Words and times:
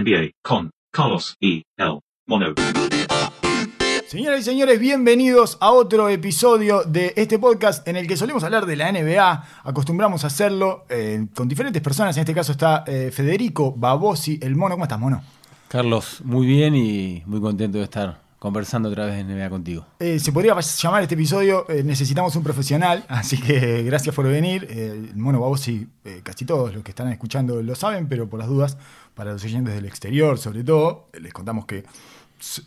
NBA, 0.00 0.30
con 0.42 0.70
Carlos 0.90 1.36
E. 1.40 1.62
L. 1.76 2.00
Mono. 2.26 2.54
Señoras 4.06 4.40
y 4.40 4.42
señores, 4.44 4.80
bienvenidos 4.80 5.58
a 5.60 5.72
otro 5.72 6.08
episodio 6.08 6.84
de 6.84 7.12
este 7.16 7.38
podcast 7.38 7.86
en 7.86 7.96
el 7.96 8.08
que 8.08 8.16
solemos 8.16 8.42
hablar 8.42 8.64
de 8.64 8.76
la 8.76 8.90
NBA. 8.90 9.44
Acostumbramos 9.62 10.24
a 10.24 10.28
hacerlo 10.28 10.86
eh, 10.88 11.26
con 11.34 11.48
diferentes 11.48 11.82
personas. 11.82 12.16
En 12.16 12.22
este 12.22 12.34
caso 12.34 12.52
está 12.52 12.82
eh, 12.86 13.10
Federico 13.12 13.72
Babosi, 13.76 14.40
el 14.42 14.56
mono. 14.56 14.74
¿Cómo 14.74 14.84
estás, 14.84 14.98
mono? 14.98 15.22
Carlos, 15.68 16.22
muy 16.24 16.46
bien 16.46 16.74
y 16.74 17.22
muy 17.26 17.40
contento 17.40 17.76
de 17.76 17.84
estar 17.84 18.22
conversando 18.40 18.88
otra 18.88 19.06
vez 19.06 19.16
de 19.16 19.22
NBA 19.32 19.48
contigo. 19.48 19.86
Eh, 20.00 20.18
se 20.18 20.32
podría 20.32 20.58
llamar 20.58 21.02
este 21.02 21.14
episodio 21.14 21.64
Necesitamos 21.84 22.34
un 22.34 22.42
profesional, 22.42 23.04
así 23.08 23.40
que 23.40 23.84
gracias 23.84 24.12
por 24.12 24.26
venir. 24.26 25.12
mono 25.14 25.40
Babosi, 25.40 25.86
casi 26.24 26.44
todos 26.44 26.74
los 26.74 26.82
que 26.82 26.90
están 26.90 27.06
escuchando 27.12 27.62
lo 27.62 27.76
saben, 27.76 28.08
pero 28.08 28.28
por 28.28 28.40
las 28.40 28.48
dudas, 28.48 28.76
para 29.14 29.32
los 29.32 29.44
oyentes 29.44 29.74
del 29.74 29.86
exterior 29.86 30.38
sobre 30.38 30.64
todo, 30.64 31.08
les 31.12 31.32
contamos 31.32 31.66
que 31.66 31.84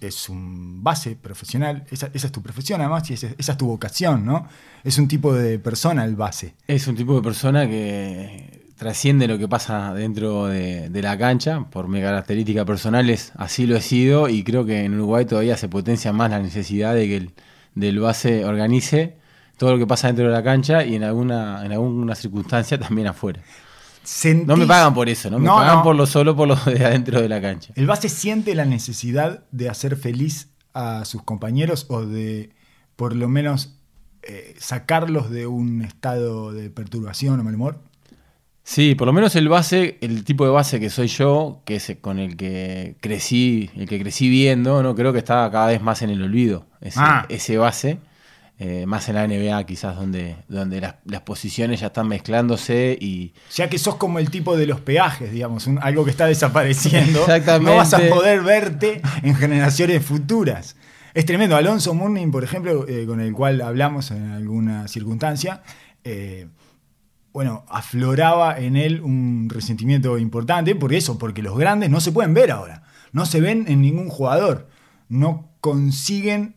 es 0.02 0.30
un 0.30 0.84
base 0.84 1.16
profesional, 1.16 1.86
esa, 1.90 2.10
es 2.14 2.32
tu 2.32 2.42
profesión 2.42 2.82
además 2.82 3.10
y 3.10 3.14
esa, 3.16 3.28
es 3.38 3.58
tu 3.58 3.66
vocación, 3.66 4.26
¿no? 4.26 4.48
Es 4.84 4.98
un 4.98 5.08
tipo 5.08 5.34
de 5.34 5.60
persona 5.60 6.06
el 6.06 6.16
base. 6.16 6.56
Es 6.68 6.88
un 6.88 6.96
tipo 6.96 7.16
de 7.16 7.22
persona 7.22 7.68
que 7.68 8.63
trasciende 8.84 9.30
lo 9.30 9.38
que 9.38 9.48
pasa 9.48 9.94
dentro 9.94 10.48
de, 10.48 10.90
la 11.02 11.18
cancha, 11.18 11.66
por 11.70 11.88
mis 11.88 12.04
características 12.04 12.66
personales 12.66 13.32
así 13.38 13.66
lo 13.66 13.78
he 13.78 13.82
sido 13.82 14.28
y 14.28 14.44
creo 14.44 14.66
que 14.66 14.84
en 14.84 14.96
Uruguay 14.96 15.24
todavía 15.24 15.56
se 15.56 15.70
potencia 15.70 16.12
más 16.12 16.30
la 16.30 16.40
necesidad 16.40 16.94
de 16.94 17.08
que 17.08 17.16
el 17.16 17.32
del 17.76 18.00
base 18.00 18.44
organice 18.44 19.16
todo 19.56 19.72
lo 19.72 19.78
que 19.78 19.88
pasa 19.88 20.08
dentro 20.08 20.26
de 20.26 20.32
la 20.32 20.44
cancha 20.44 20.84
y 20.84 20.96
en 20.96 21.04
alguna, 21.06 21.66
en 21.66 21.72
alguna 21.72 22.14
circunstancia 22.14 22.78
también 22.78 23.08
afuera. 23.08 23.42
No 24.46 24.58
me 24.58 24.68
pagan 24.68 24.94
por 24.94 25.08
eso, 25.08 25.30
¿no? 25.30 25.40
Me 25.40 25.48
pagan 25.48 25.82
por 25.82 25.96
lo 25.96 26.06
solo 26.06 26.36
por 26.36 26.50
lo 26.50 26.56
de 26.58 26.86
adentro 26.86 27.22
de 27.22 27.30
la 27.30 27.40
cancha. 27.40 27.72
¿El 27.78 27.88
base 27.88 28.10
siente 28.10 28.54
la 28.54 28.66
necesidad 28.66 29.46
de 29.52 29.70
hacer 29.70 29.96
feliz 29.96 30.50
a 30.74 31.06
sus 31.06 31.24
compañeros 31.24 31.86
o 31.88 32.06
de 32.06 32.50
por 32.98 33.16
lo 33.16 33.30
menos 33.30 33.80
eh, 34.24 34.56
sacarlos 34.60 35.30
de 35.30 35.48
un 35.48 35.84
estado 35.84 36.52
de 36.52 36.70
perturbación 36.70 37.40
o 37.40 37.44
mal 37.46 37.56
humor? 37.56 37.93
Sí, 38.64 38.96
por 38.96 39.08
lo 39.08 39.14
menos 39.14 39.36
el 39.36 39.50
base, 39.50 39.98
el 40.02 40.24
tipo 40.24 40.46
de 40.46 40.52
base 40.52 40.80
que 40.80 40.90
soy 40.90 41.08
yo, 41.08 41.62
que 41.66 41.76
es 41.76 41.98
con 42.00 42.18
el 42.18 42.38
que 42.38 42.96
crecí, 43.02 43.70
el 43.76 43.88
que 43.88 44.00
crecí 44.00 44.30
viendo, 44.30 44.82
no 44.82 44.96
creo 44.96 45.12
que 45.12 45.20
está 45.20 45.50
cada 45.52 45.68
vez 45.68 45.82
más 45.82 46.02
en 46.02 46.10
el 46.10 46.24
olvido 46.24 46.66
ese, 46.82 47.00
ah. 47.02 47.26
ese 47.30 47.58
base. 47.58 48.00
Eh, 48.60 48.86
más 48.86 49.10
en 49.10 49.16
la 49.16 49.28
NBA 49.28 49.66
quizás 49.66 49.96
donde, 49.96 50.38
donde 50.48 50.80
las, 50.80 51.22
posiciones 51.22 51.80
ya 51.80 51.88
están 51.88 52.08
mezclándose 52.08 52.98
y... 53.02 53.34
Ya 53.54 53.68
que 53.68 53.80
sos 53.80 53.96
como 53.96 54.20
el 54.20 54.30
tipo 54.30 54.56
de 54.56 54.68
los 54.68 54.80
peajes, 54.80 55.32
digamos, 55.32 55.68
algo 55.82 56.06
que 56.06 56.12
está 56.12 56.28
desapareciendo, 56.28 57.20
Exactamente. 57.22 57.72
no 57.72 57.78
vas 57.78 57.94
a 57.94 58.00
poder 58.08 58.42
verte 58.42 59.02
en 59.24 59.36
generaciones 59.36 60.06
futuras. 60.06 60.78
Es 61.14 61.26
tremendo. 61.26 61.56
Alonso 61.56 61.94
Mourning, 61.94 62.32
por 62.32 62.44
ejemplo, 62.44 62.88
eh, 62.88 63.06
con 63.06 63.20
el 63.20 63.34
cual 63.34 63.60
hablamos 63.60 64.12
en 64.12 64.32
alguna 64.32 64.88
circunstancia, 64.88 65.64
eh, 66.04 66.48
bueno, 67.34 67.66
afloraba 67.68 68.60
en 68.60 68.76
él 68.78 69.02
un 69.02 69.50
resentimiento 69.50 70.18
importante, 70.20 70.76
por 70.76 70.94
eso, 70.94 71.18
porque 71.18 71.42
los 71.42 71.58
grandes 71.58 71.90
no 71.90 72.00
se 72.00 72.12
pueden 72.12 72.34
ver 72.36 72.52
ahora, 72.52 72.84
no 73.12 73.26
se 73.26 73.42
ven 73.42 73.66
en 73.68 73.82
ningún 73.82 74.10
jugador, 74.10 74.70
no 75.10 75.50
consiguen 75.60 76.56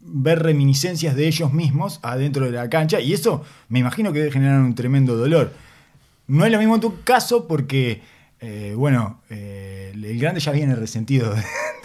ver 0.00 0.42
reminiscencias 0.42 1.14
de 1.14 1.28
ellos 1.28 1.52
mismos 1.52 2.00
adentro 2.02 2.46
de 2.46 2.52
la 2.52 2.68
cancha 2.68 3.00
y 3.00 3.12
eso 3.12 3.44
me 3.68 3.78
imagino 3.78 4.12
que 4.12 4.18
debe 4.20 4.32
generar 4.32 4.60
un 4.60 4.74
tremendo 4.74 5.16
dolor. 5.16 5.52
No 6.26 6.44
es 6.44 6.52
lo 6.52 6.58
mismo 6.58 6.76
en 6.76 6.80
tu 6.80 7.02
caso 7.02 7.46
porque, 7.46 8.02
eh, 8.40 8.74
bueno, 8.76 9.20
eh, 9.28 9.92
el 9.94 10.18
grande 10.18 10.40
ya 10.40 10.52
viene 10.52 10.74
resentido 10.74 11.34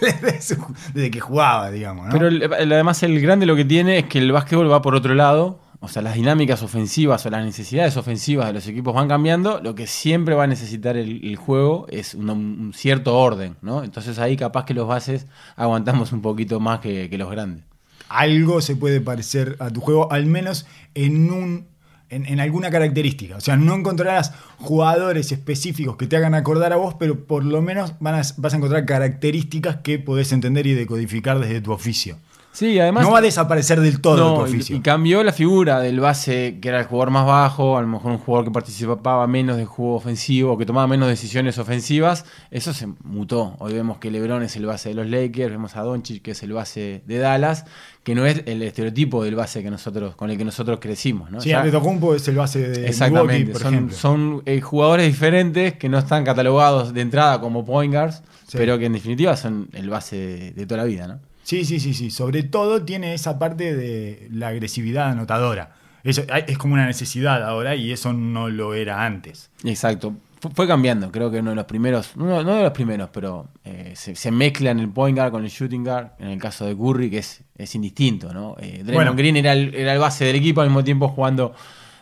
desde, 0.22 1.10
que 1.10 1.20
jugaba, 1.20 1.70
digamos. 1.70 2.08
Pero 2.10 2.28
además 2.28 3.02
el 3.02 3.20
grande 3.20 3.46
lo 3.46 3.54
que 3.54 3.64
tiene 3.64 3.98
es 3.98 4.04
que 4.06 4.18
el 4.18 4.32
básquetbol 4.32 4.70
va 4.70 4.82
por 4.82 4.94
otro 4.94 5.14
lado. 5.14 5.60
O 5.80 5.88
sea, 5.88 6.02
las 6.02 6.14
dinámicas 6.14 6.62
ofensivas 6.62 7.24
o 7.24 7.30
las 7.30 7.44
necesidades 7.44 7.96
ofensivas 7.96 8.48
de 8.48 8.52
los 8.52 8.66
equipos 8.66 8.94
van 8.94 9.08
cambiando. 9.08 9.60
Lo 9.60 9.74
que 9.74 9.86
siempre 9.86 10.34
va 10.34 10.44
a 10.44 10.48
necesitar 10.48 10.96
el, 10.96 11.36
juego 11.36 11.86
es 11.88 12.14
un, 12.14 12.72
cierto 12.74 13.16
orden, 13.16 13.56
¿no? 13.62 13.84
Entonces 13.84 14.18
ahí 14.18 14.36
capaz 14.36 14.64
que 14.64 14.74
los 14.74 14.88
bases 14.88 15.26
aguantamos 15.56 16.12
un 16.12 16.20
poquito 16.20 16.58
más 16.58 16.80
que 16.80 17.08
los 17.16 17.30
grandes 17.30 17.68
algo 18.08 18.60
se 18.60 18.76
puede 18.76 19.00
parecer 19.00 19.56
a 19.58 19.70
tu 19.70 19.80
juego, 19.80 20.10
al 20.10 20.26
menos 20.26 20.66
en 20.94 21.30
un 21.30 21.68
en, 22.10 22.40
alguna 22.40 22.70
característica. 22.70 23.36
O 23.36 23.40
sea, 23.40 23.58
no 23.58 23.74
encontrarás 23.74 24.32
jugadores 24.56 25.30
específicos 25.30 25.96
que 25.96 26.06
te 26.06 26.16
hagan 26.16 26.34
acordar 26.34 26.72
a 26.72 26.76
vos, 26.76 26.94
pero 26.98 27.26
por 27.26 27.44
lo 27.44 27.60
menos 27.60 27.92
vas 28.00 28.34
a 28.34 28.56
encontrar 28.56 28.86
características 28.86 29.76
que 29.82 29.98
podés 29.98 30.32
entender 30.32 30.66
y 30.66 30.72
decodificar 30.72 31.38
desde 31.38 31.60
tu 31.60 31.70
oficio. 31.70 32.16
Sí, 32.58 32.76
además. 32.80 33.04
No 33.04 33.12
va 33.12 33.18
a 33.18 33.22
desaparecer 33.22 33.80
del 33.80 34.00
todo 34.00 34.34
tu 34.34 34.40
oficio. 34.40 34.74
Y, 34.74 34.80
cambió 34.80 35.22
la 35.22 35.32
figura 35.32 35.78
del 35.78 36.00
base, 36.00 36.58
que 36.60 36.70
era 36.70 36.80
el 36.80 36.86
jugador 36.86 37.12
más 37.12 37.24
bajo, 37.24 37.78
a 37.78 37.82
lo 37.82 37.86
mejor 37.86 38.10
un 38.10 38.18
jugador 38.18 38.46
que 38.46 38.50
participaba 38.50 39.24
menos 39.28 39.56
de 39.56 39.64
juego 39.64 39.94
ofensivo, 39.94 40.58
que 40.58 40.66
tomaba 40.66 40.88
menos 40.88 41.08
decisiones 41.08 41.56
ofensivas. 41.58 42.24
Eso 42.50 42.74
se 42.74 42.88
mutó. 43.04 43.54
Hoy 43.60 43.74
vemos 43.74 43.98
que 43.98 44.10
LeBron 44.10 44.42
es 44.42 44.56
el 44.56 44.66
base 44.66 44.88
de 44.88 44.96
los 44.96 45.06
Lakers, 45.06 45.52
vemos 45.52 45.76
a 45.76 45.82
Doncic, 45.82 46.20
que 46.20 46.32
es 46.32 46.42
el 46.42 46.52
base 46.52 47.04
de 47.06 47.18
Dallas, 47.18 47.64
que 48.02 48.16
no 48.16 48.26
es 48.26 48.42
el 48.46 48.60
estereotipo 48.62 49.22
del 49.22 49.36
base 49.36 49.62
que 49.62 49.70
nosotros, 49.70 50.16
con 50.16 50.28
el 50.28 50.36
que 50.36 50.44
nosotros 50.44 50.80
crecimos. 50.80 51.30
¿no? 51.30 51.40
Sí, 51.40 51.52
Antetokounmpo 51.52 52.16
es 52.16 52.26
el 52.26 52.34
base 52.34 52.70
de 52.70 52.88
Exactamente. 52.88 53.52
por 53.52 53.62
son, 53.62 53.92
son 53.92 54.42
eh, 54.46 54.60
jugadores 54.60 55.06
diferentes 55.06 55.74
que 55.74 55.88
no 55.88 55.96
están 55.96 56.24
catalogados 56.24 56.92
de 56.92 57.02
entrada 57.02 57.40
como 57.40 57.64
point 57.64 57.94
guards, 57.94 58.20
pero 58.50 58.80
que 58.80 58.86
en 58.86 58.94
definitiva 58.94 59.36
son 59.36 59.68
el 59.74 59.88
base 59.88 60.16
de, 60.16 60.50
de 60.50 60.66
toda 60.66 60.78
la 60.78 60.84
vida, 60.84 61.06
¿no? 61.06 61.20
Sí, 61.48 61.64
sí, 61.64 61.80
sí, 61.80 61.94
sí. 61.94 62.10
Sobre 62.10 62.42
todo 62.42 62.84
tiene 62.84 63.14
esa 63.14 63.38
parte 63.38 63.74
de 63.74 64.28
la 64.30 64.48
agresividad 64.48 65.08
anotadora. 65.08 65.70
Es, 66.04 66.22
es 66.46 66.58
como 66.58 66.74
una 66.74 66.84
necesidad 66.84 67.42
ahora 67.42 67.74
y 67.74 67.90
eso 67.90 68.12
no 68.12 68.50
lo 68.50 68.74
era 68.74 69.06
antes. 69.06 69.50
Exacto. 69.64 70.12
Fue 70.54 70.66
cambiando, 70.68 71.10
creo 71.10 71.30
que 71.30 71.38
uno 71.38 71.48
de 71.48 71.56
los 71.56 71.64
primeros, 71.64 72.14
no, 72.18 72.44
de 72.44 72.62
los 72.62 72.72
primeros, 72.72 73.08
pero 73.10 73.48
eh, 73.64 73.94
se, 73.96 74.30
mezcla 74.30 74.72
en 74.72 74.80
el 74.80 74.90
point 74.90 75.16
guard 75.16 75.32
con 75.32 75.42
el 75.42 75.48
shooting 75.48 75.84
guard, 75.84 76.10
en 76.18 76.28
el 76.28 76.38
caso 76.38 76.66
de 76.66 76.76
Curry, 76.76 77.08
que 77.08 77.18
es, 77.18 77.40
es 77.56 77.74
indistinto, 77.74 78.30
¿no? 78.34 78.54
Eh, 78.60 78.82
Draymond 78.84 79.16
Green 79.16 79.38
era 79.38 79.54
el, 79.54 79.74
era 79.74 79.94
el, 79.94 79.98
base 79.98 80.26
del 80.26 80.36
equipo 80.36 80.60
al 80.60 80.66
mismo 80.66 80.84
tiempo 80.84 81.08
jugando 81.08 81.54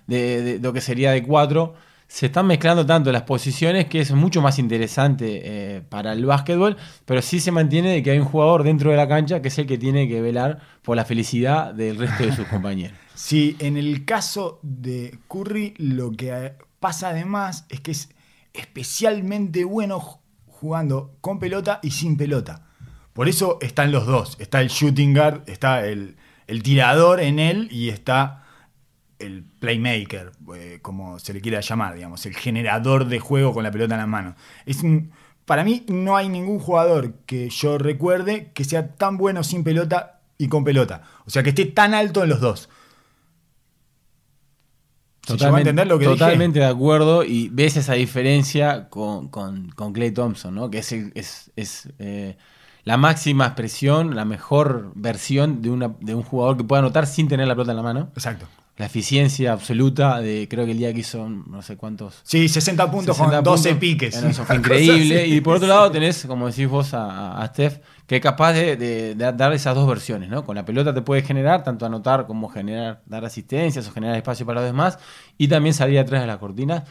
de, 0.09 0.59
lo 0.61 0.73
que 0.73 0.81
sería 0.81 1.13
de 1.13 1.23
cuatro 1.23 1.75
se 2.09 2.27
están 2.27 2.47
mezclando 2.47 2.87
tanto 2.87 3.11
las 3.11 3.23
posiciones 3.23 3.87
que 3.87 4.01
es 4.01 4.13
mucho 4.13 4.41
más 4.41 4.59
interesante 4.59 5.43
eh, 5.45 5.83
para 5.83 6.13
el 6.13 6.25
básquetbol, 6.25 6.77
pero 7.05 7.21
sí 7.21 7.41
se 7.41 7.51
mantiene 7.51 7.91
de 7.91 8.03
que 8.03 8.13
hay 8.13 8.19
un 8.19 8.25
jugador 8.25 8.63
dentro 8.63 8.91
de 8.91 8.97
la 8.97 9.09
cancha 9.09 9.43
que 9.43 9.49
es 9.49 9.59
el 9.59 9.67
que 9.67 9.79
tiene 9.79 10.09
que 10.09 10.21
velar 10.21 10.61
por 10.83 10.97
la 10.97 11.05
felicidad 11.05 11.75
del 11.75 11.99
resto 11.99 12.25
de 12.25 12.33
sus 12.33 12.47
compañeros. 12.49 12.97
Sí, 13.15 13.57
en 13.59 13.77
el 13.77 14.05
caso 14.05 14.61
de 14.63 15.19
Curry 15.29 15.75
lo 15.79 16.13
que 16.13 16.53
pasa 16.81 17.09
además 17.09 17.67
es 17.69 17.81
que 17.81 17.91
es 17.91 18.11
especialmente 18.53 19.65
bueno 19.65 20.01
jugando 20.47 21.17
con 21.21 21.39
pelota 21.39 21.81
y 21.83 21.91
sin 21.91 22.17
pelota. 22.17 22.67
Por 23.13 23.29
eso 23.29 23.59
están 23.61 23.93
los 23.93 24.07
dos, 24.07 24.37
está 24.39 24.61
el 24.61 24.69
shooting 24.69 25.15
guard, 25.15 25.43
está 25.47 25.87
el, 25.87 26.17
el 26.47 26.63
tirador 26.63 27.21
en 27.21 27.39
él 27.39 27.69
y 27.71 27.89
está 27.89 28.46
el 29.19 29.45
playmaker, 29.61 30.33
eh, 30.55 30.79
como 30.83 31.19
se 31.19 31.33
le 31.33 31.41
quiera 31.41 31.61
llamar, 31.61 31.95
digamos, 31.95 32.25
el 32.27 32.35
generador 32.35 33.07
de 33.07 33.19
juego 33.19 33.53
con 33.53 33.63
la 33.63 33.71
pelota 33.71 33.95
en 33.95 34.01
la 34.01 34.07
mano. 34.07 34.35
Es 34.67 34.83
para 35.45 35.65
mí 35.65 35.85
no 35.89 36.17
hay 36.17 36.29
ningún 36.29 36.59
jugador 36.59 37.15
que 37.25 37.49
yo 37.49 37.79
recuerde 37.79 38.51
que 38.53 38.65
sea 38.65 38.95
tan 38.97 39.17
bueno 39.17 39.45
sin 39.45 39.63
pelota 39.65 40.21
y 40.39 40.49
con 40.49 40.65
pelota. 40.65 41.03
O 41.25 41.31
sea, 41.31 41.43
que 41.43 41.51
esté 41.51 41.67
tan 41.67 41.95
alto 41.95 42.25
en 42.25 42.29
los 42.29 42.41
dos. 42.41 42.69
Totalmente, 45.25 45.85
lo 45.85 45.99
que 45.99 46.05
totalmente 46.05 46.61
de 46.61 46.67
acuerdo 46.67 47.25
y 47.25 47.49
ves 47.49 47.77
esa 47.77 47.95
diferencia 47.95 48.89
con, 48.89 49.29
con, 49.29 49.93
Clay 49.93 50.13
Thompson, 50.13 50.55
¿no? 50.55 50.71
que 50.71 50.79
es, 50.79 50.93
es, 50.93 51.89
eh, 51.99 52.37
la 52.85 52.97
máxima 52.97 53.47
expresión, 53.47 54.15
la 54.15 54.25
mejor 54.25 54.93
versión 54.95 55.63
de, 55.63 55.71
una, 55.71 55.97
de 55.99 56.15
un 56.15 56.23
jugador 56.23 56.57
que 56.57 56.63
pueda 56.63 56.79
anotar 56.79 57.09
sin 57.09 57.27
tener 57.27 57.49
la 57.49 57.55
pelota 57.55 57.73
en 57.73 57.77
la 57.77 57.83
mano. 57.83 58.11
Exacto 58.15 58.47
la 58.77 58.87
eficiencia 58.87 59.53
absoluta 59.53 60.21
de, 60.21 60.49
creo 60.51 60.67
que 60.67 60.73
el 60.73 60.79
día 60.79 60.93
que 60.93 61.01
hizo 61.01 61.29
no 61.29 61.63
sé 61.63 61.77
cuántos. 61.77 62.21
Sí, 62.25 62.47
60 62.47 62.91
puntos 62.91 63.17
con 63.17 63.43
12 63.43 63.75
piques. 63.77 64.15
eso 64.17 64.45
fue 64.45 64.57
increíble. 64.57 65.27
y 65.27 65.41
por 65.41 65.57
otro 65.57 65.69
lado 65.69 65.91
tenés, 65.91 66.27
como 66.27 66.47
decís 66.49 66.69
vos 66.69 66.91
a, 66.93 67.43
Steph, 67.53 67.79
que 68.07 68.17
es 68.17 68.23
capaz 68.23 68.53
de, 68.53 69.15
dar 69.15 69.53
esas 69.55 69.75
dos 69.75 69.89
versiones, 69.89 70.29
¿no? 70.29 70.45
Con 70.45 70.57
la 70.57 70.65
pelota 70.67 70.93
te 70.93 71.01
puede 71.01 71.23
generar, 71.23 71.65
tanto 71.65 71.87
anotar 71.87 72.27
como 72.27 72.49
generar, 72.51 73.01
dar 73.07 73.25
asistencias 73.25 73.89
o 73.89 73.93
generar 73.93 74.17
espacio 74.17 74.45
para 74.45 74.61
los 74.61 74.69
demás, 74.69 74.99
y 75.39 75.49
también 75.49 75.75
salir 75.75 75.99
atrás 75.99 76.21
de 76.21 76.27
las 76.27 76.37
cortinas. 76.37 76.83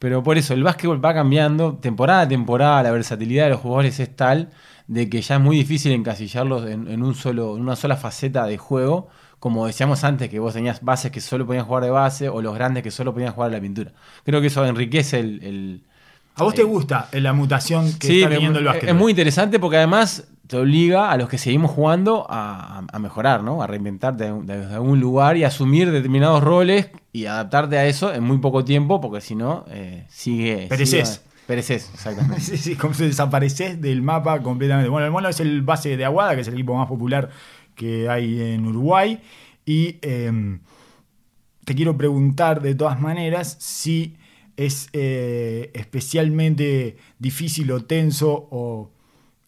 Pero 0.00 0.24
por 0.24 0.36
eso, 0.36 0.54
el 0.54 0.64
básquetbol 0.64 1.04
va 1.04 1.14
cambiando, 1.14 1.74
temporada 1.76 2.22
a 2.22 2.28
temporada, 2.28 2.82
la 2.82 2.90
versatilidad 2.90 3.44
de 3.44 3.50
los 3.50 3.60
jugadores 3.60 4.00
es 4.00 4.16
tal 4.16 4.50
de 4.88 5.08
que 5.08 5.22
ya 5.22 5.36
es 5.36 5.40
muy 5.40 5.56
difícil 5.56 5.92
encasillarlos 5.92 6.68
en, 6.68 7.02
un 7.02 7.14
solo, 7.14 7.54
en 7.54 7.62
una 7.62 7.76
sola 7.76 7.96
faceta 7.96 8.46
de 8.46 8.58
juego 8.58 9.08
como 9.40 9.66
decíamos 9.66 10.04
antes, 10.04 10.28
que 10.28 10.38
vos 10.38 10.54
tenías 10.54 10.82
bases 10.82 11.10
que 11.10 11.20
solo 11.20 11.46
podían 11.46 11.64
jugar 11.64 11.82
de 11.82 11.90
base 11.90 12.28
o 12.28 12.42
los 12.42 12.54
grandes 12.54 12.82
que 12.82 12.90
solo 12.90 13.12
podían 13.12 13.32
jugar 13.32 13.50
a 13.50 13.54
la 13.54 13.60
pintura. 13.60 13.90
Creo 14.24 14.40
que 14.40 14.48
eso 14.48 14.64
enriquece 14.64 15.18
el, 15.18 15.82
¿A 16.36 16.44
vos 16.44 16.54
te 16.54 16.62
gusta 16.62 17.08
la 17.12 17.32
mutación 17.32 17.92
que 17.98 18.20
está 18.20 18.30
teniendo 18.30 18.58
el 18.58 18.66
básquet? 18.66 18.90
Es 18.90 18.94
muy 18.94 19.10
interesante 19.10 19.58
porque 19.58 19.78
además 19.78 20.28
te 20.46 20.56
obliga 20.56 21.10
a 21.10 21.16
los 21.16 21.28
que 21.28 21.38
seguimos 21.38 21.70
jugando 21.70 22.26
a, 22.28 22.82
mejorar, 22.98 23.42
¿no? 23.42 23.62
A 23.62 23.66
reinventarte 23.66 24.32
desde 24.42 24.74
algún 24.74 25.00
lugar 25.00 25.36
y 25.36 25.44
asumir 25.44 25.90
determinados 25.90 26.42
roles 26.42 26.90
y 27.12 27.26
adaptarte 27.26 27.78
a 27.78 27.86
eso 27.86 28.12
en 28.12 28.24
muy 28.24 28.38
poco 28.38 28.64
tiempo, 28.64 29.00
porque 29.00 29.20
si 29.20 29.34
no, 29.34 29.64
eh, 29.70 30.04
sigue. 30.08 30.66
Pereces. 30.68 31.22
pereces, 31.46 31.90
exactamente. 31.94 32.40
sí, 32.40 32.56
sí, 32.56 32.74
como 32.74 32.94
se 32.94 33.04
desapareces 33.04 33.80
del 33.80 34.02
mapa 34.02 34.40
completamente. 34.40 34.88
Bueno, 34.90 35.06
el 35.06 35.12
Mono 35.12 35.28
es 35.28 35.40
el 35.40 35.62
base 35.62 35.96
de 35.96 36.04
Aguada, 36.04 36.34
que 36.34 36.40
es 36.40 36.48
el 36.48 36.54
equipo 36.54 36.74
más 36.74 36.88
popular 36.88 37.30
que 37.80 38.10
hay 38.10 38.42
en 38.42 38.66
Uruguay. 38.66 39.22
Y 39.64 39.96
em, 40.02 40.60
te 41.64 41.74
quiero 41.74 41.96
preguntar 41.96 42.60
de 42.60 42.74
todas 42.74 43.00
maneras 43.00 43.56
si 43.58 44.16
es 44.58 44.90
eh, 44.92 45.70
especialmente 45.72 46.98
difícil 47.18 47.72
o 47.72 47.82
tenso 47.84 48.48
o 48.50 48.90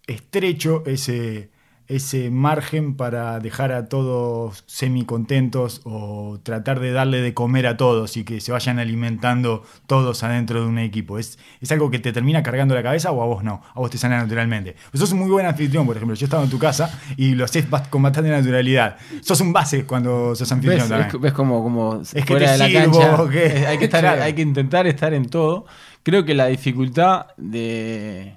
estrecho 0.06 0.82
ese, 0.86 1.50
ese 1.96 2.30
margen 2.30 2.94
para 2.96 3.38
dejar 3.38 3.72
a 3.72 3.88
todos 3.88 4.64
semi-contentos 4.66 5.82
o 5.84 6.40
tratar 6.42 6.80
de 6.80 6.92
darle 6.92 7.20
de 7.20 7.34
comer 7.34 7.66
a 7.66 7.76
todos 7.76 8.16
y 8.16 8.24
que 8.24 8.40
se 8.40 8.50
vayan 8.50 8.78
alimentando 8.78 9.62
todos 9.86 10.22
adentro 10.22 10.62
de 10.62 10.66
un 10.66 10.78
equipo. 10.78 11.18
¿Es, 11.18 11.38
¿Es 11.60 11.70
algo 11.70 11.90
que 11.90 11.98
te 11.98 12.12
termina 12.12 12.42
cargando 12.42 12.74
la 12.74 12.82
cabeza 12.82 13.12
o 13.12 13.22
a 13.22 13.26
vos 13.26 13.44
no? 13.44 13.62
A 13.74 13.80
vos 13.80 13.90
te 13.90 13.98
sale 13.98 14.16
naturalmente. 14.16 14.74
Pues 14.90 15.00
sos 15.00 15.12
un 15.12 15.18
muy 15.18 15.30
buen 15.30 15.44
anfitrión, 15.44 15.86
por 15.86 15.96
ejemplo. 15.96 16.16
Yo 16.16 16.24
he 16.24 16.26
estado 16.26 16.44
en 16.44 16.50
tu 16.50 16.58
casa 16.58 16.98
y 17.16 17.34
lo 17.34 17.44
haces 17.44 17.66
con 17.90 18.02
bastante 18.02 18.30
naturalidad. 18.30 18.96
Sos 19.20 19.40
un 19.40 19.52
base 19.52 19.84
cuando 19.84 20.34
sos 20.34 20.50
anfitrión 20.50 20.88
¿Ves, 20.88 21.20
ves 21.20 21.32
como, 21.32 21.62
como 21.62 22.00
es 22.00 22.24
que 22.24 22.34
de 22.34 22.58
la 22.58 22.72
cancha. 22.72 23.18
Hay, 23.68 23.78
que 23.78 23.84
estar, 23.84 24.06
hay 24.22 24.32
que 24.32 24.42
intentar 24.42 24.86
estar 24.86 25.12
en 25.12 25.28
todo. 25.28 25.66
Creo 26.02 26.24
que 26.24 26.34
la 26.34 26.46
dificultad 26.46 27.26
de 27.36 28.34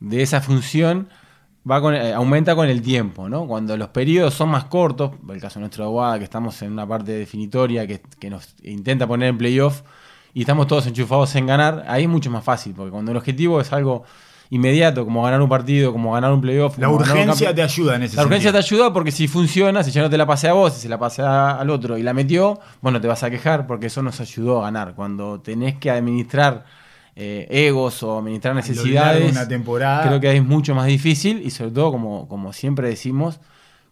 de 0.00 0.22
esa 0.22 0.40
función 0.40 1.08
va 1.68 1.80
con, 1.80 1.94
eh, 1.94 2.12
aumenta 2.12 2.54
con 2.54 2.68
el 2.68 2.82
tiempo, 2.82 3.28
¿no? 3.28 3.46
Cuando 3.46 3.76
los 3.76 3.88
periodos 3.88 4.34
son 4.34 4.50
más 4.50 4.64
cortos, 4.64 5.12
el 5.28 5.40
caso 5.40 5.60
nuestro 5.60 5.84
de 5.84 5.88
Aguada, 5.88 6.18
que 6.18 6.24
estamos 6.24 6.60
en 6.62 6.72
una 6.72 6.86
parte 6.86 7.12
definitoria 7.12 7.86
que, 7.86 8.00
nos 8.30 8.54
intenta 8.62 9.06
poner 9.06 9.28
en 9.28 9.38
playoff 9.38 9.82
y 10.32 10.40
estamos 10.40 10.66
todos 10.66 10.86
enchufados 10.86 11.34
en 11.36 11.46
ganar, 11.46 11.84
ahí 11.88 12.04
es 12.04 12.08
mucho 12.08 12.30
más 12.30 12.44
fácil, 12.44 12.74
porque 12.74 12.90
cuando 12.90 13.10
el 13.10 13.16
objetivo 13.16 13.60
es 13.60 13.72
algo 13.72 14.04
inmediato, 14.50 15.04
como 15.04 15.22
ganar 15.22 15.40
un 15.40 15.48
partido, 15.48 15.92
como 15.92 16.12
ganar 16.12 16.32
un 16.32 16.40
playoff. 16.40 16.76
La 16.78 16.88
urgencia 16.88 17.54
te 17.54 17.62
ayuda 17.62 17.96
en 17.96 18.02
ese 18.02 18.16
La 18.16 18.24
urgencia 18.24 18.50
te 18.50 18.58
ayuda 18.58 18.92
porque 18.92 19.12
si 19.12 19.28
funciona, 19.28 19.84
si 19.84 19.92
ya 19.92 20.02
no 20.02 20.10
te 20.10 20.18
la 20.18 20.26
pasé 20.26 20.48
a 20.48 20.54
vos, 20.54 20.74
si 20.74 20.80
se 20.80 20.88
la 20.88 20.98
pasé 20.98 21.22
al 21.22 21.70
otro 21.70 21.96
y 21.98 22.02
la 22.02 22.12
metió, 22.12 22.58
bueno, 22.80 23.00
te 23.00 23.06
vas 23.06 23.22
a 23.22 23.30
quejar 23.30 23.66
porque 23.68 23.86
eso 23.86 24.02
nos 24.02 24.20
ayudó 24.20 24.60
a 24.60 24.62
ganar. 24.64 24.94
Cuando 24.94 25.40
tenés 25.40 25.76
que 25.76 25.90
administrar 25.90 26.64
eh, 27.16 27.46
egos 27.50 28.02
o 28.02 28.18
administrar 28.18 28.54
necesidades, 28.54 29.30
una 29.30 29.46
temporada. 29.46 30.06
creo 30.06 30.20
que 30.20 30.36
es 30.36 30.44
mucho 30.44 30.74
más 30.74 30.86
difícil 30.86 31.42
y 31.44 31.50
sobre 31.50 31.72
todo, 31.72 31.92
como, 31.92 32.28
como 32.28 32.52
siempre 32.52 32.88
decimos, 32.88 33.40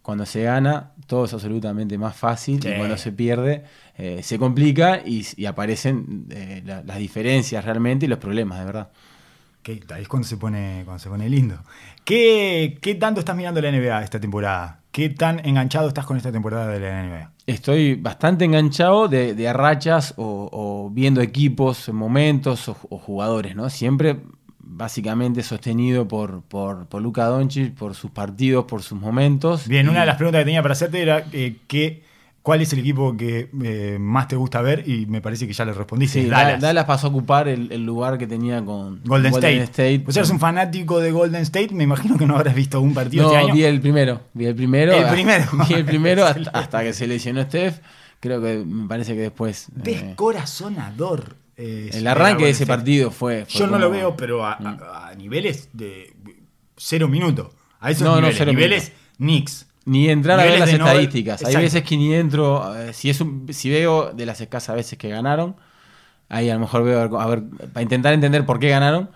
cuando 0.03 0.25
se 0.25 0.45
gana 0.45 0.93
todo 1.07 1.27
es 1.27 1.35
absolutamente 1.35 1.99
más 1.99 2.17
fácil 2.17 2.67
y 2.67 2.77
cuando 2.77 2.97
se 2.97 3.13
pierde 3.13 3.65
eh, 3.97 4.23
se 4.23 4.39
complica 4.39 5.03
y, 5.05 5.45
aparecen 5.45 6.27
eh, 6.31 6.63
las 6.65 6.99
diferencias 6.99 7.65
realmente 7.65 8.07
y 8.07 8.09
los 8.09 8.19
problemas, 8.19 8.59
de 8.61 8.65
verdad. 8.65 8.89
Que 9.63 9.83
ahí 9.91 10.03
es 10.03 10.09
cuando 10.09 10.27
se 10.27 10.37
pone, 10.37 10.83
cuando 10.85 10.99
se 10.99 11.09
pone 11.09 11.29
lindo. 11.29 11.59
¿Qué, 12.05 12.79
¿Qué 12.81 12.95
tanto 12.95 13.21
estás 13.21 13.37
mirando 13.37 13.61
la 13.61 13.71
NBA 13.71 14.03
esta 14.03 14.21
temporada? 14.21 14.78
¿Qué 14.93 15.11
tan 15.11 15.45
enganchado 15.47 15.89
estás 15.89 16.07
con 16.07 16.17
esta 16.17 16.33
temporada 16.33 16.69
de 16.69 16.81
la 16.81 17.03
NBA? 17.03 17.33
Estoy 17.47 17.95
bastante 17.95 18.45
enganchado 18.45 19.09
de, 19.09 19.35
de 19.35 19.53
rachas 19.53 20.15
o, 20.17 20.91
viendo 20.93 21.21
equipos, 21.21 21.89
momentos 21.91 22.69
o, 22.69 22.75
jugadores, 22.75 23.55
¿no? 23.55 23.71
Siempre 23.71 24.21
básicamente 24.59 25.43
sostenido 25.43 26.07
por, 26.07 26.43
por, 26.43 26.87
por 26.87 27.03
Luka 27.03 27.25
Doncic, 27.25 27.75
por 27.75 27.95
sus 27.95 28.11
partidos, 28.11 28.65
por 28.67 28.83
sus 28.83 28.99
momentos. 28.99 29.67
Bien, 29.67 29.89
una 29.89 30.01
de 30.01 30.07
las 30.07 30.17
preguntas 30.17 30.41
que 30.41 30.45
tenía 30.45 30.63
para 30.63 30.73
hacerte 30.73 31.03
era 31.03 31.25
eh, 31.33 31.57
qué 31.67 32.03
¿Cuál 32.43 32.63
es 32.63 32.73
el 32.73 32.79
equipo 32.79 33.17
que 33.17 33.51
eh, 33.63 33.99
más 34.01 34.29
te 34.29 34.37
gusta 34.37 34.63
ver? 34.63 34.89
Y 34.89 35.07
me 35.07 35.21
parece 35.21 35.47
que 35.47 35.53
ya 35.53 35.65
le 35.65 35.73
respondiste. 35.73 36.23
Sí, 36.23 36.29
Dallas. 36.29 36.61
Dallas 36.61 36.85
pasó 36.87 37.09
a 37.09 37.11
ocupar 37.11 37.47
el, 37.49 37.85
lugar 37.85 38.17
que 38.17 38.27
tenía 38.27 38.65
con 38.65 39.03
Golden, 39.05 39.35
State. 39.35 40.05
O 40.07 40.13
sea, 40.13 40.21
eres 40.21 40.31
un 40.31 40.41
fanático 40.41 41.01
de 41.01 41.11
Golden 41.11 41.43
State. 41.43 41.75
Me 41.75 41.85
imagino 41.85 42.17
que 42.17 42.27
no 42.27 42.37
habrás 42.37 42.55
visto 42.55 42.81
un 42.81 42.95
partido 42.95 43.25
no, 43.25 43.31
este 43.31 43.45
año. 43.45 43.55
vi 43.55 43.65
el 43.65 43.81
primero. 43.81 44.21
Vi 44.33 44.47
el 44.47 44.55
primero. 44.55 44.93
El 44.93 45.09
primero. 45.13 45.45
Vi 45.69 45.75
el 45.75 45.85
primero 45.85 46.25
hasta, 46.53 46.83
que 46.83 46.93
se 46.93 47.07
lesionó 47.07 47.43
Steph. 47.43 47.81
Creo 48.21 48.41
que 48.41 48.65
me 48.65 48.89
parece 48.89 49.15
que 49.15 49.21
después. 49.21 49.67
Descorazonador. 49.75 51.37
Eh, 51.57 51.91
el 51.93 52.07
arranque 52.07 52.45
de 52.45 52.51
ese 52.51 52.67
partido 52.67 53.11
fue. 53.11 53.45
Yo 53.49 53.67
no 53.67 53.79
lo 53.79 53.91
veo, 53.91 54.17
pero 54.17 54.47
a, 54.47 54.59
mm. 54.59 55.19
niveles 55.19 55.69
de 55.73 56.15
cero 56.77 57.09
minutos. 57.09 57.49
A 57.81 57.91
esos 57.91 58.05
no, 58.05 58.17
niveles. 58.17 58.41
No, 58.41 58.47
niveles 58.47 58.93
Knicks. 59.19 59.67
Ni 59.89 60.11
entrar 60.11 60.39
a 60.39 60.45
ver 60.45 60.59
las 60.59 60.71
estadísticas. 60.71 61.43
Hay 61.45 61.57
veces 61.57 61.83
que 61.83 61.97
ni 61.97 62.15
entro. 62.15 62.75
Si, 62.93 63.09
es 63.09 63.25
si 63.51 63.71
veo 63.71 64.13
de 64.13 64.27
las 64.27 64.41
escasas 64.41 64.77
veces 64.77 64.99
que 64.99 65.09
ganaron, 65.09 65.57
ahí 66.29 66.51
a 66.51 66.55
lo 66.55 66.61
mejor 66.61 66.85
veo, 66.85 67.19
a 67.19 67.27
ver, 67.27 67.43
para 67.73 67.83
intentar 67.83 68.13
entender 68.13 68.45
por 68.45 68.59
qué 68.59 68.69
ganaron. 68.69 69.11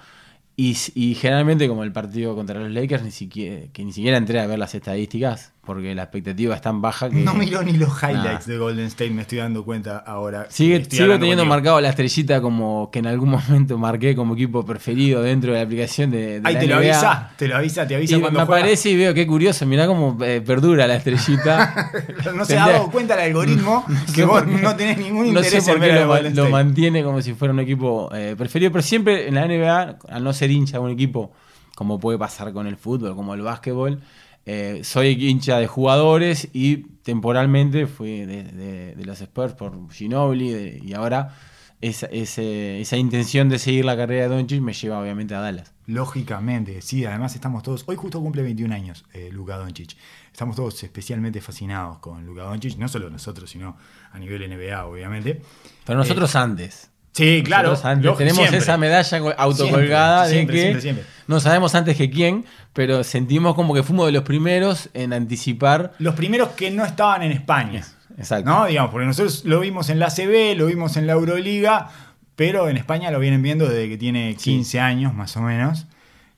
Y, 0.56 0.76
y, 0.94 1.14
generalmente, 1.14 1.68
como 1.68 1.82
el 1.84 1.92
partido 1.92 2.34
contra 2.34 2.58
los 2.58 2.70
Lakers, 2.70 3.02
ni 3.02 3.10
siquiera, 3.10 3.66
que 3.72 3.84
ni 3.84 3.92
siquiera 3.92 4.16
entré 4.16 4.40
a 4.40 4.46
ver 4.46 4.58
las 4.58 4.74
estadísticas, 4.74 5.51
porque 5.64 5.94
la 5.94 6.02
expectativa 6.02 6.56
es 6.56 6.60
tan 6.60 6.82
baja 6.82 7.08
que. 7.08 7.16
No 7.16 7.34
miro 7.34 7.62
ni 7.62 7.74
los 7.74 7.90
highlights 8.02 8.46
de 8.46 8.58
Golden 8.58 8.86
State, 8.86 9.10
me 9.10 9.22
estoy 9.22 9.38
dando 9.38 9.64
cuenta 9.64 9.98
ahora. 9.98 10.46
Sigue, 10.50 10.84
sigo 10.84 11.18
teniendo 11.20 11.44
marcado 11.44 11.80
la 11.80 11.90
estrellita 11.90 12.40
como 12.40 12.90
que 12.90 12.98
en 12.98 13.06
algún 13.06 13.28
momento 13.48 13.78
marqué 13.78 14.16
como 14.16 14.34
equipo 14.34 14.66
preferido 14.66 15.22
dentro 15.22 15.52
de 15.52 15.58
la 15.58 15.64
aplicación 15.64 16.10
de, 16.10 16.40
de 16.40 16.42
Ay, 16.42 16.56
te 16.58 16.66
lo 16.66 16.76
avisa, 16.76 17.30
te 17.36 17.46
lo 17.46 17.56
avisa, 17.56 17.86
te 17.86 17.94
avisa 17.94 18.16
y 18.16 18.20
cuando 18.20 18.40
Me 18.40 18.42
aparece 18.42 18.90
y 18.90 18.96
veo 18.96 19.14
qué 19.14 19.24
curioso, 19.24 19.64
mirá 19.64 19.86
cómo 19.86 20.18
eh, 20.24 20.42
perdura 20.44 20.88
la 20.88 20.96
estrellita. 20.96 21.92
no 22.34 22.44
se 22.44 22.58
ha 22.58 22.66
dado 22.66 22.90
cuenta 22.90 23.14
el 23.14 23.20
algoritmo 23.20 23.84
que 24.14 24.24
vos 24.24 24.44
no 24.44 24.74
tenés 24.74 24.98
ningún 24.98 25.26
interés 25.26 25.54
no 25.54 25.60
sé 25.60 25.72
por 25.72 25.80
qué 25.80 26.30
lo, 26.34 26.48
mantiene 26.50 27.04
como 27.04 27.22
si 27.22 27.34
fuera 27.34 27.54
un 27.54 27.60
equipo 27.60 28.10
eh, 28.12 28.34
preferido, 28.36 28.72
pero 28.72 28.82
siempre 28.82 29.28
en 29.28 29.36
la 29.36 29.46
NBA, 29.46 29.98
al 30.08 30.24
no 30.24 30.32
ser 30.32 30.50
hincha 30.50 30.78
de 30.78 30.84
un 30.84 30.90
equipo, 30.90 31.32
como 31.76 32.00
puede 32.00 32.18
pasar 32.18 32.52
con 32.52 32.66
el 32.66 32.76
fútbol, 32.76 33.14
como 33.14 33.34
el 33.34 33.42
básquetbol, 33.42 34.02
eh, 34.44 34.80
soy 34.82 35.28
hincha 35.28 35.58
de 35.58 35.66
jugadores 35.66 36.48
y 36.52 36.78
temporalmente 37.02 37.86
fui 37.86 38.24
de, 38.24 38.94
los 39.04 39.20
Spurs 39.20 39.54
por 39.54 39.92
Ginobili 39.92 40.80
y 40.82 40.94
ahora 40.94 41.36
esa, 41.80 42.06
esa, 42.06 42.96
intención 42.96 43.48
de 43.48 43.58
seguir 43.58 43.84
la 43.84 43.96
carrera 43.96 44.28
de 44.28 44.36
Doncic 44.36 44.60
me 44.60 44.72
lleva 44.72 45.00
obviamente 45.00 45.34
a 45.34 45.40
Dallas. 45.40 45.72
Lógicamente, 45.86 46.80
sí, 46.80 47.04
además 47.04 47.34
estamos 47.34 47.64
todos, 47.64 47.82
hoy 47.86 47.96
justo 47.96 48.20
cumple 48.20 48.42
21 48.42 48.72
años 48.72 49.04
eh, 49.12 49.30
Luka 49.32 49.56
Doncic, 49.56 49.96
estamos 50.32 50.54
todos 50.54 50.80
especialmente 50.82 51.40
fascinados 51.40 51.98
con 51.98 52.24
Luka 52.24 52.42
Doncic, 52.42 52.76
no 52.78 52.86
solo 52.88 53.10
nosotros, 53.10 53.50
sino 53.50 53.76
a 54.12 54.18
nivel 54.18 54.48
NBA 54.48 54.86
obviamente. 54.86 55.42
Pero 55.84 55.98
nosotros 55.98 56.34
eh, 56.34 56.38
antes. 56.38 56.91
Sí, 57.12 57.42
claro. 57.44 57.76
tenemos 58.16 58.52
esa 58.52 58.78
medalla 58.78 59.34
autocolgada 59.36 60.26
de 60.26 60.46
que 60.46 61.04
no 61.26 61.40
sabemos 61.40 61.74
antes 61.74 61.96
que 61.96 62.10
quién, 62.10 62.46
pero 62.72 63.04
sentimos 63.04 63.54
como 63.54 63.74
que 63.74 63.82
fuimos 63.82 64.06
de 64.06 64.12
los 64.12 64.22
primeros 64.22 64.88
en 64.94 65.12
anticipar. 65.12 65.92
Los 65.98 66.14
primeros 66.14 66.50
que 66.50 66.70
no 66.70 66.84
estaban 66.84 67.22
en 67.22 67.32
España. 67.32 67.86
Exacto. 68.16 68.50
¿No? 68.50 68.66
Digamos, 68.66 68.90
porque 68.90 69.06
nosotros 69.06 69.44
lo 69.44 69.60
vimos 69.60 69.90
en 69.90 69.98
la 69.98 70.10
CB, 70.10 70.56
lo 70.56 70.66
vimos 70.66 70.96
en 70.96 71.06
la 71.06 71.12
Euroliga, 71.12 71.90
pero 72.34 72.68
en 72.68 72.76
España 72.76 73.10
lo 73.10 73.18
vienen 73.18 73.42
viendo 73.42 73.68
desde 73.68 73.88
que 73.88 73.98
tiene 73.98 74.34
15 74.34 74.80
años 74.80 75.14
más 75.14 75.36
o 75.36 75.42
menos. 75.42 75.86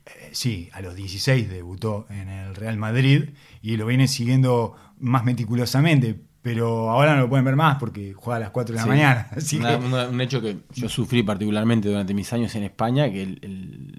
Eh, 0.06 0.30
sí, 0.32 0.70
a 0.72 0.80
los 0.80 0.96
16 0.96 1.48
debutó 1.48 2.06
en 2.10 2.28
el 2.28 2.54
Real 2.54 2.76
Madrid 2.76 3.30
y 3.62 3.76
lo 3.76 3.86
vienen 3.86 4.08
siguiendo 4.08 4.76
más 4.98 5.24
meticulosamente 5.24 6.16
pero 6.44 6.90
ahora 6.90 7.16
no 7.16 7.22
lo 7.22 7.28
pueden 7.30 7.46
ver 7.46 7.56
más 7.56 7.78
porque 7.78 8.12
juega 8.12 8.36
a 8.36 8.40
las 8.40 8.50
4 8.50 8.74
de 8.74 8.80
la 8.82 8.86
mañana. 8.86 9.28
un 10.10 10.20
hecho 10.20 10.42
que 10.42 10.58
yo 10.74 10.90
sufrí 10.90 11.22
particularmente 11.22 11.88
durante 11.88 12.12
mis 12.12 12.30
años 12.34 12.54
en 12.54 12.64
España, 12.64 13.10
que 13.10 13.38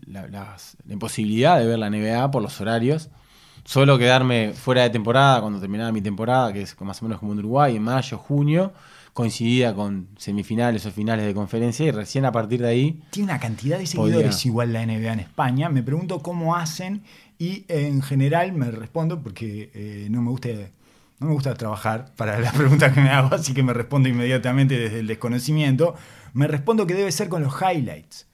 la, 0.06 0.56
imposibilidad 0.88 1.58
de 1.58 1.66
ver 1.66 1.80
la 1.80 1.90
NBA 1.90 2.30
por 2.30 2.44
los 2.44 2.62
horarios, 2.62 3.10
solo 3.64 3.98
quedarme 3.98 4.54
fuera 4.54 4.84
de 4.84 4.92
temporada 4.92 5.42
cuando 5.42 5.60
terminaba 5.60 5.92
mi 5.92 6.02
temporada, 6.02 6.54
que 6.54 6.62
es 6.62 6.80
más 6.82 7.02
o 7.02 7.06
menos 7.06 7.20
como 7.20 7.34
en 7.34 7.40
Uruguay, 7.40 7.78
en 7.78 7.82
mayo, 7.82 8.20
junio, 8.20 8.74
coincidía 9.14 9.74
con 9.74 10.10
semifinales 10.16 10.86
o 10.86 10.92
finales 10.92 11.26
de 11.26 11.34
conferencia 11.34 11.84
y 11.88 11.90
recién 11.90 12.26
a 12.26 12.32
partir 12.32 12.62
de 12.62 12.68
ahí... 12.68 13.02
Tiene 13.10 13.32
una 13.32 13.40
cantidad 13.40 13.80
de 13.80 13.88
seguidores 13.88 14.46
igual 14.46 14.72
la 14.72 14.86
NBA 14.86 15.14
en 15.14 15.20
España, 15.20 15.70
me 15.70 15.82
pregunto 15.82 16.20
cómo 16.20 16.56
hacen 16.56 17.02
y 17.40 17.66
en 17.70 18.04
general 18.04 18.54
me 18.54 18.70
respondo 18.70 19.24
porque 19.24 19.72
eh, 19.74 20.08
no 20.12 20.22
me 20.22 20.30
gusta 20.30 20.50
no 21.20 21.28
me 21.28 21.34
gusta 21.34 21.54
trabajar 21.54 22.14
para 22.16 22.40
las 22.40 22.54
preguntas 22.58 22.94
que 22.94 23.02
me 23.02 23.10
hago, 23.10 23.34
así 23.36 23.54
que 23.54 23.64
me 23.64 23.74
respondo 23.74 24.10
inmediatamente 24.10 24.78
desde 24.78 25.00
el 25.00 25.08
desconocimiento. 25.08 25.96
Me 26.34 26.48
respondo 26.48 26.86
que 26.86 26.94
debe 26.94 27.12
ser 27.12 27.30
con 27.30 27.44
los 27.44 27.56
highlights, 27.62 28.28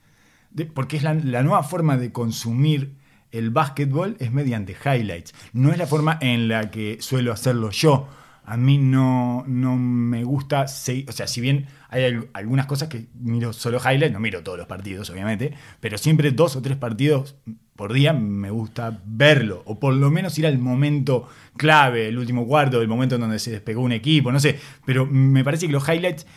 porque 0.73 0.97
es 0.97 1.03
la, 1.03 1.13
nueva 1.13 1.63
forma 1.63 1.97
de 1.97 2.11
consumir 2.11 2.95
el 3.31 3.49
básquetbol 3.49 4.17
es 4.19 4.31
mediante 4.31 4.75
highlights. 4.75 5.33
No 5.53 5.71
es 5.71 5.77
la 5.77 5.87
forma 5.87 6.17
en 6.19 6.47
la 6.47 6.69
que 6.69 6.97
suelo 6.99 7.31
hacerlo 7.31 7.69
yo 7.69 8.09
a 8.43 8.57
mí 8.57 8.77
no, 8.77 9.43
no 9.47 9.77
me 9.77 10.23
gusta, 10.23 10.63
o 10.63 11.11
sea, 11.11 11.27
si 11.27 11.41
bien 11.41 11.67
hay 11.89 12.27
algunas 12.33 12.65
cosas 12.65 12.89
que 12.89 13.07
miro 13.13 13.53
solo 13.53 13.79
highlights, 13.79 14.11
no 14.11 14.19
miro 14.19 14.43
todos 14.43 14.57
los 14.57 14.67
partidos, 14.67 15.09
obviamente, 15.09 15.53
pero 15.79 15.97
siempre 15.97 16.31
dos 16.31 16.55
o 16.55 16.61
tres 16.61 16.77
partidos 16.77 17.35
por 17.81 17.93
día 17.93 18.13
me 18.13 18.51
gusta 18.51 19.01
verlo, 19.07 19.63
o 19.65 19.79
por 19.79 19.95
lo 19.95 20.11
menos 20.11 20.37
ir 20.37 20.45
al 20.45 20.59
momento 20.59 21.27
clave, 21.57 22.09
el 22.09 22.19
último 22.19 22.45
cuarto, 22.45 22.79
el 22.79 22.87
momento 22.87 23.15
en 23.15 23.21
donde 23.21 23.39
se 23.39 23.49
despegó 23.49 23.81
un 23.81 23.91
equipo, 23.91 24.31
no 24.31 24.39
sé, 24.39 24.59
pero 24.85 25.07
me 25.07 25.43
parece 25.43 25.65
que 25.65 25.73
los 25.73 25.89
highlights 25.89 26.27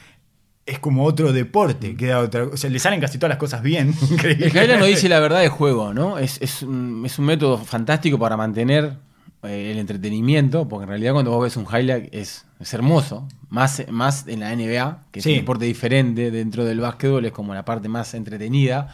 es 0.65 0.79
como 0.79 1.05
otro 1.05 1.35
deporte, 1.35 1.97
queda 1.97 2.21
otra, 2.21 2.45
o 2.45 2.57
sea, 2.57 2.71
le 2.71 2.79
salen 2.79 2.99
casi 2.99 3.19
todas 3.19 3.29
las 3.29 3.37
cosas 3.37 3.63
bien. 3.63 3.93
El 4.25 4.57
highlight 4.57 4.79
no 4.79 4.87
dice 4.87 5.07
la 5.11 5.21
verdad 5.21 5.41
de 5.41 5.51
juego, 5.51 5.93
¿no? 5.93 6.17
Es, 6.17 6.41
es, 6.41 6.63
un, 6.63 7.03
es 7.05 7.19
un 7.19 7.27
método 7.27 7.59
fantástico 7.59 8.19
para 8.19 8.39
mantener 8.39 8.97
eh, 9.43 9.71
el 9.71 9.77
entretenimiento, 9.77 10.67
porque 10.67 10.85
en 10.85 10.89
realidad 10.89 11.13
cuando 11.13 11.31
vos 11.31 11.43
ves 11.43 11.59
un 11.59 11.67
highlight 11.67 12.09
es, 12.15 12.47
hermoso, 12.73 13.29
más, 13.51 13.83
más 13.91 14.27
en 14.29 14.41
la 14.41 14.57
NBA, 14.57 15.09
que 15.13 15.21
es 15.21 15.27
un 15.27 15.35
deporte 15.35 15.67
diferente 15.67 16.31
dentro 16.31 16.65
del 16.65 16.81
básquetbol, 16.81 17.27
es 17.27 17.33
como 17.33 17.53
la 17.53 17.67
parte 17.67 17.91
más 17.91 18.15
entretenida, 18.15 18.89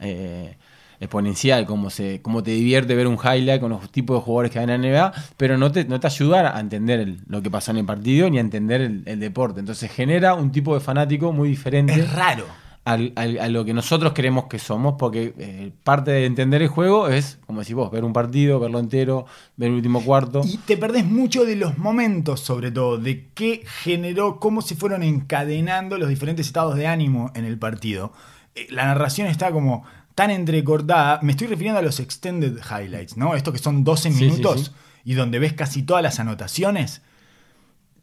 eh, 0.00 0.56
exponencial, 1.02 1.66
como, 1.66 1.90
se, 1.90 2.22
como 2.22 2.42
te 2.42 2.52
divierte 2.52 2.94
ver 2.94 3.06
un 3.06 3.18
highlight 3.18 3.60
con 3.60 3.70
los 3.70 3.90
tipos 3.90 4.16
de 4.16 4.22
jugadores 4.22 4.50
que 4.50 4.58
hay 4.58 4.64
en 4.64 4.70
la 4.70 4.78
NBA, 4.78 5.12
pero 5.36 5.58
no 5.58 5.70
te, 5.70 5.84
no 5.84 6.00
te 6.00 6.06
ayuda 6.06 6.56
a 6.56 6.60
entender 6.60 7.16
lo 7.26 7.42
que 7.42 7.50
pasó 7.50 7.70
en 7.72 7.78
el 7.78 7.84
partido 7.84 8.30
ni 8.30 8.38
a 8.38 8.40
entender 8.40 8.80
el, 8.80 9.02
el 9.06 9.20
deporte. 9.20 9.60
Entonces 9.60 9.90
genera 9.90 10.34
un 10.34 10.52
tipo 10.52 10.74
de 10.74 10.80
fanático 10.80 11.32
muy 11.32 11.48
diferente. 11.50 11.92
Es 11.92 12.12
raro 12.12 12.46
a 12.84 13.48
lo 13.48 13.64
que 13.64 13.74
nosotros 13.74 14.12
creemos 14.12 14.46
que 14.46 14.58
somos, 14.58 14.96
porque 14.98 15.34
eh, 15.38 15.70
parte 15.84 16.10
de 16.10 16.26
entender 16.26 16.62
el 16.62 16.68
juego 16.68 17.08
es, 17.08 17.38
como 17.46 17.60
decís 17.60 17.76
vos, 17.76 17.92
ver 17.92 18.04
un 18.04 18.12
partido, 18.12 18.58
verlo 18.58 18.80
entero, 18.80 19.26
ver 19.56 19.68
el 19.68 19.76
último 19.76 20.02
cuarto. 20.02 20.42
Y 20.44 20.56
te 20.58 20.76
perdés 20.76 21.04
mucho 21.04 21.44
de 21.44 21.54
los 21.54 21.78
momentos, 21.78 22.40
sobre 22.40 22.72
todo, 22.72 22.98
de 22.98 23.28
qué 23.34 23.62
generó, 23.82 24.40
cómo 24.40 24.62
se 24.62 24.74
fueron 24.74 25.04
encadenando 25.04 25.96
los 25.96 26.08
diferentes 26.08 26.46
estados 26.46 26.74
de 26.74 26.88
ánimo 26.88 27.30
en 27.36 27.44
el 27.44 27.56
partido. 27.56 28.12
Eh, 28.56 28.66
la 28.70 28.86
narración 28.86 29.28
está 29.28 29.52
como 29.52 29.84
tan 30.14 30.30
entrecortada. 30.30 31.20
Me 31.22 31.32
estoy 31.32 31.46
refiriendo 31.46 31.78
a 31.78 31.82
los 31.82 32.00
extended 32.00 32.58
highlights, 32.58 33.16
¿no? 33.16 33.34
Esto 33.34 33.52
que 33.52 33.58
son 33.58 33.84
12 33.84 34.10
minutos 34.10 34.72
y 35.04 35.14
donde 35.14 35.38
ves 35.38 35.52
casi 35.52 35.82
todas 35.82 36.02
las 36.02 36.20
anotaciones. 36.20 37.02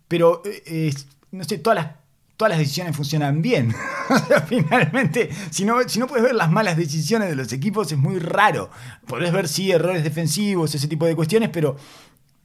Pero, 0.07 0.41
eh, 0.45 0.93
no 1.31 1.43
sé, 1.43 1.59
todas 1.59 1.75
las 1.77 1.99
todas 2.39 2.51
las 2.51 2.59
decisiones 2.59 2.95
funcionan 2.95 3.41
bien. 3.41 3.75
finalmente, 4.47 5.29
si 5.51 5.65
no, 5.65 5.81
si 5.89 5.99
no 5.99 6.07
puedes 6.07 6.23
ver 6.23 6.35
las 6.35 6.49
malas 6.49 6.77
decisiones 6.77 7.27
de 7.27 7.35
los 7.35 7.51
equipos, 7.51 7.91
es 7.91 7.97
muy 7.97 8.17
raro. 8.17 8.69
Podés 9.07 9.33
ver, 9.33 9.49
sí, 9.49 9.71
errores 9.71 10.05
defensivos, 10.05 10.73
ese 10.73 10.87
tipo 10.87 11.05
de 11.05 11.17
cuestiones, 11.17 11.49
pero 11.49 11.75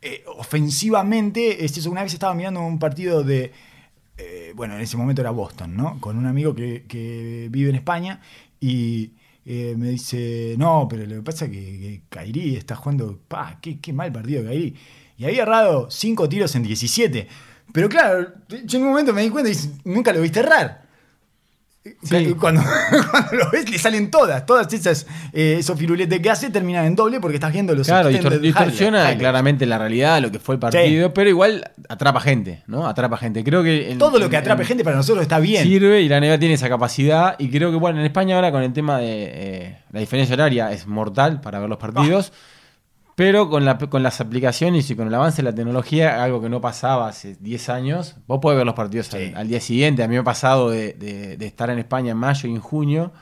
eh, 0.02 0.24
ofensivamente, 0.36 1.64
es 1.64 1.78
eso. 1.78 1.92
Una 1.92 2.02
vez 2.02 2.12
estaba 2.12 2.34
mirando 2.34 2.60
un 2.60 2.80
partido 2.80 3.22
de. 3.22 3.52
Eh, 4.18 4.52
bueno, 4.56 4.74
en 4.74 4.80
ese 4.80 4.96
momento 4.96 5.22
era 5.22 5.30
Boston, 5.30 5.76
¿no? 5.76 6.00
Con 6.00 6.18
un 6.18 6.26
amigo 6.26 6.56
que, 6.56 7.48
vive 7.52 7.70
en 7.70 7.76
España 7.76 8.20
y. 8.60 9.12
Eh, 9.46 9.74
me 9.76 9.90
dice, 9.90 10.54
no, 10.58 10.86
pero 10.88 11.04
lo 11.04 11.16
que 11.16 11.22
pasa 11.22 11.44
es 11.44 11.50
que, 11.50 12.02
Kairi 12.08 12.56
está 12.56 12.76
jugando, 12.76 13.20
pa, 13.28 13.58
qué, 13.60 13.80
qué 13.80 13.92
mal 13.92 14.12
partido 14.12 14.44
Kairi. 14.44 14.74
Y 15.16 15.24
había 15.24 15.42
errado 15.42 15.88
5 15.90 16.28
tiros 16.28 16.54
en 16.54 16.62
17. 16.62 17.28
Pero 17.72 17.88
claro, 17.88 18.32
yo 18.64 18.78
en 18.78 18.84
un 18.84 18.90
momento 18.90 19.12
me 19.12 19.22
di 19.22 19.30
cuenta 19.30 19.50
y 19.50 19.56
nunca 19.84 20.12
lo 20.12 20.20
viste 20.20 20.40
errar. 20.40 20.83
Cuando, 22.40 22.62
lo 23.32 23.50
ves, 23.50 23.68
le 23.68 23.78
salen 23.78 24.10
todas. 24.10 24.46
Todas 24.46 24.72
esas, 24.72 25.06
eh, 25.34 25.56
esos 25.58 25.78
firuletes 25.78 26.18
que 26.20 26.30
hace 26.30 26.48
terminan 26.48 26.86
en 26.86 26.96
doble 26.96 27.20
porque 27.20 27.36
estás 27.36 27.52
viendo 27.52 27.74
los 27.74 27.86
Claro, 27.86 28.08
distorsiona 28.08 29.16
claramente 29.18 29.66
la 29.66 29.76
realidad, 29.78 30.22
lo 30.22 30.32
que 30.32 30.38
fue 30.38 30.54
el 30.54 30.58
partido, 30.58 31.12
pero 31.12 31.28
igual 31.28 31.70
atrapa 31.88 32.20
gente, 32.20 32.62
¿no? 32.66 32.86
Atrapa 32.86 33.18
gente. 33.18 33.44
Creo 33.44 33.62
que. 33.62 33.96
Todo 33.98 34.18
lo 34.18 34.30
que 34.30 34.36
atrape 34.38 34.64
gente 34.64 34.82
para 34.82 34.96
nosotros 34.96 35.22
está 35.22 35.38
bien. 35.38 35.64
Sirve 35.64 36.00
y 36.00 36.08
la 36.08 36.20
NBA 36.20 36.38
tiene 36.38 36.54
esa 36.54 36.70
capacidad. 36.70 37.36
Y 37.38 37.50
creo 37.50 37.70
que, 37.70 37.76
bueno, 37.76 38.00
en 38.00 38.06
España 38.06 38.36
ahora 38.36 38.50
con 38.50 38.62
el 38.62 38.72
tema 38.72 38.98
de 38.98 39.30
eh, 39.34 39.78
la 39.92 40.00
diferencia 40.00 40.34
horaria 40.34 40.72
es 40.72 40.86
mortal 40.86 41.40
para 41.42 41.58
ver 41.58 41.68
los 41.68 41.78
partidos. 41.78 42.32
Ah. 42.34 42.53
Pero 43.16 43.48
con, 43.48 43.64
la, 43.64 43.78
con 43.78 44.02
las 44.02 44.20
aplicaciones 44.20 44.90
y 44.90 44.96
con 44.96 45.06
el 45.06 45.14
avance 45.14 45.36
de 45.36 45.44
la 45.44 45.54
tecnología, 45.54 46.22
algo 46.22 46.40
que 46.40 46.48
no 46.48 46.60
pasaba 46.60 47.08
hace 47.08 47.36
10 47.38 47.68
años, 47.68 48.16
vos 48.26 48.40
podés 48.40 48.56
ver 48.56 48.66
los 48.66 48.74
partidos 48.74 49.12
al, 49.14 49.46
día 49.46 49.60
siguiente. 49.60 50.02
A 50.02 50.08
mí 50.08 50.14
me 50.14 50.20
ha 50.20 50.24
pasado 50.24 50.70
de, 50.70 51.36
estar 51.40 51.70
en 51.70 51.78
España 51.78 52.12
en 52.12 52.18
mayo 52.18 52.48
y 52.48 52.52
en 52.52 52.60
junio. 52.60 53.12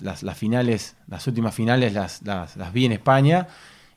Las, 0.00 0.38
finales, 0.38 0.96
las 1.08 1.26
últimas 1.26 1.54
finales 1.54 1.92
las, 1.92 2.22
las, 2.22 2.72
vi 2.72 2.86
en 2.86 2.92
España 2.92 3.48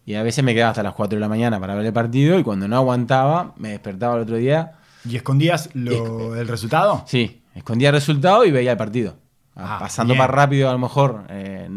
y 0.06 0.16
a 0.16 0.24
veces 0.24 0.44
me 0.44 0.54
quedaba 0.54 0.72
hasta 0.72 0.84
las 0.84 0.94
4 0.94 1.16
de 1.16 1.22
la 1.22 1.30
mañana 1.30 1.62
para 1.62 1.76
ver 1.76 1.86
el 1.86 1.94
partido 1.94 2.38
y 2.38 2.44
cuando 2.44 2.68
no 2.68 2.76
aguantaba 2.76 3.54
me 3.56 3.70
despertaba 3.70 4.16
el 4.16 4.24
otro 4.24 4.36
día. 4.36 4.74
¿Y 5.08 5.16
escondías 5.16 5.70
el 5.74 6.48
resultado? 6.48 7.06
Sí, 7.08 7.42
escondía 7.56 7.90
el 7.90 7.96
resultado 7.96 8.44
y 8.44 8.52
veía 8.52 8.72
el 8.72 8.78
partido. 8.78 9.16
Ah, 9.60 9.78
pasando 9.80 10.14
más 10.14 10.30
rápido 10.30 10.70
a 10.70 10.74
lo 10.74 10.78
mejor. 10.78 11.24
Eh, 11.30 11.68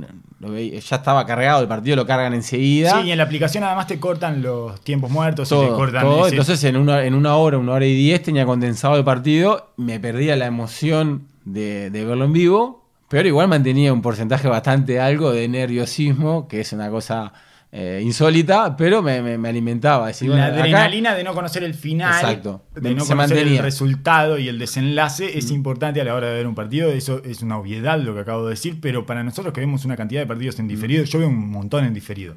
ya 0.86 0.96
estaba 0.96 1.24
cargado 1.24 1.62
el 1.62 1.68
partido, 1.68 1.96
lo 1.96 2.06
cargan 2.06 2.34
enseguida. 2.34 3.00
Sí, 3.00 3.08
y 3.08 3.12
en 3.12 3.18
la 3.18 3.24
aplicación 3.24 3.64
además 3.64 3.86
te 3.86 3.98
cortan 3.98 4.42
los 4.42 4.80
tiempos 4.82 5.10
muertos. 5.10 5.48
Todo, 5.48 5.74
cortan 5.76 6.06
Entonces 6.28 6.62
en 6.64 6.76
una, 6.76 7.04
en 7.04 7.14
una 7.14 7.36
hora, 7.36 7.56
una 7.56 7.72
hora 7.72 7.86
y 7.86 7.94
diez 7.94 8.22
tenía 8.22 8.44
condensado 8.44 8.96
el 8.96 9.04
partido. 9.04 9.72
Me 9.76 9.98
perdía 9.98 10.36
la 10.36 10.46
emoción 10.46 11.26
de, 11.44 11.88
de 11.90 12.04
verlo 12.04 12.26
en 12.26 12.32
vivo. 12.34 12.84
Pero 13.08 13.26
igual 13.26 13.48
mantenía 13.48 13.92
un 13.92 14.02
porcentaje 14.02 14.46
bastante 14.46 15.00
algo 15.00 15.32
de 15.32 15.48
nerviosismo, 15.48 16.46
que 16.46 16.60
es 16.60 16.72
una 16.72 16.90
cosa 16.90 17.32
eh, 17.72 18.00
insólita, 18.02 18.76
pero 18.76 19.00
me, 19.00 19.36
alimentaba. 19.48 20.10
la 20.22 20.46
adrenalina 20.46 21.14
de 21.14 21.22
no 21.22 21.34
conocer 21.34 21.62
el 21.62 21.74
final, 21.74 22.14
Exacto. 22.14 22.64
de 22.74 22.94
no 22.94 23.04
conocer 23.04 23.46
el 23.46 23.58
resultado 23.58 24.38
y 24.38 24.48
el 24.48 24.58
desenlace 24.58 25.38
es 25.38 25.50
mm. 25.50 25.54
importante 25.54 26.00
a 26.00 26.04
la 26.04 26.14
hora 26.14 26.28
de 26.28 26.34
ver 26.34 26.46
un 26.48 26.56
partido. 26.56 26.90
Eso 26.90 27.22
es 27.24 27.42
una 27.42 27.58
obviedad 27.58 28.00
lo 28.00 28.14
que 28.14 28.20
acabo 28.20 28.44
de 28.44 28.50
decir, 28.50 28.80
pero 28.80 29.06
para 29.06 29.22
nosotros 29.22 29.54
que 29.54 29.60
vemos 29.60 29.84
una 29.84 29.96
cantidad 29.96 30.20
de 30.20 30.26
partidos 30.26 30.58
en 30.58 30.66
diferido, 30.66 31.04
yo 31.04 31.20
veo 31.20 31.28
un 31.28 31.50
montón 31.50 31.84
en 31.84 31.94
diferido. 31.94 32.34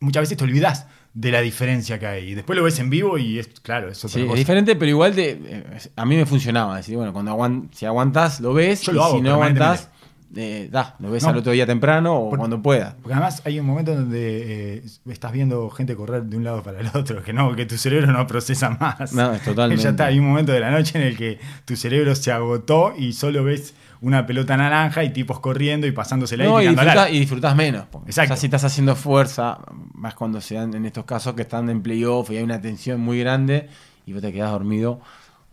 Muchas 0.00 0.22
veces 0.22 0.36
te 0.36 0.44
olvidas 0.44 0.86
de 1.14 1.30
la 1.30 1.40
diferencia 1.40 1.98
que 1.98 2.06
hay. 2.06 2.30
Y 2.30 2.34
después 2.34 2.56
lo 2.56 2.64
ves 2.64 2.78
en 2.78 2.90
vivo 2.90 3.16
y 3.16 3.38
es, 3.38 3.48
claro, 3.62 3.88
es 3.88 4.04
otra 4.04 4.20
sí, 4.20 4.26
es 4.28 4.34
diferente, 4.34 4.76
pero 4.76 4.90
igual 4.90 5.14
eh, 5.16 5.72
a 5.96 6.04
mí 6.04 6.16
me 6.16 6.26
funcionaba. 6.26 6.76
Decir, 6.76 6.96
bueno, 6.96 7.12
cuando 7.12 7.68
si 7.72 7.86
aguantas, 7.86 8.40
lo 8.40 8.52
ves. 8.52 8.82
Yo 8.82 8.92
lo 8.92 9.08
y 9.08 9.12
si 9.12 9.20
no 9.22 9.32
aguantas, 9.32 9.88
eh, 10.36 10.68
da, 10.70 10.96
lo 10.98 11.10
ves 11.10 11.24
al 11.24 11.36
otro 11.36 11.52
día 11.52 11.66
temprano 11.66 12.14
o 12.14 12.30
cuando 12.30 12.60
pueda. 12.60 12.96
Porque 13.02 13.14
además 13.14 13.42
hay 13.44 13.60
un 13.60 13.66
momento 13.66 13.94
donde 13.94 14.76
eh, 14.76 14.82
estás 15.08 15.32
viendo 15.32 15.70
gente 15.70 15.96
correr 15.96 16.24
de 16.24 16.36
un 16.36 16.44
lado 16.44 16.62
para 16.62 16.80
el 16.80 16.88
otro, 16.94 17.22
que 17.22 17.32
no, 17.32 17.54
que 17.54 17.66
tu 17.66 17.76
cerebro 17.76 18.12
no 18.12 18.26
procesa 18.26 18.70
más. 18.70 19.12
No, 19.12 19.32
es 19.34 19.42
totalmente. 19.42 19.82
ya 19.84 19.90
está, 19.90 20.06
hay 20.06 20.18
un 20.18 20.26
momento 20.26 20.52
de 20.52 20.60
la 20.60 20.70
noche 20.70 20.98
en 20.98 21.06
el 21.06 21.16
que 21.16 21.38
tu 21.64 21.76
cerebro 21.76 22.14
se 22.14 22.32
agotó 22.32 22.94
y 22.96 23.12
solo 23.12 23.44
ves 23.44 23.74
una 24.00 24.26
pelota 24.26 24.56
naranja 24.56 25.02
y 25.02 25.10
tipos 25.12 25.40
corriendo 25.40 25.86
y 25.86 25.92
pasándosela 25.92 26.44
no, 26.44 26.60
y, 26.60 26.66
y 26.66 27.18
disfrutás 27.18 27.56
menos. 27.56 27.86
Exacto. 28.06 28.36
si 28.36 28.46
estás 28.46 28.64
haciendo 28.64 28.96
fuerza, 28.96 29.58
más 29.94 30.14
cuando 30.14 30.40
se 30.40 30.56
dan 30.56 30.74
en 30.74 30.84
estos 30.84 31.04
casos 31.04 31.34
que 31.34 31.42
están 31.42 31.70
en 31.70 31.82
playoff 31.82 32.30
y 32.30 32.36
hay 32.36 32.42
una 32.42 32.60
tensión 32.60 33.00
muy 33.00 33.20
grande 33.20 33.68
y 34.06 34.12
vos 34.12 34.20
te 34.20 34.32
quedás 34.32 34.50
dormido 34.50 35.00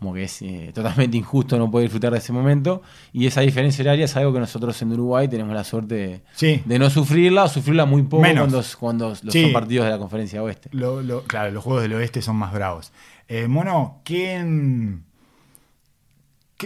como 0.02 0.16
que 0.16 0.24
es 0.24 0.42
eh, 0.42 0.72
totalmente 0.74 1.16
injusto 1.16 1.60
no 1.60 1.70
poder 1.70 1.86
disfrutar 1.86 2.12
de 2.12 2.18
ese 2.18 2.34
momento. 2.34 2.82
Y 3.14 3.28
esa 3.28 3.42
diferencia 3.42 3.84
horaria 3.84 4.06
es 4.06 4.16
algo 4.16 4.34
que 4.34 4.40
nosotros 4.40 4.82
en 4.82 4.94
Uruguay 4.94 5.28
tenemos 5.28 5.54
la 5.54 5.64
suerte 5.64 6.24
de, 6.40 6.80
no 6.80 6.90
sufrirla 6.90 7.44
o 7.44 7.48
sufrirla 7.48 7.86
muy 7.86 8.02
poco 8.02 8.24
cuando, 8.24 8.64
cuando 8.80 9.10
los 9.10 9.20
son 9.32 9.54
partidos 9.54 9.86
de 9.86 9.92
la 9.92 10.00
conferencia 10.00 10.42
oeste. 10.42 10.72
claro, 11.28 11.52
los 11.52 11.64
juegos 11.64 11.84
del 11.84 11.94
oeste 11.94 12.24
son 12.24 12.36
más 12.36 12.52
bravos. 12.52 12.92
Eh, 13.28 13.48
Mono, 13.48 14.02
¿qué, 14.04 14.44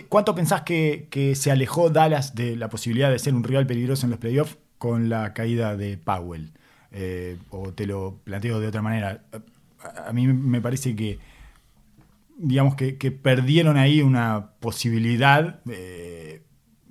¿cuánto 0.08 0.34
pensás 0.34 0.62
que, 0.62 1.34
se 1.36 1.51
alejó 1.51 1.89
Dallas 1.89 2.36
de 2.36 2.56
la 2.56 2.70
posibilidad 2.70 3.12
de 3.12 3.20
ser 3.20 3.36
un 3.36 3.44
rival 3.44 3.68
peligroso 3.68 4.06
en 4.06 4.12
los 4.12 4.20
playoffs 4.20 4.58
con 4.77 5.10
la 5.10 5.34
caída 5.34 5.75
de 5.75 5.98
Powell? 5.98 6.54
Eh, 6.94 7.36
o 7.50 7.74
te 7.74 7.86
lo 7.86 8.18
planteo 8.24 8.62
de 8.62 8.68
otra 8.68 8.82
manera. 8.82 9.25
a 10.08 10.13
mí 10.13 10.25
me 10.25 10.62
parece 10.62 10.96
que 10.96 11.35
digamos 12.38 12.75
que, 12.75 12.94
perdieron 13.12 13.77
ahí 13.77 14.01
una 14.01 14.51
posibilidad 14.60 15.60
eh, 15.70 16.44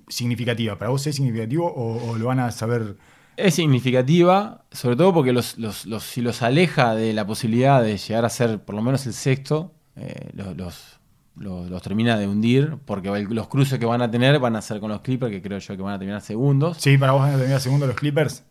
significativa. 0.07 0.77
¿Para 0.77 0.91
vos 0.91 1.05
es 1.07 1.15
significativo 1.15 1.71
o, 1.73 2.17
lo 2.17 2.25
van 2.27 2.39
a 2.39 2.51
saber? 2.51 2.97
Es 3.37 3.55
significativa, 3.55 4.65
sobre 4.71 4.95
todo 4.95 5.13
porque 5.13 5.33
los, 5.33 5.57
si 6.01 6.21
los 6.21 6.41
aleja 6.41 6.95
de 6.95 7.13
la 7.13 7.27
posibilidad 7.27 7.83
de 7.83 7.97
llegar 7.97 8.25
a 8.25 8.29
ser 8.29 8.63
por 8.63 8.75
lo 8.75 8.81
menos 8.81 9.05
el 9.07 9.13
sexto, 9.13 9.73
eh, 9.95 10.31
los, 10.33 10.99
los, 11.35 11.81
termina 11.81 12.17
de 12.17 12.27
hundir, 12.27 12.77
porque 12.85 13.27
los 13.29 13.47
cruces 13.47 13.77
que 13.77 13.85
van 13.85 14.01
a 14.01 14.09
tener 14.09 14.39
van 14.39 14.55
a 14.55 14.61
ser 14.61 14.79
con 14.79 14.89
los 14.89 15.01
Clippers, 15.01 15.31
que 15.31 15.41
creo 15.41 15.59
yo 15.59 15.75
que 15.75 15.83
van 15.83 15.95
a 15.95 15.99
terminar 15.99 16.21
segundos. 16.21 16.77
Sí, 16.79 16.97
para 16.97 17.11
vos 17.11 17.21
van 17.21 17.33
a 17.33 17.37
terminar 17.37 17.59
segundos 17.59 17.87
los 17.89 17.97
Clippers 17.97 18.43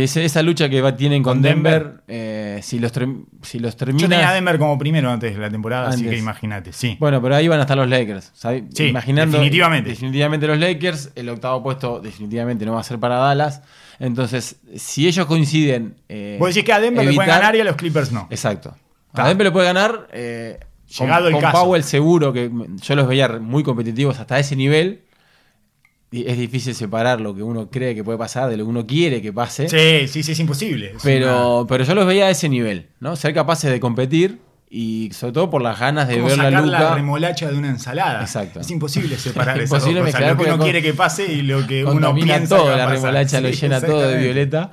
esa 0.00 0.42
lucha 0.42 0.68
que 0.68 0.92
tienen 0.92 1.22
con, 1.22 1.42
Denver, 1.42 2.02
eh, 2.08 2.60
si, 2.62 2.78
los 2.78 2.92
si 3.42 3.58
los 3.58 3.76
terminan. 3.76 4.00
Yo 4.00 4.08
tenía 4.08 4.30
a 4.30 4.34
Denver 4.34 4.58
como 4.58 4.78
primero 4.78 5.10
antes 5.10 5.34
de 5.34 5.40
la 5.40 5.50
temporada, 5.50 5.90
así 5.90 6.04
que 6.04 6.16
imagínate, 6.16 6.72
sí. 6.72 6.96
Bueno, 6.98 7.20
pero 7.20 7.36
ahí 7.36 7.48
van 7.48 7.58
a 7.58 7.62
estar 7.62 7.76
los 7.76 7.88
Lakers. 7.88 8.32
Sí, 8.34 8.84
Imaginando, 8.84 9.38
definitivamente. 9.38 9.90
Definitivamente 9.90 10.46
los 10.46 10.58
Lakers. 10.58 11.10
El 11.14 11.28
octavo 11.28 11.62
puesto 11.62 12.00
definitivamente 12.00 12.64
no 12.64 12.72
va 12.72 12.80
a 12.80 12.84
ser 12.84 12.98
para 12.98 13.16
Dallas. 13.16 13.62
Entonces, 13.98 14.56
si 14.76 15.06
ellos 15.06 15.26
coinciden. 15.26 15.96
Eh, 16.08 16.36
Vos 16.38 16.48
decís 16.48 16.64
que 16.64 16.72
a 16.72 16.80
Denver 16.80 17.04
le 17.04 17.12
pueden 17.12 17.30
ganar 17.30 17.54
y 17.54 17.60
a 17.60 17.64
los 17.64 17.76
Clippers 17.76 18.12
no. 18.12 18.28
Exacto. 18.30 18.74
A 19.12 19.28
Denver 19.28 19.46
le 19.46 19.50
puede 19.50 19.66
ganar. 19.66 20.08
Eh, 20.12 20.58
Llegado 20.98 21.28
el 21.28 21.34
con 21.34 21.52
Powell 21.52 21.84
seguro 21.84 22.32
que 22.32 22.50
yo 22.82 22.96
los 22.96 23.08
veía 23.08 23.28
muy 23.28 23.62
competitivos 23.62 24.18
hasta 24.18 24.38
ese 24.38 24.56
nivel. 24.56 25.02
Es 26.12 26.36
difícil 26.36 26.74
separar 26.74 27.22
lo 27.22 27.34
que 27.34 27.42
uno 27.42 27.70
cree 27.70 27.94
que 27.94 28.04
puede 28.04 28.18
pasar 28.18 28.50
de 28.50 28.58
lo 28.58 28.64
que 28.64 28.70
uno 28.70 28.86
quiere 28.86 29.22
que 29.22 29.32
pase. 29.32 29.68
Sí, 29.68 30.08
sí, 30.08 30.22
sí, 30.22 30.32
es 30.32 30.38
imposible. 30.40 30.92
pero, 31.02 31.64
pero 31.66 31.84
yo 31.84 31.94
los 31.94 32.06
veía 32.06 32.26
a 32.26 32.30
ese 32.30 32.50
nivel, 32.50 32.88
¿no? 33.00 33.16
Ser 33.16 33.32
capaces 33.32 33.70
de 33.70 33.80
competir 33.80 34.38
y 34.74 35.10
sobre 35.12 35.34
todo 35.34 35.50
por 35.50 35.60
las 35.60 35.78
ganas 35.78 36.08
de 36.08 36.20
ver 36.20 36.38
la 36.38 36.50
luca. 36.50 36.66
la 36.66 36.94
remolacha 36.94 37.50
de 37.50 37.58
una 37.58 37.68
ensalada. 37.68 38.22
Exacto. 38.22 38.60
Es 38.60 38.70
imposible 38.70 39.16
separar 39.18 39.60
es 39.60 39.70
imposible 39.70 40.00
Lo 40.00 40.36
que 40.36 40.44
uno 40.44 40.58
quiere 40.58 40.82
que 40.82 40.94
pase 40.94 41.30
y 41.30 41.42
lo 41.42 41.66
que 41.66 41.84
uno 41.84 42.14
piensa 42.14 42.56
todo, 42.56 42.74
la 42.74 42.86
remolacha 42.86 43.40
lo 43.40 43.50
llena 43.50 43.80
todo 43.80 44.08
de 44.08 44.16
violeta. 44.18 44.72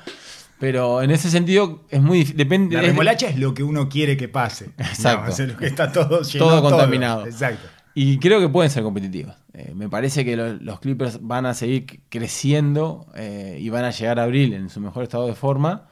Pero 0.57 1.01
en 1.01 1.11
ese 1.11 1.29
sentido 1.29 1.85
es 1.89 2.01
muy 2.01 2.23
depende 2.23 2.75
La 2.75 2.81
remolacha 2.81 3.27
es 3.27 3.37
lo 3.37 3.53
que 3.53 3.63
uno 3.63 3.87
quiere 3.89 4.15
que 4.15 4.27
pase. 4.27 4.71
Exacto. 4.77 5.31
es 5.31 5.39
lo 5.49 5.57
que 5.57 5.67
está 5.67 5.91
todo 5.91 6.21
lleno, 6.21 6.45
todo 6.45 6.61
contaminado. 6.61 7.25
Exacto. 7.25 7.67
Y 8.01 8.17
creo 8.17 8.39
que 8.39 8.47
pueden 8.47 8.71
ser 8.71 8.81
competitivos. 8.83 9.35
Eh, 9.51 9.73
me 9.75 9.89
parece 9.89 10.23
que 10.23 10.37
los 10.37 10.79
Clippers 10.79 11.19
van 11.21 11.45
a 11.45 11.53
seguir 11.53 11.99
creciendo 12.07 13.07
eh, 13.13 13.57
y 13.59 13.67
van 13.67 13.83
a 13.83 13.91
llegar 13.91 14.21
a 14.21 14.23
abril 14.23 14.53
en 14.53 14.69
su 14.69 14.79
mejor 14.79 15.03
estado 15.03 15.27
de 15.27 15.35
forma. 15.35 15.89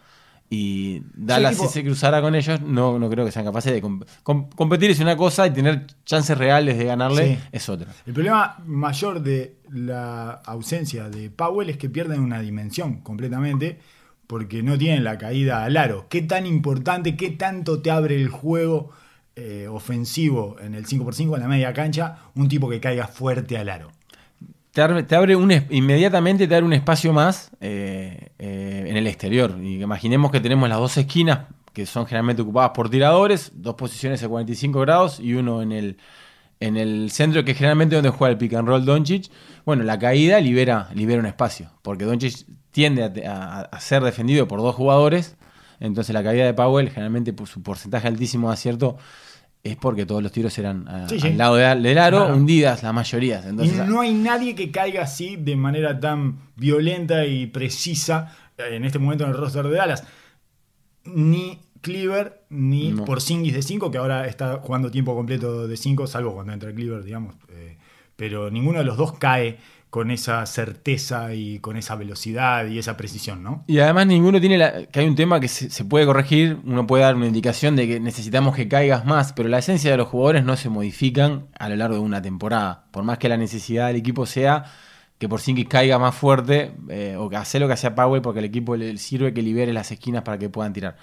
Y 0.50 1.02
Dallas, 1.14 1.58
si 1.58 1.68
se 1.68 1.84
cruzara 1.84 2.22
con 2.22 2.34
ellos, 2.34 2.62
no, 2.62 2.98
no 2.98 3.10
creo 3.10 3.26
que 3.26 3.34
sean 3.34 3.44
capaces 3.44 3.74
de 3.74 3.82
competir. 4.22 4.90
Es 4.90 5.02
una 5.02 5.18
cosa 5.18 5.48
y 5.48 5.52
tener 5.52 5.86
chances 6.06 6.38
reales 6.38 6.78
de 6.78 6.86
ganarle 6.86 7.40
es 7.52 7.68
otra. 7.68 7.92
El 8.06 8.14
problema 8.14 8.56
mayor 8.66 9.22
de 9.22 9.58
la 9.70 10.32
ausencia 10.46 11.10
de 11.10 11.30
Powell 11.30 11.70
es 11.70 11.76
que 11.76 11.90
pierden 11.90 12.22
una 12.22 12.40
dimensión 12.40 13.02
completamente 13.02 13.80
porque 14.28 14.64
no 14.64 14.78
tienen 14.78 15.04
la 15.04 15.18
caída 15.18 15.66
al 15.66 15.76
aro. 15.76 16.06
¿Qué 16.08 16.22
tan 16.22 16.46
importante, 16.46 17.18
qué 17.18 17.32
tanto 17.32 17.82
te 17.82 17.92
abre 17.92 18.16
el 18.16 18.30
juego 18.30 18.92
eh, 19.38 19.68
ofensivo 19.68 20.58
en 20.60 20.74
el 20.74 20.86
5x5 20.86 21.36
en 21.36 21.42
la 21.42 21.48
media 21.48 21.72
cancha 21.72 22.18
un 22.36 22.48
tipo 22.48 22.68
que 22.70 22.80
caiga 22.80 23.08
fuerte 23.08 23.58
al 23.58 23.70
aro? 23.70 23.92
te 24.72 25.16
abre, 25.16 25.36
un, 25.36 25.52
inmediatamente 25.72 26.48
te 26.48 26.54
abre 26.54 26.66
un 26.66 26.74
espacio 26.74 27.12
más 27.12 27.50
eh, 27.62 28.30
eh, 28.38 28.86
en 28.88 28.96
el 28.96 29.08
exterior. 29.08 29.56
Y 29.62 29.82
imaginemos 29.82 30.32
que 30.32 30.40
tenemos 30.40 30.70
las 30.70 30.78
dos 30.78 30.98
esquinas 30.98 31.48
que 31.74 31.86
son 31.86 32.06
generalmente 32.06 32.42
ocupadas 32.42 32.72
por 32.72 32.90
tiradores, 32.90 33.52
dos 33.56 33.76
posiciones 33.76 34.24
a 34.24 34.28
45 34.28 34.80
grados 34.82 35.20
y 35.20 35.34
uno 35.34 35.62
en 35.62 35.72
el, 35.72 35.98
en 36.60 36.78
el 36.78 37.12
centro, 37.12 37.44
que 37.44 37.52
es 37.52 37.58
generalmente 37.58 37.96
donde 37.96 38.10
juega 38.10 38.32
el 38.32 38.38
pick 38.38 38.54
and 38.54 38.68
roll 38.68 38.86
Doncic. 38.86 39.32
Bueno, 39.66 39.84
la 39.84 40.00
caída 40.00 40.40
libera, 40.40 40.90
libera 40.94 41.20
un 41.20 41.28
espacio, 41.28 41.72
porque 41.84 42.06
Doncic 42.06 42.46
tiende 42.72 43.04
a, 43.28 43.70
ser 43.80 44.04
defendido 44.04 44.48
por 44.48 44.60
dos 44.62 44.76
jugadores. 44.76 45.38
Entonces 45.80 46.14
la 46.14 46.24
caída 46.24 46.46
de 46.46 46.54
Powell, 46.54 46.90
generalmente 46.90 47.34
por 47.34 47.48
su 47.48 47.62
porcentaje 47.62 48.08
altísimo 48.08 48.48
de 48.48 48.54
acierto, 48.54 48.98
es 49.68 49.78
porque 49.78 50.06
todos 50.06 50.24
los 50.24 50.32
tiros 50.32 50.58
eran 50.58 50.86
ah, 50.88 51.08
al 51.10 51.38
lado 51.38 51.56
del 51.56 51.98
aro, 51.98 52.34
hundidas 52.34 52.84
la 52.84 52.94
mayoría. 52.94 53.44
y 53.62 53.68
no 53.68 54.02
hay 54.02 54.14
nadie 54.14 54.56
que 54.56 54.72
caiga 54.72 55.04
así 55.04 55.36
de 55.36 55.56
manera 55.56 56.00
tan 56.00 56.40
violenta 56.56 57.26
y 57.26 57.48
precisa 57.48 58.36
eh, 58.58 58.76
en 58.76 58.86
este 58.86 59.00
momento 59.00 59.24
en 59.24 59.32
el 59.32 59.38
roster 59.38 59.68
de 59.68 59.76
Dallas. 59.76 60.04
Ni 61.06 61.60
Cleaver 61.82 62.42
ni 62.50 62.92
por 62.92 63.06
Porzingis 63.06 63.54
de 63.54 63.62
5, 63.62 63.92
que 63.92 63.98
ahora 63.98 64.28
está 64.28 64.58
jugando 64.58 64.92
tiempo 64.92 65.16
completo 65.16 65.68
de 65.68 65.78
5, 65.78 66.08
salvo 66.08 66.34
cuando 66.34 66.54
entra 66.54 66.74
Cleaver, 66.74 67.04
digamos. 67.04 67.36
Eh, 67.50 67.78
pero 68.16 68.50
ninguno 68.50 68.80
de 68.80 68.86
los 68.86 68.98
dos 68.98 69.14
cae 69.14 69.58
con 69.90 70.12
esa 70.12 70.46
certeza 70.46 71.34
y 71.34 71.60
con 71.60 71.78
esa 71.78 71.96
velocidad 71.96 72.68
y 72.68 72.78
esa 72.78 72.98
precisión, 72.98 73.42
¿no? 73.42 73.64
Y 73.68 73.80
además 73.80 74.08
ninguno 74.08 74.40
tiene 74.40 74.58
la, 74.58 74.86
que 74.86 75.00
hay 75.00 75.08
un 75.08 75.16
tema 75.16 75.40
que 75.40 75.48
se, 75.48 75.86
puede 75.86 76.06
corregir, 76.06 76.60
uno 76.66 76.86
puede 76.86 77.04
dar 77.04 77.16
una 77.16 77.28
indicación 77.28 77.76
de 77.76 77.88
que 77.88 78.00
necesitamos 78.00 78.56
que 78.56 78.68
caigas 78.68 79.06
más, 79.06 79.34
pero 79.34 79.48
la 79.50 79.60
esencia 79.60 79.92
de 79.92 79.98
los 79.98 80.08
jugadores 80.08 80.44
no 80.44 80.58
se 80.58 80.70
modifican 80.70 81.48
a 81.58 81.70
lo 81.70 81.78
largo 81.78 81.96
de 81.96 82.02
una 82.02 82.22
temporada, 82.22 82.86
por 82.92 83.04
más 83.04 83.18
que 83.18 83.30
la 83.30 83.38
necesidad 83.38 83.88
del 83.88 83.96
equipo 83.96 84.26
sea 84.26 84.66
que 85.18 85.28
por 85.28 85.42
que 85.42 85.66
caiga 85.66 85.98
más 85.98 86.14
fuerte 86.16 86.74
eh, 86.90 87.16
o 87.18 87.30
que 87.30 87.38
hace 87.38 87.60
lo 87.60 87.68
que 87.68 87.74
hacía 87.74 87.96
Powell 87.96 88.22
porque 88.22 88.40
el 88.40 88.46
equipo 88.46 88.76
le 88.76 88.98
sirve 88.98 89.34
que 89.34 89.42
libere 89.42 89.74
las 89.74 89.92
esquinas 89.92 90.24
para 90.24 90.38
que 90.38 90.50
puedan 90.50 90.74
tirar. 90.74 90.98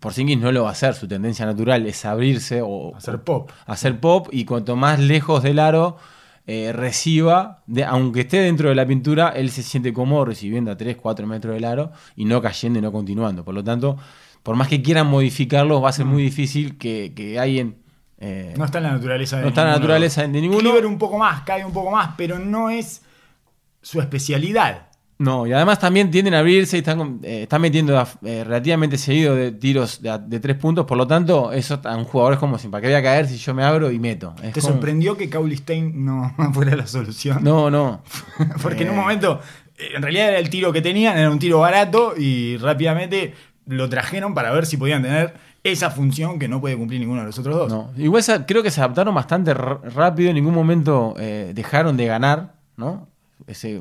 Porzingis 0.00 0.38
no 0.38 0.52
lo 0.52 0.64
va 0.64 0.70
a 0.70 0.72
hacer, 0.72 0.94
su 0.94 1.06
tendencia 1.06 1.46
natural 1.46 1.86
es 1.86 2.04
abrirse 2.04 2.60
o 2.62 2.94
hacer 2.96 3.22
pop. 3.22 3.50
Hacer 3.66 4.00
pop 4.00 4.28
y 4.32 4.44
cuanto 4.44 4.76
más 4.76 4.98
lejos 4.98 5.42
del 5.42 5.58
aro 5.58 5.96
eh, 6.48 6.72
reciba, 6.72 7.64
aunque 7.88 8.20
esté 8.20 8.38
dentro 8.38 8.68
de 8.68 8.76
la 8.76 8.86
pintura, 8.86 9.30
él 9.30 9.50
se 9.50 9.64
siente 9.64 9.92
cómodo 9.92 10.26
recibiendo 10.26 10.70
a 10.70 10.76
3, 10.76 10.96
4 10.96 11.26
metros 11.26 11.54
del 11.54 11.64
aro 11.64 11.90
y 12.14 12.24
no 12.24 12.40
cayendo 12.40 12.78
y 12.78 12.82
no 12.82 12.92
continuando. 12.92 13.44
Por 13.44 13.54
lo 13.54 13.64
tanto, 13.64 13.96
por 14.44 14.54
más 14.54 14.68
que 14.68 14.80
quieran 14.80 15.08
modificarlo, 15.08 15.80
va 15.80 15.88
a 15.88 15.92
ser 15.92 16.04
muy 16.04 16.22
difícil 16.22 16.78
que, 16.78 17.12
que 17.16 17.38
alguien... 17.40 17.82
Eh, 18.18 18.54
no 18.56 18.64
está 18.64 18.78
en 18.78 18.84
la 18.84 18.92
naturaleza 18.92 19.38
de 19.38 19.42
No 19.42 19.48
está 19.48 19.62
en 19.62 19.68
la 19.68 19.74
naturaleza 19.74 20.22
de 20.22 20.40
ninguno. 20.40 20.72
un 20.86 20.98
poco 20.98 21.18
más, 21.18 21.42
cae 21.42 21.64
un 21.64 21.72
poco 21.72 21.90
más, 21.90 22.14
pero 22.16 22.38
no 22.38 22.70
es 22.70 23.02
su 23.82 24.00
especialidad. 24.00 24.86
No, 25.18 25.46
y 25.46 25.52
además 25.52 25.78
también 25.78 26.10
tienden 26.10 26.34
a 26.34 26.40
abrirse 26.40 26.76
y 26.76 26.80
están, 26.80 27.20
eh, 27.22 27.48
metiendo 27.58 27.98
eh, 28.22 28.44
relativamente 28.44 28.98
seguido 28.98 29.34
de 29.34 29.50
tiros 29.52 30.02
de, 30.02 30.40
tres 30.40 30.56
puntos, 30.56 30.84
por 30.84 30.98
lo 30.98 31.06
tanto, 31.06 31.52
eso 31.52 31.80
a 31.84 31.96
un 31.96 32.04
jugador 32.04 32.34
es 32.34 32.38
como 32.38 32.58
si, 32.58 32.68
¿para 32.68 32.82
qué 32.82 32.88
voy 32.88 32.96
a 32.96 33.02
caer 33.02 33.26
si 33.26 33.38
yo 33.38 33.54
me 33.54 33.64
abro 33.64 33.90
y 33.90 33.98
meto? 33.98 34.34
¿Te 34.52 34.60
sorprendió 34.60 35.16
que 35.16 35.30
Stein 35.56 36.04
no 36.04 36.34
fuera 36.52 36.76
la 36.76 36.86
solución? 36.86 37.42
No, 37.42 37.70
no. 37.70 38.02
Porque 38.62 38.82
en 38.82 38.90
un 38.90 38.96
eh. 38.96 39.00
momento, 39.00 39.40
en 39.78 40.02
realidad 40.02 40.28
era 40.28 40.38
el 40.38 40.50
tiro 40.50 40.70
que 40.70 40.82
tenían, 40.82 41.16
era 41.16 41.30
un 41.30 41.38
tiro 41.38 41.60
barato 41.60 42.12
y 42.16 42.58
rápidamente 42.58 43.34
lo 43.66 43.88
trajeron 43.88 44.34
para 44.34 44.52
ver 44.52 44.66
si 44.66 44.76
podían 44.76 45.02
tener 45.02 45.34
esa 45.64 45.90
función 45.90 46.38
que 46.38 46.46
no 46.46 46.60
puede 46.60 46.76
cumplir 46.76 47.00
ninguno 47.00 47.20
de 47.20 47.26
los 47.26 47.38
otros 47.38 47.56
dos. 47.56 47.72
No. 47.72 47.90
Igual 47.96 48.22
creo 48.46 48.62
que 48.62 48.70
se 48.70 48.80
adaptaron 48.80 49.14
bastante 49.14 49.54
rápido, 49.54 50.28
en 50.28 50.34
ningún 50.34 50.54
momento 50.54 51.14
dejaron 51.16 51.96
de 51.96 52.06
ganar, 52.06 52.54
¿no? 52.76 53.08
Ese, 53.48 53.80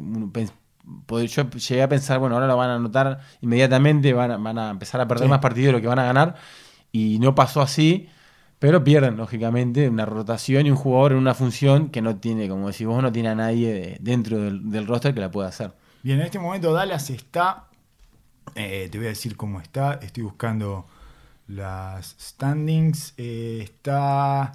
yo 1.28 1.50
llegué 1.50 1.84
a 1.84 1.90
pensar, 1.90 2.20
bueno, 2.20 2.36
ahora 2.36 2.48
lo 2.48 2.58
van 2.58 2.70
a 2.70 2.76
anotar 2.76 3.20
inmediatamente, 3.42 4.14
van 4.14 4.58
a, 4.58 4.70
empezar 4.70 5.02
a 5.02 5.08
perder 5.08 5.28
más 5.30 5.40
partidos 5.40 5.68
de 5.68 5.72
lo 5.74 5.82
que 5.82 5.88
van 5.88 6.00
a 6.00 6.06
ganar, 6.06 6.36
y 6.92 7.20
no 7.20 7.36
pasó 7.36 7.62
así, 7.62 8.10
pero 8.60 8.84
pierden, 8.84 9.18
lógicamente, 9.18 9.90
una 9.90 10.06
rotación 10.06 10.66
y 10.66 10.72
un 10.72 10.78
jugador 10.78 11.14
en 11.14 11.18
una 11.18 11.34
función 11.34 11.90
que 11.90 12.02
no 12.02 12.18
tiene, 12.18 12.48
como 12.48 12.68
decís 12.68 12.88
vos, 12.88 13.02
no 13.02 13.12
tiene 13.12 13.30
a 13.30 13.36
nadie 13.36 13.98
dentro 14.00 14.40
del, 14.40 14.88
roster 14.88 15.14
que 15.14 15.20
la 15.20 15.32
pueda 15.32 15.50
hacer. 15.50 15.74
Bien, 16.04 16.20
en 16.20 16.26
este 16.26 16.40
momento 16.40 16.72
Dallas 16.72 17.10
está, 17.10 17.66
eh, 18.56 18.88
te 18.92 18.98
voy 18.98 19.08
a 19.08 19.10
decir 19.10 19.36
cómo 19.36 19.60
está, 19.60 20.00
estoy 20.02 20.24
buscando 20.24 20.86
las 21.48 22.16
standings, 22.20 23.14
eh, 23.18 23.62
está 23.64 24.54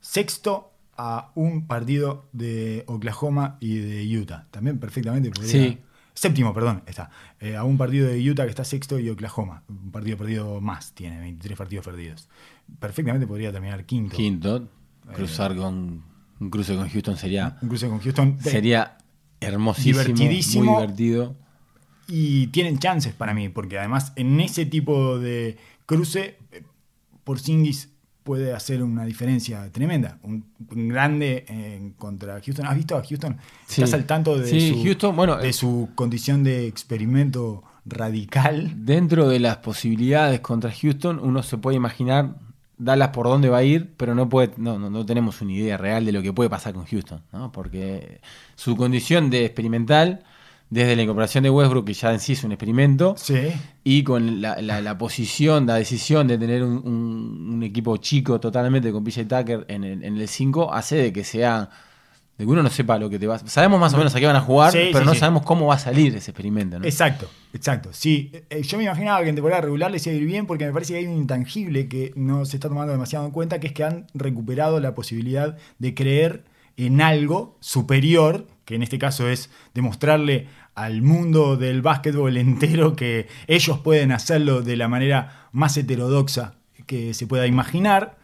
sexto 0.00 0.75
a 0.96 1.32
un 1.34 1.66
partido 1.66 2.28
de 2.32 2.84
Oklahoma 2.86 3.58
y 3.60 3.78
de 3.78 4.18
Utah. 4.18 4.46
También 4.50 4.78
perfectamente 4.78 5.30
podría. 5.30 5.52
Sí. 5.52 5.78
Séptimo, 6.14 6.54
perdón, 6.54 6.82
está. 6.86 7.10
Eh, 7.40 7.56
a 7.56 7.64
un 7.64 7.76
partido 7.76 8.08
de 8.08 8.18
Utah 8.30 8.44
que 8.44 8.50
está 8.50 8.64
sexto 8.64 8.98
y 8.98 9.10
Oklahoma. 9.10 9.64
Un 9.68 9.90
partido 9.92 10.16
perdido 10.16 10.60
más, 10.62 10.94
tiene 10.94 11.20
23 11.20 11.58
partidos 11.58 11.84
perdidos. 11.84 12.28
Perfectamente 12.78 13.26
podría 13.26 13.52
terminar 13.52 13.84
quinto. 13.84 14.16
Quinto. 14.16 14.68
Cruzar 15.12 15.52
eh, 15.52 15.56
con. 15.56 16.04
Un 16.38 16.50
cruce 16.50 16.74
con 16.74 16.88
Houston 16.88 17.16
sería. 17.16 17.58
Un 17.60 17.68
cruce 17.68 17.88
con 17.88 18.00
Houston. 18.00 18.38
Sería 18.40 18.96
hermosísimo. 19.40 20.00
Divertidísimo. 20.00 20.64
Muy 20.64 20.82
divertido. 20.82 21.36
Y 22.08 22.46
tienen 22.48 22.78
chances 22.78 23.12
para 23.12 23.34
mí, 23.34 23.48
porque 23.48 23.78
además 23.78 24.12
en 24.16 24.40
ese 24.40 24.64
tipo 24.64 25.18
de 25.18 25.58
cruce, 25.84 26.38
eh, 26.52 26.62
por 27.24 27.40
Singis 27.40 27.90
puede 28.26 28.52
hacer 28.52 28.82
una 28.82 29.04
diferencia 29.04 29.70
tremenda. 29.70 30.18
Un, 30.24 30.44
grande 30.68 31.46
en 31.48 31.92
contra 31.92 32.40
Houston. 32.44 32.66
¿Has 32.66 32.74
visto 32.74 32.96
a 32.96 33.02
Houston? 33.04 33.38
¿Estás 33.68 33.94
al 33.94 34.04
tanto 34.04 34.36
de, 34.36 34.48
su, 34.48 34.82
Houston, 34.82 35.14
bueno, 35.14 35.36
de 35.36 35.52
su 35.52 35.90
condición 35.94 36.42
de 36.42 36.66
experimento 36.66 37.62
radical? 37.84 38.72
Dentro 38.84 39.28
de 39.28 39.38
las 39.38 39.58
posibilidades 39.58 40.40
contra 40.40 40.72
Houston, 40.72 41.20
uno 41.22 41.44
se 41.44 41.56
puede 41.56 41.76
imaginar 41.76 42.34
Dallas 42.78 43.10
por 43.10 43.26
dónde 43.26 43.48
va 43.48 43.58
a 43.58 43.62
ir, 43.62 43.94
pero 43.96 44.16
no, 44.16 44.28
puede, 44.28 44.50
no, 44.56 44.76
no, 44.76 45.06
tenemos 45.06 45.40
una 45.40 45.52
idea 45.52 45.76
real 45.76 46.04
de 46.04 46.10
lo 46.10 46.20
que 46.20 46.32
puede 46.32 46.50
pasar 46.50 46.74
con 46.74 46.84
Houston, 46.84 47.22
¿no? 47.32 47.52
porque 47.52 48.20
su 48.56 48.76
condición 48.76 49.30
de 49.30 49.44
experimental 49.44 50.24
desde 50.68 50.96
la 50.96 51.02
incorporación 51.02 51.44
de 51.44 51.50
Westbrook, 51.50 51.86
que 51.86 51.94
ya 51.94 52.12
en 52.12 52.20
sí 52.20 52.32
es 52.32 52.42
un 52.44 52.52
experimento, 52.52 53.14
y 53.84 54.02
con 54.02 54.40
la, 54.40 54.98
posición, 54.98 55.66
la 55.66 55.76
decisión 55.76 56.26
de 56.26 56.38
tener 56.38 56.62
un, 56.64 57.62
equipo 57.62 57.96
chico 57.96 58.40
totalmente 58.40 58.92
con 58.92 59.04
PJ 59.04 59.24
Tucker 59.24 59.64
en 59.68 59.84
el 59.84 60.28
5, 60.28 60.72
hace 60.72 60.96
de 60.96 61.12
que 61.12 61.24
sea. 61.24 61.70
de 62.36 62.44
que 62.44 62.50
uno 62.50 62.62
no 62.62 62.70
sepa 62.70 62.98
lo 62.98 63.08
que 63.08 63.18
te 63.18 63.26
va 63.26 63.38
Sabemos 63.38 63.80
más 63.80 63.94
o 63.94 63.98
menos 63.98 64.14
a 64.14 64.20
qué 64.20 64.26
van 64.26 64.36
a 64.36 64.40
jugar, 64.40 64.72
pero 64.72 65.04
no 65.04 65.14
sabemos 65.14 65.42
cómo 65.42 65.66
va 65.66 65.76
a 65.76 65.78
salir 65.78 66.14
ese 66.16 66.32
experimento. 66.32 66.78
Exacto, 66.82 67.28
exacto. 67.52 67.90
Sí, 67.92 68.32
eh, 68.50 68.62
yo 68.62 68.76
me 68.76 68.84
imaginaba 68.84 69.22
que 69.22 69.28
en 69.28 69.36
temporada 69.36 69.62
regular 69.62 69.90
les 69.90 70.04
iba 70.06 70.14
a 70.14 70.18
ir 70.18 70.26
bien 70.26 70.46
porque 70.46 70.66
me 70.66 70.72
parece 70.72 70.94
que 70.94 70.98
hay 70.98 71.06
un 71.06 71.16
intangible 71.16 71.88
que 71.88 72.12
no 72.16 72.44
se 72.44 72.56
está 72.56 72.68
tomando 72.68 72.92
demasiado 72.92 73.24
en 73.24 73.30
cuenta, 73.30 73.60
que 73.60 73.68
es 73.68 73.72
que 73.72 73.84
han 73.84 74.06
recuperado 74.14 74.80
la 74.80 74.94
posibilidad 74.94 75.56
de 75.78 75.94
creer 75.94 76.44
en 76.76 77.00
algo 77.00 77.56
superior 77.60 78.46
que 78.66 78.74
en 78.74 78.82
este 78.82 78.98
caso 78.98 79.28
es 79.28 79.48
demostrarle 79.72 80.48
al 80.74 81.00
mundo 81.00 81.56
del 81.56 81.80
básquetbol 81.80 82.36
entero 82.36 82.94
que 82.96 83.28
ellos 83.46 83.78
pueden 83.78 84.12
hacerlo 84.12 84.60
de 84.60 84.76
la 84.76 84.88
manera 84.88 85.48
más 85.52 85.76
heterodoxa 85.78 86.56
que 86.84 87.14
se 87.14 87.26
pueda 87.26 87.46
imaginar. 87.46 88.18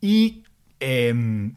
Y 0.00 0.44
em, 0.78 1.54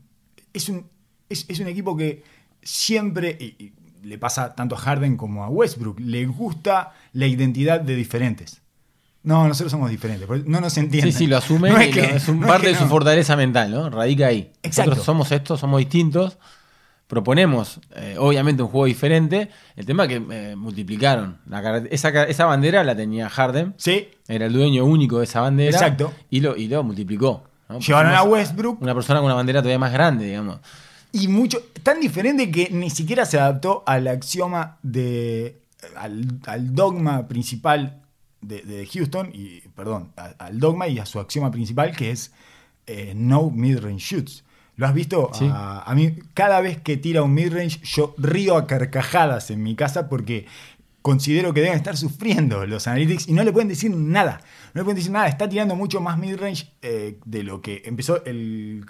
es, 0.54 0.70
un, 0.70 0.88
es, 1.30 1.60
un 1.60 1.68
equipo 1.68 1.96
que 1.96 2.24
siempre, 2.64 3.38
y, 3.40 3.74
le 4.02 4.18
pasa 4.18 4.56
tanto 4.56 4.76
a 4.76 4.80
Harden 4.80 5.18
como 5.18 5.44
a 5.44 5.50
Westbrook, 5.50 6.00
le 6.00 6.26
gusta 6.26 6.94
la 7.12 7.28
identidad 7.28 7.82
de 7.82 7.96
diferentes. 7.96 8.62
No, 9.24 9.46
nosotros 9.46 9.72
somos 9.72 9.90
diferentes, 9.90 10.28
no 10.46 10.62
nos 10.62 10.78
entienden. 10.78 11.12
Sí, 11.12 11.18
sí, 11.20 11.28
lo 11.28 11.36
asumen 11.36 11.76
es, 11.76 12.30
un 12.30 12.40
parte 12.40 12.68
de 12.68 12.76
su 12.76 12.88
fortaleza 12.88 13.36
mental, 13.36 13.70
¿no? 13.70 13.90
Radica 13.90 14.28
ahí. 14.28 14.54
Exacto. 14.64 14.92
Nosotros 14.92 15.06
somos 15.06 15.32
estos, 15.34 15.60
somos 15.60 15.80
distintos, 15.80 16.38
proponemos, 17.10 17.82
eh, 17.96 18.16
obviamente, 18.20 18.62
un 18.62 18.70
juego 18.70 18.86
diferente. 18.86 19.50
El 19.76 19.86
tema 19.88 20.04
es 20.04 20.10
que 20.10 20.22
eh, 20.30 20.56
multiplicaron. 20.56 21.40
esa, 21.90 22.46
bandera 22.46 22.84
la 22.84 22.96
tenía 22.96 23.28
Harden. 23.28 23.74
Sí. 23.78 24.10
Era 24.28 24.46
el 24.46 24.54
dueño 24.54 24.86
único 24.86 25.18
de 25.18 25.24
esa 25.24 25.42
bandera. 25.42 25.72
Exacto. 25.72 26.14
Y 26.30 26.40
lo, 26.40 26.56
y 26.56 26.68
lo 26.68 26.84
multiplicó. 26.84 27.44
Llevaron 27.80 28.14
a 28.14 28.22
Westbrook. 28.22 28.80
Una 28.82 28.94
persona 28.94 29.20
con 29.20 29.26
una 29.26 29.34
bandera 29.34 29.62
todavía 29.62 29.80
más 29.80 29.92
grande, 29.92 30.26
digamos. 30.26 30.60
Y 31.12 31.28
mucho, 31.28 31.64
tan 31.82 32.00
diferente 32.00 32.52
que 32.52 32.70
ni 32.72 32.92
siquiera 32.92 33.26
se 33.26 33.40
adaptó 33.40 33.84
al 33.88 34.08
axioma 34.08 34.78
de. 34.84 35.64
al, 35.96 36.76
dogma 36.76 37.28
principal 37.28 38.04
de, 38.42 38.88
Houston, 38.94 39.32
y 39.34 39.62
perdón, 39.70 40.14
al 40.16 40.60
dogma 40.60 40.88
y 40.88 41.00
a 41.00 41.08
su 41.08 41.20
axioma 41.20 41.50
principal 41.50 41.96
que 41.96 42.12
es 42.12 42.32
eh, 42.86 43.14
no 43.16 43.50
mid-range 43.50 44.16
shoots. 44.16 44.44
¿Lo 44.80 44.88
has 44.88 44.94
visto? 44.94 45.30
A, 45.52 45.94
mí, 45.94 46.14
cada 46.34 46.62
vez 46.62 46.80
que 46.80 46.96
tira 46.96 47.22
un 47.22 47.34
midrange, 47.34 47.82
yo 47.84 48.16
río 48.18 48.56
a 48.56 48.66
carcajadas 48.66 49.52
en 49.52 49.62
mi 49.62 49.76
casa 49.76 50.08
porque 50.08 50.46
considero 51.02 51.54
que 51.54 51.60
deben 51.60 51.76
estar 51.76 51.98
sufriendo 51.98 52.66
los 52.66 52.88
analytics 52.88 53.28
y 53.28 53.34
no 53.34 53.44
le 53.44 53.52
pueden 53.52 53.68
decir 53.68 53.94
nada. 53.94 54.40
No 54.74 54.80
le 54.80 54.86
pueden 54.86 54.96
decir 54.96 55.12
nada. 55.12 55.28
Está 55.28 55.50
tirando 55.50 55.76
mucho 55.76 56.00
más 56.00 56.18
midrange 56.18 56.72
eh, 56.82 57.20
de 57.26 57.44
lo 57.44 57.62
que 57.62 57.82
empezó 57.84 58.24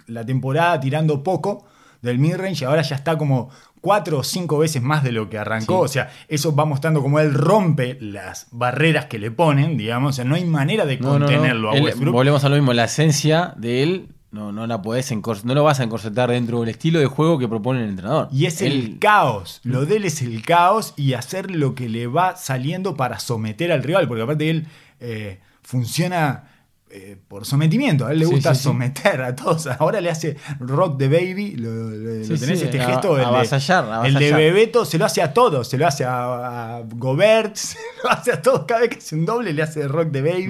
la 0.05 0.23
temporada 0.27 0.79
tirando 0.79 1.23
poco 1.23 1.65
del 2.03 2.19
midrange 2.19 2.65
y 2.65 2.67
ahora 2.67 2.83
ya 2.83 2.95
está 2.95 3.17
como 3.17 3.49
cuatro 3.81 4.19
o 4.19 4.23
cinco 4.23 4.59
veces 4.59 4.83
más 4.83 5.03
de 5.03 5.11
lo 5.11 5.27
que 5.27 5.39
arrancó. 5.39 5.79
O 5.79 5.87
sea, 5.87 6.11
eso 6.27 6.55
va 6.55 6.65
mostrando 6.65 7.01
como 7.01 7.19
él 7.19 7.33
rompe 7.33 7.97
las 7.99 8.45
barreras 8.51 9.07
que 9.07 9.17
le 9.17 9.31
ponen, 9.31 9.75
digamos. 9.75 10.09
O 10.09 10.13
sea, 10.17 10.25
no 10.25 10.35
hay 10.35 10.45
manera 10.45 10.85
de 10.85 10.99
contenerlo 10.99 11.71
a 11.71 11.81
Westbrook. 11.81 12.13
volvemos 12.13 12.43
a 12.43 12.49
lo 12.49 12.57
mismo. 12.57 12.73
La 12.73 12.83
esencia 12.83 13.55
de 13.57 13.81
él 13.81 14.09
no, 14.31 14.51
no, 14.51 14.67
la 14.67 14.81
podés 14.81 15.11
no 15.43 15.55
lo 15.55 15.63
vas 15.63 15.79
a 15.79 15.83
encorsetar 15.83 16.29
dentro 16.29 16.59
del 16.59 16.69
estilo 16.69 16.99
de 16.99 17.07
juego 17.07 17.39
que 17.39 17.47
propone 17.47 17.83
el 17.83 17.89
entrenador. 17.89 18.27
Y 18.31 18.45
es 18.45 18.61
el 18.61 18.99
caos. 18.99 19.59
Lo 19.63 19.85
de 19.85 19.97
él 19.97 20.05
es 20.05 20.21
el 20.21 20.43
caos 20.43 20.93
y 20.95 21.13
hacer 21.13 21.49
lo 21.49 21.73
que 21.73 21.89
le 21.89 22.05
va 22.05 22.35
saliendo 22.35 22.95
para 22.95 23.19
someter 23.19 23.71
al 23.71 23.81
rival. 23.81 24.07
Porque 24.07 24.23
aparte 24.23 24.49
él 24.49 24.67
eh, 24.99 25.39
funciona 25.63 26.48
eh, 26.91 27.17
por 27.27 27.45
sometimiento. 27.45 28.07
A 28.07 28.13
él 28.13 28.17
le 28.17 28.25
gusta 28.25 28.55
someter 28.55 29.21
a 29.21 29.35
todos. 29.35 29.67
Ahora 29.67 30.01
le 30.01 30.09
hace 30.09 30.35
rock 30.59 30.97
the 30.97 31.07
baby. 31.07 31.55
Lo, 31.55 31.91
tenés 32.39 32.63
este 32.63 32.79
gesto. 32.79 33.15
el, 33.15 33.25
avasallar, 33.25 34.07
el, 34.07 34.15
de 34.15 34.33
Bebeto 34.33 34.85
se 34.85 34.97
lo 34.97 35.05
hace 35.05 35.21
a 35.21 35.31
todos. 35.31 35.67
Se 35.67 35.77
lo 35.77 35.85
hace 35.85 36.03
a, 36.03 36.81
Gobert, 36.95 37.55
se 37.57 37.77
lo 38.03 38.09
hace 38.09 38.31
a 38.31 38.41
todos. 38.41 38.65
Cada 38.65 38.81
vez 38.81 38.89
que 38.89 38.97
hace 38.97 39.15
un 39.15 39.23
doble 39.23 39.53
le 39.53 39.61
hace 39.61 39.87
rock 39.87 40.11
the 40.11 40.23
baby. 40.23 40.49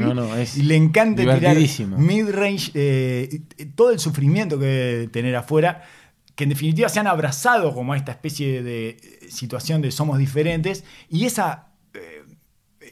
y 0.56 0.62
le 0.62 0.78
encanta 0.78 1.24
tirar 1.24 1.58
mid-range. 1.98 2.72
Eh, 2.74 3.42
todo 3.76 3.92
el 3.92 4.00
sufrimiento 4.00 4.58
que 4.58 4.66
debe 4.66 5.08
tener 5.08 5.36
afuera. 5.36 5.84
Que 6.36 6.46
en 6.46 6.52
definitiva 6.52 6.88
se 6.88 7.02
han 7.02 7.08
abrazado 7.08 7.74
como 7.74 7.92
a 7.92 7.98
esta 7.98 8.14
especie 8.14 8.64
de 8.64 8.96
situación 9.30 9.82
de 9.82 9.92
somos 9.92 10.18
diferentes. 10.18 10.86
Y 11.10 11.26
esa, 11.26 11.68
eh, 11.94 12.24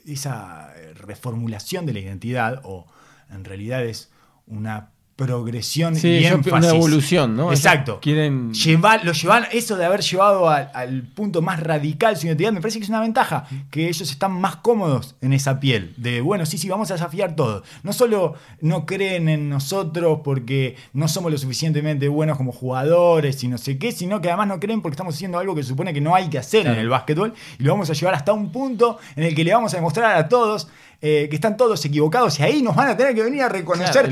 esa 0.06 0.74
reformulación 0.96 1.86
de 1.86 1.94
la 1.94 2.00
identidad 2.00 2.60
o 2.66 2.88
en 3.30 3.44
realidad 3.44 3.84
es 3.84 4.12
una 4.46 4.90
progresión 5.18 5.96
y 6.02 6.26
énfasis. 6.26 6.54
una 6.54 6.70
evolución, 6.70 7.36
¿no? 7.36 7.52
Exacto. 7.52 8.00
quieren... 8.00 8.54
Llevar, 8.54 9.04
lo 9.04 9.14
llevan, 9.14 9.46
eso 9.52 9.76
de 9.76 9.84
haber 9.84 10.02
llevado 10.02 10.48
al, 10.48 11.04
punto 11.16 11.42
más 11.42 11.60
radical 11.60 12.16
su 12.16 12.28
identidad, 12.28 12.52
me 12.52 12.62
parece 12.62 12.78
que 12.78 12.84
es 12.84 12.90
una 12.90 13.02
ventaja, 13.02 13.48
que 13.72 13.88
ellos 13.88 14.12
están 14.12 14.32
más 14.32 14.58
cómodos 14.58 15.16
en 15.22 15.34
esa 15.34 15.60
piel, 15.60 15.96
de 15.98 16.22
bueno, 16.22 16.46
sí, 16.46 16.60
sí, 16.60 16.70
vamos 16.70 16.92
a 16.92 16.94
desafiar 16.94 17.36
todo. 17.36 17.64
No 17.82 17.94
solo 17.94 18.36
no 18.62 18.86
creen 18.86 19.28
en 19.28 19.50
nosotros 19.50 20.20
porque 20.24 20.76
no 20.94 21.08
somos 21.08 21.32
lo 21.32 21.38
suficientemente 21.40 22.08
buenos 22.10 22.38
como 22.38 22.52
jugadores 22.52 23.44
y 23.44 23.48
no 23.48 23.58
sé 23.58 23.80
qué, 23.80 23.92
sino 23.92 24.22
que 24.22 24.28
además 24.28 24.48
no 24.50 24.60
creen 24.60 24.84
porque 24.84 24.94
estamos 24.94 25.16
haciendo 25.16 25.40
algo 25.40 25.56
que 25.56 25.64
se 25.64 25.70
supone 25.70 25.96
que 25.96 26.02
no 26.02 26.14
hay 26.14 26.30
que 26.30 26.38
hacer 26.38 26.68
en 26.68 26.76
el 26.76 26.90
básquetbol 26.90 27.34
y 27.58 27.64
lo 27.64 27.72
vamos 27.72 27.90
a 27.90 27.94
llevar 27.94 28.14
hasta 28.14 28.34
un 28.34 28.52
punto 28.52 29.00
en 29.16 29.24
el 29.24 29.34
que 29.34 29.44
le 29.44 29.52
vamos 29.52 29.74
a 29.74 29.78
demostrar 29.78 30.16
a 30.16 30.30
todos 30.30 30.68
eh, 31.02 31.28
que 31.30 31.36
están 31.36 31.58
todos 31.58 31.84
equivocados 31.86 32.40
y 32.40 32.44
ahí 32.44 32.62
nos 32.62 32.76
van 32.76 32.90
a 32.90 32.98
tener 32.98 33.14
que 33.14 33.22
venir 33.22 33.44
a 33.44 33.50
reconocer. 33.50 34.12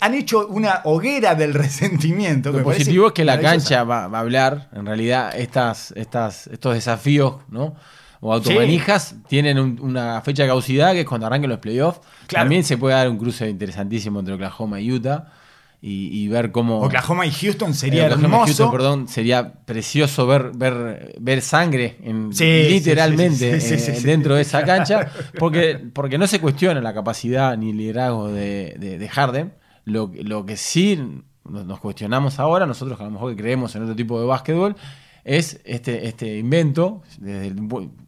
han 0.00 0.14
hecho 0.14 0.46
una 0.48 0.82
hoguera 0.84 1.34
del 1.34 1.54
resentimiento. 1.54 2.52
Lo 2.52 2.62
positivo 2.62 3.08
es 3.08 3.12
que 3.12 3.24
la 3.24 3.40
cancha 3.40 3.84
va, 3.84 4.04
a 4.04 4.18
hablar, 4.18 4.68
en 4.72 4.86
realidad, 4.86 5.34
estas, 5.34 5.92
estas, 5.96 6.46
estos 6.48 6.74
desafíos, 6.74 7.36
¿no? 7.48 7.74
O 8.20 8.32
automanijas 8.34 9.14
tienen 9.28 9.58
una 9.80 10.20
fecha 10.22 10.42
de 10.42 10.48
caducidad 10.48 10.92
que 10.92 11.00
es 11.00 11.06
cuando 11.06 11.26
arranquen 11.28 11.50
los 11.50 11.60
playoffs. 11.60 12.00
También 12.26 12.64
se 12.64 12.76
puede 12.76 12.96
dar 12.96 13.08
un 13.08 13.16
cruce 13.16 13.48
interesantísimo 13.48 14.18
entre 14.18 14.34
Oklahoma 14.34 14.80
y 14.80 14.90
Utah 14.92 15.32
y, 15.80 16.26
ver 16.28 16.50
cómo. 16.50 16.80
Oklahoma 16.80 17.24
y 17.24 17.30
Houston 17.30 17.72
sería 17.72 18.06
hermoso. 18.06 18.46
Houston, 18.46 18.70
perdón, 18.72 19.08
sería 19.08 19.52
precioso 19.52 20.26
ver, 20.26 20.50
ver, 20.54 21.14
ver 21.20 21.40
sangre 21.40 21.98
en, 22.02 22.30
literalmente 22.30 23.58
dentro 24.02 24.34
de 24.34 24.42
esa 24.42 24.64
cancha, 24.64 25.08
porque, 25.38 25.78
porque 25.92 26.18
no 26.18 26.26
se 26.26 26.40
cuestiona 26.40 26.80
la 26.80 26.92
capacidad 26.92 27.56
ni 27.56 27.70
el 27.70 27.76
liderazgo 27.76 28.28
de, 28.28 28.74
de, 28.98 29.08
Harden. 29.08 29.52
Lo, 29.84 30.10
lo, 30.22 30.44
que 30.44 30.56
sí 30.56 30.98
nos 31.44 31.80
cuestionamos 31.80 32.40
ahora, 32.40 32.66
nosotros 32.66 32.98
que 32.98 33.04
a 33.04 33.06
lo 33.06 33.12
mejor 33.12 33.36
creemos 33.36 33.74
en 33.76 33.84
otro 33.84 33.94
tipo 33.94 34.20
de 34.20 34.26
básquetbol, 34.26 34.76
es 35.24 35.60
este, 35.64 36.08
este 36.08 36.38
invento, 36.38 37.02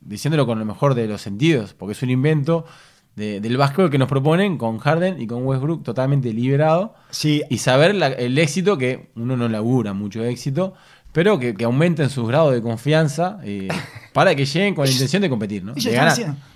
diciéndolo 0.01 0.45
con 0.47 0.59
lo 0.59 0.65
mejor 0.65 0.95
de 0.95 1.07
los 1.07 1.21
sentidos, 1.21 1.75
porque 1.75 1.93
es 1.93 2.03
un 2.03 2.11
invento 2.11 2.65
del 3.21 3.57
básquetbol 3.57 3.91
que 3.91 3.99
nos 3.99 4.09
proponen 4.09 4.57
con 4.57 4.79
Harden 4.79 5.21
y 5.21 5.27
con 5.27 5.47
Westbrook 5.47 5.85
totalmente 5.85 6.33
liberado. 6.33 6.95
Sí. 7.11 7.43
Y 7.51 7.59
saber 7.59 7.91
el 8.19 8.39
éxito, 8.39 8.79
que 8.79 9.11
uno 9.15 9.37
no 9.37 9.49
labura 9.49 9.93
mucho 9.93 10.25
éxito, 10.25 10.75
pero 11.13 11.39
que, 11.39 11.57
aumenten 11.65 12.09
sus 12.09 12.29
grados 12.29 12.53
de 12.53 12.63
confianza 12.63 13.39
eh, 13.43 13.69
para 14.13 14.35
que 14.35 14.45
lleguen 14.45 14.75
con 14.75 14.85
la 14.85 14.91
intención 14.91 15.23
de 15.23 15.29
competir, 15.29 15.65
¿no? 15.65 15.75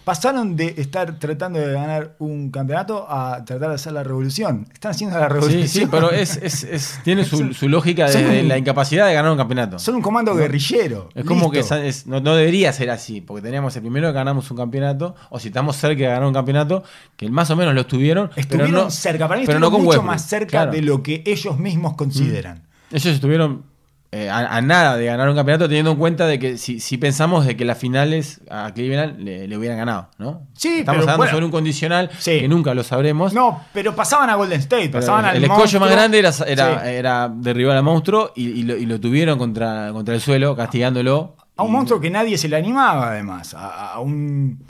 pasaron 0.04 0.54
de 0.54 0.74
estar 0.76 1.18
tratando 1.18 1.58
de 1.58 1.72
ganar 1.72 2.14
un 2.18 2.50
campeonato 2.50 3.06
a 3.08 3.42
tratar 3.42 3.70
de 3.70 3.74
hacer 3.76 3.92
la 3.94 4.04
revolución. 4.04 4.66
Están 4.70 4.90
haciendo 4.90 5.18
la 5.18 5.30
revolución. 5.30 5.62
Sí, 5.66 5.80
sí, 5.80 5.86
pero 5.90 6.10
es, 6.10 7.00
tiene 7.02 7.24
su, 7.54 7.68
lógica 7.68 8.10
de, 8.10 8.42
la 8.42 8.58
incapacidad 8.58 9.06
de 9.06 9.14
ganar 9.14 9.32
un 9.32 9.38
campeonato. 9.38 9.78
Son 9.78 9.94
un 9.94 10.02
comando 10.02 10.34
guerrillero. 10.34 11.08
Es 11.14 11.24
como 11.24 11.50
que 11.50 11.64
no, 12.04 12.20
debería 12.20 12.70
ser 12.74 12.90
así, 12.90 13.22
porque 13.22 13.40
teníamos 13.40 13.74
el 13.76 13.82
primero 13.82 14.08
que 14.08 14.12
ganamos 14.12 14.50
un 14.50 14.58
campeonato, 14.58 15.14
o 15.30 15.40
si 15.40 15.48
estamos 15.48 15.76
cerca 15.76 16.02
de 16.02 16.08
ganar 16.08 16.24
un 16.24 16.34
campeonato, 16.34 16.84
que 17.16 17.30
más 17.30 17.50
o 17.50 17.56
menos 17.56 17.74
lo 17.74 17.80
estuvieron. 17.80 18.30
Estuvieron 18.36 18.72
pero 18.72 18.84
no, 18.84 18.90
cerca, 18.90 19.26
para 19.26 19.40
mí 19.40 19.46
pero 19.46 19.58
no 19.58 19.70
mucho 19.70 20.02
más 20.02 20.26
cerca 20.26 20.66
de 20.66 20.82
lo 20.82 21.02
que 21.02 21.22
ellos 21.24 21.58
mismos 21.58 21.94
consideran. 21.94 22.58
Mm. 22.58 22.96
Ellos 22.96 23.14
estuvieron 23.14 23.73
eh, 24.16 24.31
a, 24.31 24.61
nada 24.61 24.96
de 24.96 25.07
ganar 25.07 25.29
un 25.29 25.35
campeonato, 25.35 25.66
teniendo 25.66 25.90
en 25.90 25.96
cuenta 25.96 26.29
de 26.29 26.38
que 26.38 26.57
si, 26.57 26.98
pensamos 26.98 27.46
de 27.46 27.57
que 27.57 27.64
las 27.64 27.77
finales 27.77 28.40
a 28.48 28.70
Cleveland 28.72 29.18
le, 29.18 29.59
hubieran 29.59 29.77
ganado, 29.77 30.09
¿no? 30.18 30.46
Sí, 30.57 30.79
Estamos 30.79 31.00
hablando 31.03 31.27
sobre 31.27 31.44
un 31.44 31.50
condicional 31.50 32.09
que 32.24 32.46
nunca 32.46 32.74
lo 32.74 32.85
sabremos. 32.85 33.33
No, 33.33 33.64
pero 33.72 33.96
pasaban 33.96 34.31
a 34.31 34.37
Golden 34.37 34.61
State, 34.61 34.90
pasaban 34.90 35.24
al 35.24 35.38
El 35.38 35.42
escollo 35.42 35.81
más 35.81 35.90
grande 35.90 36.20
era, 36.20 36.88
era, 36.88 37.29
derribar 37.29 37.77
al 37.77 37.83
monstruo 37.83 38.31
y, 38.37 38.62
lo, 38.62 39.00
tuvieron 39.00 39.37
contra, 39.37 39.90
contra 39.92 40.14
el 40.14 40.20
suelo, 40.20 40.55
castigándolo. 40.55 41.35
A 41.57 41.64
un 41.64 41.72
monstruo 41.72 41.98
que 41.98 42.11
nadie 42.11 42.38
se 42.38 42.48
le 42.48 42.55
animaba, 42.55 43.11
además. 43.11 43.53
A, 43.59 43.98
un, 43.98 44.64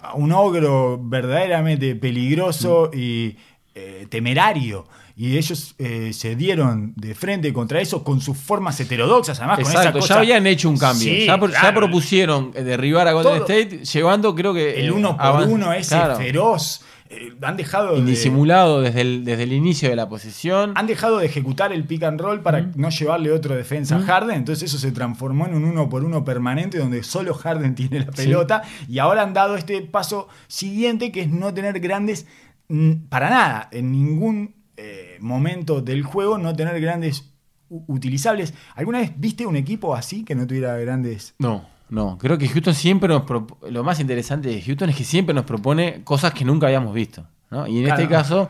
a 0.00 0.14
un 0.14 0.32
ogro 0.32 0.98
verdaderamente 1.02 1.96
peligroso 1.96 2.90
mm. 2.90 2.98
y 2.98 3.36
eh, 3.74 4.06
temerario 4.08 4.86
y 5.20 5.36
ellos 5.36 5.74
eh, 5.76 6.14
se 6.14 6.34
dieron 6.34 6.94
de 6.96 7.14
frente 7.14 7.52
contra 7.52 7.78
eso 7.78 8.02
con 8.02 8.22
sus 8.22 8.38
formas 8.38 8.80
heterodoxas, 8.80 9.38
además 9.38 9.58
Exacto, 9.58 10.00
ya 10.00 10.14
habían 10.16 10.46
hecho 10.46 10.70
un 10.70 10.78
cambio, 10.78 11.12
ya, 11.12 11.74
propusieron 11.74 12.52
derribar 12.52 13.06
a 13.06 13.12
Golden 13.12 13.42
State, 13.42 13.84
llevando 13.84 14.34
creo 14.34 14.54
que... 14.54 14.80
El 14.80 14.86
eh, 14.86 14.92
uno 14.92 15.18
por 15.18 15.46
uno 15.46 15.74
ese 15.74 15.98
feroz. 16.16 16.80
Eh, 17.10 17.34
han 17.42 17.58
dejado 17.58 17.98
Indisimulado 17.98 18.80
desde, 18.80 19.02
el, 19.02 19.24
desde 19.26 19.42
el 19.42 19.52
inicio 19.52 19.90
de 19.90 19.96
la 19.96 20.08
posesión. 20.08 20.72
Han 20.74 20.86
dejado 20.86 21.18
de 21.18 21.26
ejecutar 21.26 21.70
el 21.70 21.84
pick 21.84 22.04
and 22.04 22.18
roll 22.18 22.40
para 22.40 22.70
no 22.74 22.88
llevarle 22.88 23.30
otro 23.30 23.54
defensa 23.54 23.96
a 23.96 24.00
Harden. 24.00 24.36
Entonces 24.36 24.70
eso 24.70 24.78
se 24.78 24.90
transformó 24.90 25.44
en 25.44 25.54
un 25.54 25.64
uno 25.64 25.90
por 25.90 26.02
uno 26.02 26.24
permanente 26.24 26.78
donde 26.78 27.02
solo 27.02 27.34
Harden 27.34 27.74
tiene 27.74 28.00
la 28.00 28.10
pelota. 28.10 28.62
Y 28.88 29.00
ahora 29.00 29.22
han 29.22 29.34
dado 29.34 29.56
este 29.56 29.82
paso 29.82 30.28
siguiente 30.46 31.12
que 31.12 31.20
es 31.22 31.28
no 31.28 31.52
tener 31.52 31.78
grandes 31.80 32.26
mm, 32.68 33.08
para 33.10 33.28
nada 33.28 33.68
en 33.70 33.92
ningún 33.92 34.59
eh, 34.82 35.18
momento 35.20 35.82
del 35.82 36.02
juego 36.02 36.38
no 36.38 36.56
tener 36.56 36.80
grandes 36.80 37.34
utilizables. 37.68 38.54
¿Alguna 38.74 39.00
vez 39.00 39.12
viste 39.16 39.44
un 39.44 39.56
equipo 39.56 39.94
así 39.94 40.24
que 40.24 40.34
no 40.34 40.46
tuviera 40.46 40.76
grandes? 40.78 41.34
No, 41.38 41.68
no. 41.90 42.16
Creo 42.16 42.38
que 42.38 42.48
Houston 42.48 42.74
siempre 42.74 43.08
nos 43.10 43.24
lo 43.68 43.84
más 43.84 44.00
interesante 44.00 44.48
de 44.48 44.62
Houston 44.62 44.88
es 44.88 44.96
que 44.96 45.04
siempre 45.04 45.34
nos 45.34 45.44
propone 45.44 46.02
cosas 46.02 46.32
que 46.32 46.46
nunca 46.46 46.66
habíamos 46.66 46.94
visto. 46.94 47.26
Y 47.68 47.80
en 47.80 47.88
este 47.88 48.08
caso, 48.08 48.48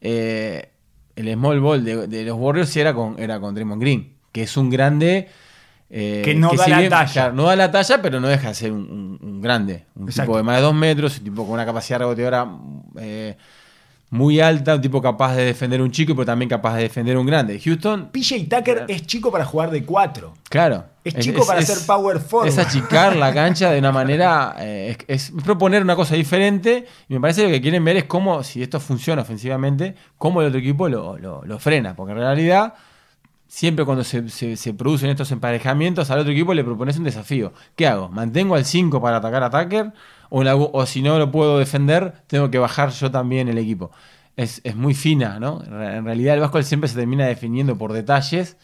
eh, 0.00 0.70
el 1.16 1.32
small 1.32 1.60
ball 1.60 1.84
de, 1.84 2.24
los 2.24 2.38
Warriors 2.38 2.76
era 2.76 2.94
con, 2.94 3.18
era 3.18 3.40
con 3.40 3.54
Draymond 3.54 3.80
Green, 3.80 4.14
que 4.30 4.42
es 4.42 4.56
un 4.56 4.70
grande. 4.70 5.28
Eh, 5.90 6.22
que 6.24 6.34
no 6.34 6.52
da 6.54 6.68
la 6.68 6.88
talla. 6.88 7.32
no 7.32 7.44
da 7.44 7.56
la 7.56 7.70
talla, 7.72 8.00
pero 8.00 8.20
no 8.20 8.28
deja 8.28 8.48
de 8.48 8.54
ser 8.54 8.72
un, 8.72 9.40
grande. 9.42 9.86
Un 9.96 10.06
tipo 10.06 10.36
de 10.36 10.42
más 10.42 10.56
de 10.56 10.62
dos 10.62 10.74
metros, 10.74 11.18
un 11.18 11.24
tipo 11.24 11.44
con 11.44 11.54
una 11.54 11.66
capacidad 11.66 11.98
reboteadora 11.98 12.48
eh, 12.98 13.36
muy 14.12 14.40
alta, 14.40 14.74
un 14.74 14.82
tipo 14.82 15.00
capaz 15.00 15.34
de 15.36 15.46
defender 15.46 15.80
un 15.80 15.90
chico, 15.90 16.14
pero 16.14 16.26
también 16.26 16.46
capaz 16.46 16.76
de 16.76 16.82
defender 16.82 17.16
un 17.16 17.24
grande. 17.24 17.58
Houston. 17.58 18.10
PJ 18.12 18.44
Tucker 18.46 18.84
es 18.86 19.06
chico 19.06 19.32
para 19.32 19.46
jugar 19.46 19.70
de 19.70 19.84
cuatro. 19.84 20.34
Claro. 20.50 20.84
Es 21.02 21.16
chico 21.16 21.46
para 21.46 21.60
hacer 21.60 21.78
power 21.86 22.20
forward. 22.20 22.46
Es 22.46 22.58
achicar 22.58 23.16
la 23.16 23.32
cancha 23.32 23.70
de 23.70 23.78
una 23.78 23.90
manera. 24.00 24.54
Eh, 24.58 24.98
es, 25.08 25.32
proponer 25.42 25.80
una 25.80 25.96
cosa 25.96 26.14
diferente. 26.14 26.86
Y 27.08 27.14
me 27.14 27.20
parece 27.22 27.40
que 27.40 27.46
lo 27.48 27.54
que 27.54 27.62
quieren 27.62 27.82
ver 27.86 27.96
es 27.96 28.04
cómo, 28.04 28.42
si 28.42 28.62
esto 28.62 28.80
funciona 28.80 29.22
ofensivamente, 29.22 29.94
cómo 30.18 30.42
el 30.42 30.48
otro 30.48 30.60
equipo 30.60 30.90
lo, 30.90 31.16
lo, 31.16 31.58
frena. 31.58 31.96
Porque 31.96 32.12
en 32.12 32.18
realidad 32.18 32.74
siempre 33.48 33.86
cuando 33.86 34.04
se, 34.04 34.28
se, 34.28 34.74
producen 34.74 35.08
estos 35.08 35.32
emparejamientos, 35.32 36.10
al 36.10 36.18
otro 36.18 36.32
equipo 36.32 36.52
le 36.52 36.64
propones 36.64 36.98
un 36.98 37.04
desafío. 37.04 37.54
¿Qué 37.76 37.86
hago? 37.86 38.10
¿Mantengo 38.10 38.56
al 38.56 38.66
5 38.66 39.00
para 39.00 39.16
atacar 39.16 39.42
a 39.42 39.48
Tucker? 39.48 39.94
O, 40.32 40.86
si 40.86 41.02
no 41.02 41.18
lo 41.18 41.30
puedo 41.30 41.58
defender, 41.58 42.14
tengo 42.26 42.50
que 42.50 42.58
bajar 42.58 42.90
yo 42.90 43.10
también 43.10 43.48
el 43.48 43.58
equipo. 43.58 43.90
Es, 44.36 44.62
muy 44.74 44.94
fina, 44.94 45.38
¿no? 45.38 45.62
En 45.62 46.04
realidad 46.04 46.34
el 46.34 46.40
básquetbol 46.40 46.64
siempre 46.64 46.88
se 46.88 46.96
termina 46.96 47.26
definiendo 47.26 47.76
por 47.76 47.92
detalles, 47.92 48.56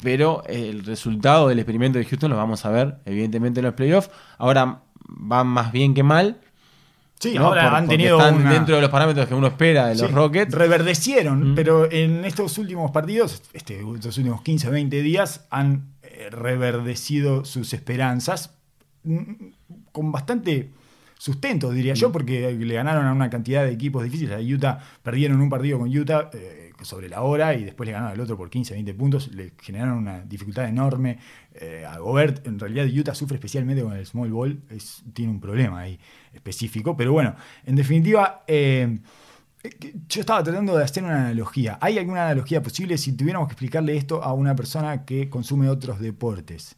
pero 0.00 0.44
el 0.46 0.84
resultado 0.84 1.48
del 1.48 1.58
experimento 1.58 1.98
de 1.98 2.04
Houston 2.04 2.30
lo 2.30 2.36
vamos 2.36 2.64
a 2.64 2.70
ver, 2.70 2.98
evidentemente, 3.04 3.60
en 3.60 3.66
los 3.66 3.74
playoffs. 3.74 4.10
Ahora 4.38 4.82
van 5.08 5.46
más 5.48 5.72
bien 5.72 5.92
que 5.92 6.04
mal. 6.04 6.40
Sí, 7.18 7.36
ahora 7.36 7.76
han 7.76 7.88
tenido 7.88 8.18
están 8.18 8.48
dentro 8.48 8.76
de 8.76 8.80
los 8.80 8.90
parámetros 8.90 9.26
que 9.26 9.34
uno 9.34 9.48
espera 9.48 9.88
de 9.88 9.96
los 9.96 10.10
Rockets. 10.10 10.54
Reverdecieron, 10.54 11.52
mm. 11.52 11.54
pero 11.54 11.90
en 11.90 12.24
estos 12.24 12.58
últimos 12.58 12.90
partidos, 12.92 13.42
este, 13.52 13.80
estos 13.94 14.16
últimos 14.18 14.42
15, 14.42 14.70
20 14.70 15.02
días, 15.02 15.46
han 15.50 15.94
eh, 16.02 16.28
reverdecido 16.30 17.44
sus 17.44 17.74
esperanzas 17.74 18.54
mm, 19.04 19.32
con 19.92 20.10
bastante 20.10 20.72
sustento, 21.22 21.70
diría 21.70 21.94
yo, 21.94 22.10
porque 22.10 22.50
le 22.50 22.74
ganaron 22.74 23.06
a 23.06 23.12
una 23.12 23.30
cantidad 23.30 23.64
de 23.64 23.70
equipos 23.70 24.02
difíciles. 24.02 24.36
A 24.36 24.40
Utah 24.40 24.80
perdieron 25.04 25.40
un 25.40 25.48
partido 25.48 25.78
con 25.78 25.96
Utah 25.96 26.30
eh, 26.32 26.72
sobre 26.82 27.08
la 27.08 27.22
hora 27.22 27.54
y 27.54 27.62
después 27.62 27.86
le 27.86 27.92
ganaron 27.92 28.14
al 28.14 28.20
otro 28.20 28.36
por 28.36 28.50
15, 28.50 28.74
20 28.74 28.94
puntos. 28.94 29.28
Le 29.28 29.52
generaron 29.62 29.98
una 29.98 30.22
dificultad 30.22 30.68
enorme. 30.68 31.20
Eh, 31.54 31.86
a 31.88 31.98
Gobert, 31.98 32.44
en 32.44 32.58
realidad, 32.58 32.86
Utah 32.86 33.14
sufre 33.14 33.36
especialmente 33.36 33.84
con 33.84 33.92
el 33.92 34.04
small 34.04 34.32
ball. 34.32 34.62
tiene 35.12 35.30
un 35.30 35.38
problema 35.38 35.82
ahí 35.82 35.96
específico. 36.32 36.96
Pero 36.96 37.12
bueno, 37.12 37.36
en 37.64 37.76
definitiva. 37.76 38.42
Eh, 38.48 38.98
yo 40.08 40.20
estaba 40.22 40.42
tratando 40.42 40.76
de 40.76 40.82
hacer 40.82 41.04
una 41.04 41.26
analogía. 41.26 41.78
¿Hay 41.80 41.96
alguna 41.96 42.24
analogía 42.24 42.60
posible 42.64 42.98
si 42.98 43.12
tuviéramos 43.12 43.46
que 43.46 43.52
explicarle 43.52 43.96
esto 43.96 44.24
a 44.24 44.32
una 44.32 44.56
persona 44.56 45.04
que 45.04 45.30
consume 45.30 45.68
otros 45.68 46.00
deportes? 46.00 46.74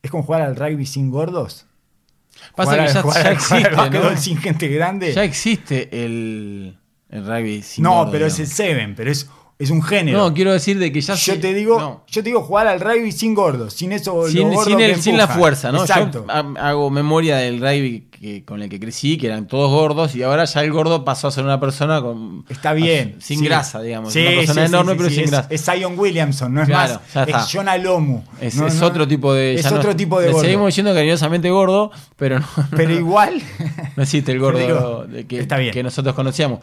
¿Es 0.00 0.10
como 0.10 0.22
jugar 0.22 0.40
al 0.40 0.56
rugby 0.56 0.86
sin 0.86 1.10
gordos? 1.10 1.66
Pasa 2.54 2.76
que 2.76 2.92
ya, 2.92 3.30
existe. 3.32 4.16
sin 4.16 4.38
gente 4.38 4.68
grande. 4.68 5.12
Ya 5.12 5.24
existe 5.24 5.88
el, 6.04 6.76
el 7.10 7.26
rugby 7.26 7.62
sin 7.62 7.84
No, 7.84 8.08
pero 8.10 8.26
es 8.26 8.38
el 8.38 8.46
Seven, 8.46 8.94
pero 8.94 9.10
es 9.10 9.28
es 9.56 9.70
un 9.70 9.82
género. 9.82 10.18
No, 10.18 10.34
quiero 10.34 10.52
decir 10.52 10.78
de 10.80 10.90
que 10.90 11.00
ya 11.00 11.14
yo 11.14 11.38
te 11.38 11.54
digo, 11.54 12.04
yo 12.08 12.22
te 12.22 12.28
digo 12.28 12.42
jugar 12.42 12.66
al 12.66 12.80
rugby 12.80 13.12
sin 13.12 13.34
gordos, 13.34 13.72
sin 13.72 13.92
eso 13.92 14.26
sin, 14.28 14.52
sin, 15.00 15.16
la 15.16 15.28
fuerza, 15.28 15.70
¿no? 15.70 15.86
Yo 15.86 16.26
hago 16.28 16.90
memoria 16.90 17.36
del 17.36 17.60
rugby 17.60 18.08
que, 18.10 18.44
con 18.44 18.62
el 18.62 18.68
que 18.68 18.80
crecí, 18.80 19.16
que 19.16 19.28
eran 19.28 19.46
todos 19.46 19.70
gordos 19.70 20.16
y 20.16 20.24
ahora 20.24 20.44
ya 20.44 20.60
el 20.62 20.72
gordo 20.72 21.04
pasó 21.04 21.28
a 21.28 21.30
ser 21.30 21.44
una 21.44 21.60
persona 21.60 22.00
con 22.00 22.44
Está 22.48 22.72
bien, 22.72 23.16
sin 23.20 23.44
grasa, 23.44 23.80
digamos, 23.80 24.14
una 24.14 24.30
persona 24.30 24.64
enorme 24.66 24.94
pero 24.96 25.10
sin 25.10 25.26
grasa. 25.26 25.46
Es 25.50 25.64
Zion 25.64 25.96
Williamson, 25.96 26.52
no 26.52 26.62
es 26.62 26.68
más, 26.68 26.98
es 27.26 27.36
John 27.52 27.68
Alomu. 27.68 28.22
Es, 28.40 28.58
otro 28.82 29.06
tipo 29.06 29.32
de 29.32 29.54
Es 29.54 29.70
otro 29.70 29.94
tipo 29.94 30.20
de 30.20 30.28
gordo. 30.32 30.42
Seguimos 30.42 30.66
diciendo 30.66 30.92
cariñosamente 30.92 31.48
gordo, 31.50 31.92
pero 32.16 32.40
no, 32.40 32.46
Pero 32.76 32.92
igual 32.92 33.40
no 33.96 34.02
existe 34.02 34.32
el 34.32 34.40
gordo 34.40 35.06
que, 35.28 35.46
que, 35.72 35.82
nosotros 35.82 36.14
conocíamos. 36.14 36.58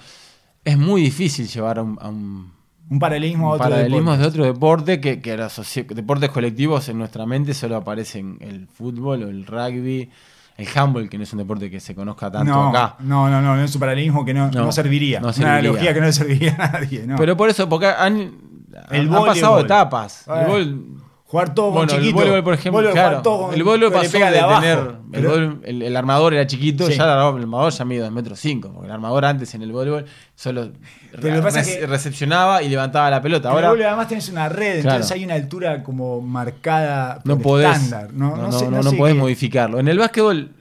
Es 0.64 0.78
muy 0.78 1.02
difícil 1.02 1.48
llevar 1.48 1.80
a 1.80 1.84
un 1.84 1.98
un 1.98 2.52
paralelismo 3.00 3.48
a 3.48 3.56
otro 3.56 3.70
Paralelismos 3.70 4.20
de 4.20 4.26
otro 4.26 4.46
deporte 4.46 5.00
que, 5.00 5.22
que 5.22 5.38
los 5.38 5.62
deportes 5.88 6.30
colectivos 6.30 6.90
en 6.90 6.98
nuestra 6.98 7.26
mente 7.26 7.54
solo 7.54 7.78
aparecen 7.78 8.38
el 8.42 8.68
fútbol 8.68 9.24
o 9.24 9.28
el 9.30 9.46
rugby, 9.46 10.10
el 10.58 10.68
handball, 10.76 11.10
que 11.10 11.18
no 11.18 11.24
es 11.24 11.34
un 11.34 11.40
deporte 11.40 11.70
que 11.70 11.80
se 11.80 11.96
conozca 11.96 12.32
tanto 12.32 12.54
acá. 12.54 12.96
No, 13.00 13.30
no, 13.30 13.42
no, 13.42 13.56
no 13.56 13.64
es 13.64 13.74
un 13.74 13.80
paralelismo 13.80 14.26
que 14.26 14.34
no, 14.34 14.52
no, 14.52 14.72
serviría. 14.72 15.20
Una 15.20 15.58
analogía 15.58 15.94
que 15.94 16.00
no 16.00 16.06
le 16.08 16.14
serviría 16.14 16.56
a 16.56 16.72
nadie. 16.72 17.06
Pero 17.18 17.38
por 17.38 17.50
eso, 17.50 17.68
porque 17.70 17.88
han, 17.88 18.34
han 18.90 19.10
pasado 19.10 19.60
etapas. 19.60 20.26
El 20.28 21.02
Jugar 21.32 21.56
todo 21.56 21.72
bueno, 21.72 21.88
chiquito. 21.88 22.10
El 22.10 22.14
voleibol, 22.14 22.44
por 22.44 22.54
ejemplo, 22.54 22.92
claro. 22.92 23.52
el 23.54 23.64
voleibol 23.64 23.94
pasó 23.94 24.18
de, 24.18 24.26
de 24.26 24.42
tener. 24.42 24.96
El, 25.64 25.82
el, 25.82 25.96
armador 25.96 26.34
era 26.34 26.46
chiquito, 26.46 26.90
ya 26.90 27.06
el 27.06 27.10
armador 27.10 27.72
ya 27.72 27.86
mide 27.86 28.02
2 28.02 28.12
metros 28.12 28.38
5. 28.38 28.70
Porque 28.74 28.88
el 28.88 28.92
armador 28.92 29.24
antes 29.24 29.56
en 29.56 29.62
el 29.62 29.72
voleibol 29.72 30.04
solo 30.36 30.72
recepcionaba 31.14 32.62
y 32.62 32.68
levantaba 32.68 33.10
la 33.10 33.22
pelota. 33.22 33.50
Ahora, 33.50 33.68
el 33.68 33.72
voleibol 33.72 33.88
además 33.88 34.10
tenés 34.10 34.28
una 34.28 34.50
red, 34.50 34.80
entonces 34.80 35.10
hay 35.10 35.24
una 35.24 35.36
altura 35.36 35.84
como 35.84 36.20
marcada 36.20 37.22
no 37.24 37.40
podés, 37.40 37.78
estándar. 37.78 38.12
No, 38.12 38.36
no, 38.36 38.50
no, 38.50 38.84
no, 38.84 38.92
podés 38.92 39.16
modificarlo. 39.16 39.80
En 39.80 39.88
el 39.88 40.00
básquetbol, 40.00 40.52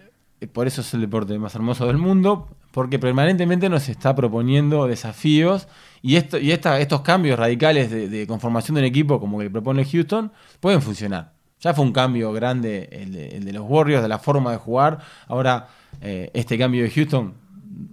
eh, 0.41 0.47
por 0.47 0.69
eso 0.69 0.83
es 0.83 0.95
el 0.95 1.01
deporte 1.01 1.37
más 1.37 1.53
hermoso 1.53 1.89
del 1.89 1.99
mundo, 1.99 2.47
porque 2.71 2.99
permanentemente 2.99 3.69
nos 3.69 3.89
está 3.89 4.15
proponiendo 4.15 4.87
desafíos 4.87 5.69
y, 6.03 6.17
esto, 6.17 6.39
y 6.39 6.53
estos 6.53 7.01
cambios 7.03 7.39
radicales 7.39 7.91
de, 7.91 8.27
conformación 8.27 8.77
de 8.77 8.83
un 8.83 8.87
equipo 8.87 9.21
como 9.21 9.41
el 9.41 9.49
que 9.49 9.53
propone 9.53 9.85
Houston 9.85 10.33
pueden 10.61 10.81
funcionar. 10.83 11.33
Ya 11.61 11.75
fue 11.75 11.85
un 11.85 11.93
cambio 11.93 12.33
grande 12.33 12.89
el 12.91 13.45
de, 13.45 13.53
los 13.53 13.65
Warriors, 13.69 14.03
de 14.03 14.09
la 14.09 14.19
forma 14.19 14.53
de 14.53 14.57
jugar. 14.57 14.99
Ahora, 15.27 15.69
eh, 16.01 16.31
este 16.33 16.57
cambio 16.57 16.83
de 16.83 16.91
Houston 16.91 17.35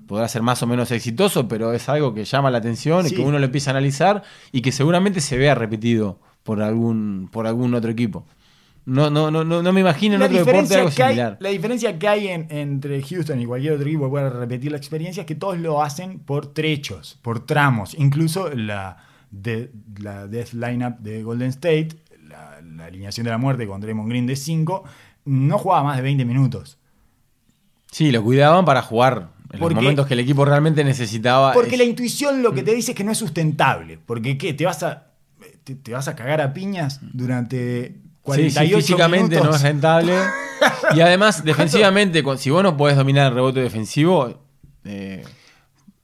podrá 0.07 0.27
ser 0.27 0.41
más 0.41 0.61
o 0.63 0.67
menos 0.67 0.89
exitoso, 0.91 1.47
pero 1.47 1.73
es 1.73 1.89
algo 1.89 2.13
que 2.13 2.23
llama 2.23 2.49
la 2.49 2.59
atención 2.59 3.05
y 3.05 3.11
que 3.11 3.21
uno 3.21 3.39
lo 3.39 3.45
empieza 3.45 3.71
a 3.71 3.73
analizar 3.73 4.23
y 4.51 4.61
que 4.61 4.71
seguramente 4.71 5.19
se 5.19 5.37
vea 5.37 5.53
repetido 5.53 6.19
por 6.43 6.61
algún, 6.61 7.29
por 7.31 7.45
algún 7.45 7.73
otro 7.73 7.91
equipo. 7.91 8.25
No, 8.87 9.09
no, 9.09 9.29
no, 9.29 9.43
no, 9.43 9.73
me 9.73 9.81
imagino 9.81 10.15
en 10.15 10.21
otro 10.21 10.45
deporte 10.45 10.75
algo 10.75 10.91
similar. 10.91 11.35
la 11.41 11.49
diferencia 11.49 11.99
que 11.99 12.07
hay 12.07 12.29
entre 12.29 13.03
Houston 13.03 13.41
y 13.41 13.45
cualquier 13.45 13.73
otro 13.73 13.85
equipo 13.85 14.05
que 14.05 14.09
pueda 14.11 14.29
repetir 14.29 14.71
la 14.71 14.77
experiencia 14.77 15.21
es 15.21 15.27
que 15.27 15.35
todos 15.35 15.57
lo 15.59 15.83
hacen 15.83 16.19
por 16.19 16.53
trechos, 16.53 17.19
por 17.21 17.45
tramos. 17.45 17.95
Incluso 17.99 18.49
la, 18.55 19.03
de, 19.29 19.71
la 19.99 20.27
Death 20.27 20.53
Lineup 20.53 20.99
de 20.99 21.21
Golden 21.21 21.49
State, 21.49 21.89
la, 22.29 22.85
alineación 22.85 23.25
de 23.25 23.31
la 23.31 23.37
muerte 23.37 23.67
con 23.67 23.81
Draymond 23.81 24.07
Green 24.07 24.25
de 24.25 24.37
5, 24.37 24.85
no 25.25 25.57
jugaba 25.57 25.83
más 25.83 25.97
de 25.97 26.03
20 26.03 26.23
minutos. 26.23 26.77
Sí, 27.91 28.13
lo 28.13 28.23
cuidaban 28.23 28.63
para 28.63 28.81
jugar 28.81 29.31
en 29.51 29.59
los 29.59 29.75
momentos 29.75 30.07
que 30.07 30.13
el 30.13 30.21
equipo 30.21 30.45
realmente 30.45 30.85
necesitaba. 30.85 31.51
Porque 31.51 31.75
la 31.75 31.83
intuición 31.83 32.41
lo 32.41 32.53
que 32.53 32.63
te 32.63 32.73
dice 32.73 32.91
es 32.91 32.97
que 32.97 33.03
no 33.03 33.11
es 33.11 33.17
sustentable. 33.17 33.99
Porque 34.05 34.37
¿qué? 34.37 34.53
¿Te 34.53 34.63
vas 34.63 34.81
a, 34.83 35.11
te 35.83 35.91
vas 35.91 36.07
a 36.07 36.15
cagar 36.15 36.39
a 36.39 36.53
piñas 36.53 37.01
durante 37.01 38.06
sí, 38.33 38.49
físicamente 38.49 39.39
no 39.41 39.55
es 39.55 39.61
rentable. 39.61 40.13
y 40.95 41.01
además, 41.01 41.43
defensivamente, 41.43 42.23
si 42.37 42.49
vos 42.49 42.63
no 42.63 42.75
podés 42.75 42.97
dominar 42.97 43.27
el 43.27 43.35
rebote 43.35 43.61
defensivo, 43.61 44.41
eh, 44.83 45.23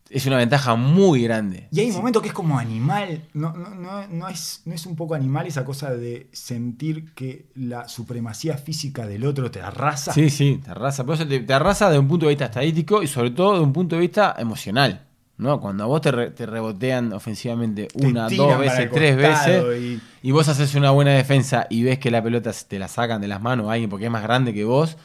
es 0.09 0.25
una 0.27 0.37
ventaja 0.37 0.75
muy 0.75 1.23
grande. 1.23 1.67
Y 1.71 1.79
hay 1.79 1.89
un 1.89 1.95
momento 1.95 2.21
que 2.21 2.27
es 2.27 2.33
como 2.33 2.59
animal. 2.59 3.23
No, 3.33 3.51
no, 3.53 4.07
no, 4.07 4.29
es, 4.29 4.61
no 4.65 4.75
es 4.75 4.85
un 4.85 4.95
poco 4.95 5.15
animal 5.15 5.47
esa 5.47 5.65
cosa 5.65 5.93
de 5.93 6.27
sentir 6.31 7.13
que 7.13 7.47
la 7.55 7.87
supremacía 7.87 8.57
física 8.57 9.07
del 9.07 9.25
otro 9.25 9.49
te 9.49 9.59
arrasa. 9.59 10.13
Sí, 10.13 10.29
sí, 10.29 10.61
te 10.63 10.71
arrasa. 10.71 11.03
Pero 11.03 11.27
te, 11.27 11.39
te 11.39 11.53
arrasa 11.53 11.87
desde 11.87 11.99
un 11.99 12.07
punto 12.07 12.27
de 12.27 12.31
vista 12.31 12.45
estadístico 12.45 13.01
y 13.01 13.07
sobre 13.07 13.31
todo 13.31 13.55
de 13.55 13.61
un 13.61 13.73
punto 13.73 13.95
de 13.95 14.01
vista 14.01 14.35
emocional. 14.37 15.07
¿No? 15.37 15.59
Cuando 15.59 15.83
a 15.83 15.87
vos 15.87 16.01
te, 16.01 16.11
rebotean 16.11 17.13
ofensivamente 17.13 17.87
una, 17.95 18.29
dos 18.29 18.57
veces, 18.57 18.89
tres 18.91 19.15
veces, 19.15 20.01
y... 20.21 20.31
vos 20.31 20.47
haces 20.47 20.75
una 20.75 20.91
buena 20.91 21.11
defensa 21.11 21.67
y 21.69 21.83
ves 21.83 21.99
que 21.99 22.11
la 22.11 22.23
pelota 22.23 22.51
te 22.67 22.79
la 22.79 22.87
sacan 22.87 23.21
de 23.21 23.27
las 23.27 23.41
manos 23.41 23.69
a 23.69 23.73
alguien 23.73 23.89
porque 23.89 24.05
es 24.05 24.11
más 24.11 24.23
grande 24.23 24.53
que 24.53 24.63
vos, 24.63 24.97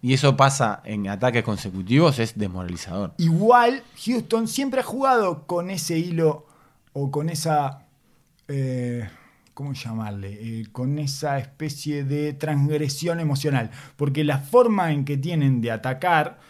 y 0.00 0.14
eso 0.14 0.36
pasa 0.36 0.82
en 0.84 1.08
ataques 1.08 1.44
consecutivos, 1.44 2.18
es 2.18 2.36
desmoralizador. 2.36 3.14
Igual, 3.18 3.84
Houston 4.04 4.48
siempre 4.48 4.80
ha 4.80 4.84
jugado 4.84 5.46
con 5.46 5.70
ese 5.70 5.96
hilo 5.96 6.46
o 6.92 7.12
con 7.12 7.28
esa. 7.28 7.86
Eh, 8.48 9.08
¿Cómo 9.54 9.74
llamarle? 9.74 10.38
Eh, 10.40 10.66
con 10.72 10.98
esa 10.98 11.38
especie 11.38 12.02
de 12.02 12.32
transgresión 12.32 13.20
emocional. 13.20 13.70
Porque 13.96 14.24
la 14.24 14.38
forma 14.38 14.92
en 14.92 15.04
que 15.04 15.16
tienen 15.16 15.60
de 15.60 15.70
atacar 15.70 16.40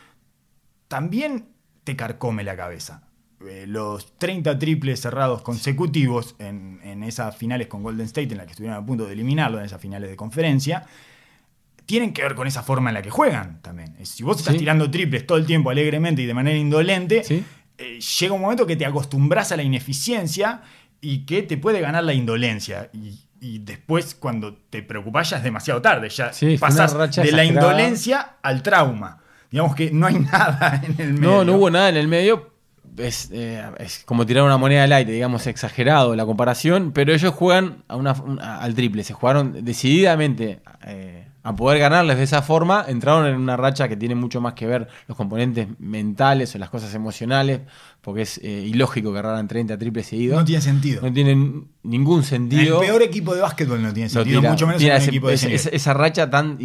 también 0.89 1.49
te 1.85 1.95
carcome 1.95 2.45
la 2.45 2.57
cabeza. 2.57 3.03
Eh, 3.49 3.67
los 3.67 4.19
30 4.19 4.59
triples 4.59 5.01
cerrados 5.01 5.43
consecutivos 5.43 6.35
en, 6.39 7.03
esas 7.03 7.37
finales 7.37 7.67
con 7.67 7.83
Golden 7.83 8.07
State, 8.07 8.31
en 8.31 8.39
las 8.39 8.47
que 8.47 8.53
estuvieron 8.53 8.79
a 8.79 8.87
punto 8.87 9.07
de 9.07 9.13
eliminarlo, 9.13 9.59
en 9.59 9.65
esas 9.65 9.81
finales 9.81 10.09
de 10.09 10.17
conferencia, 10.17 10.85
tienen 11.87 12.13
que 12.13 12.23
ver 12.23 12.35
con 12.35 12.47
esa 12.47 12.63
forma 12.63 12.91
en 12.91 12.95
la 12.95 13.03
que 13.03 13.11
juegan 13.11 13.61
también. 13.61 13.97
Si 14.05 14.23
vos 14.23 14.39
estás 14.39 14.57
tirando 14.57 14.91
triples 14.91 15.27
todo 15.27 15.39
el 15.39 15.47
tiempo 15.47 15.71
alegremente 15.71 16.23
y 16.23 16.27
de 16.27 16.35
manera 16.35 16.57
indolente, 16.57 17.23
eh, 17.79 18.01
llega 18.01 18.35
un 18.35 18.41
momento 18.41 18.67
que 18.67 18.77
te 18.77 18.87
acostumbras 18.87 19.51
a 19.51 19.57
la 19.57 19.63
ineficiencia 19.63 20.63
y 21.01 21.27
que 21.27 21.43
te 21.43 21.57
puede 21.57 21.81
ganar 21.81 22.05
la 22.05 22.15
indolencia. 22.15 22.91
Y, 22.93 23.59
después, 23.59 24.15
cuando 24.15 24.55
te 24.55 24.83
preocupas, 24.83 25.31
ya 25.31 25.39
es 25.39 25.43
demasiado 25.43 25.83
tarde. 25.83 26.09
Ya 26.11 26.31
pasas 26.61 27.17
de 27.17 27.33
la 27.33 27.45
indolencia 27.45 28.37
al 28.41 28.63
trauma. 28.63 29.19
Digamos 29.51 29.75
que 29.75 29.91
no 29.91 30.07
hay 30.07 30.15
nada 30.33 30.81
en 30.85 30.95
el 30.99 31.15
medio. 31.15 31.31
No, 31.31 31.45
no 31.45 31.55
hubo 31.57 31.71
nada 31.71 31.89
en 31.89 31.97
el 31.97 32.07
medio. 32.07 32.52
Es, 32.97 33.31
eh, 33.33 33.63
como 34.05 34.27
tirar 34.27 34.45
una 34.45 34.59
moneda 34.59 34.85
al 34.85 34.93
aire, 34.93 35.13
digamos, 35.13 35.47
exagerado 35.47 36.15
la 36.15 36.27
comparación, 36.27 36.93
pero 36.93 37.15
ellos 37.15 37.33
juegan 37.33 37.85
a 37.89 37.97
una, 37.97 38.11
al 38.13 38.75
triple, 38.75 39.03
se 39.03 39.15
jugaron 39.15 39.65
decididamente 39.65 40.61
eh, 40.87 41.27
a 41.43 41.57
poder 41.57 41.79
ganarles 41.79 42.19
de 42.19 42.25
esa 42.25 42.43
forma, 42.43 42.85
entraron 42.87 43.27
en 43.27 43.37
una 43.37 43.57
racha 43.57 43.89
que 43.89 43.97
tiene 43.97 44.15
mucho 44.15 44.41
más 44.41 44.55
que 44.55 44.67
ver 44.67 44.89
los 45.09 45.17
componentes 45.17 45.69
mentales 45.79 46.55
o 46.55 46.59
las 46.59 46.71
cosas 46.71 46.95
emocionales, 46.95 47.63
porque 48.03 48.23
es 48.23 48.39
eh, 48.39 48.65
ilógico 48.67 49.13
que 49.13 49.21
agarraran 49.21 49.47
30 49.47 49.79
triples 49.79 50.07
seguidos. 50.07 50.37
No 50.37 50.45
tiene 50.45 50.61
sentido. 50.61 51.03
No 51.03 51.13
tiene 51.13 51.63
ningún 51.85 52.25
sentido. 52.25 52.83
El 52.83 52.89
peor 52.89 53.03
equipo 53.03 53.33
de 53.33 53.41
básquetbol 53.41 53.81
no 53.81 53.93
tiene 53.95 54.09
sentido, 54.09 54.43
mucho 54.43 54.67
menos 54.67 54.83
en 54.83 54.91
equipo 54.91 55.29
de 55.29 55.35
Esa 55.35 55.95
racha 55.95 56.29
tan 56.29 56.59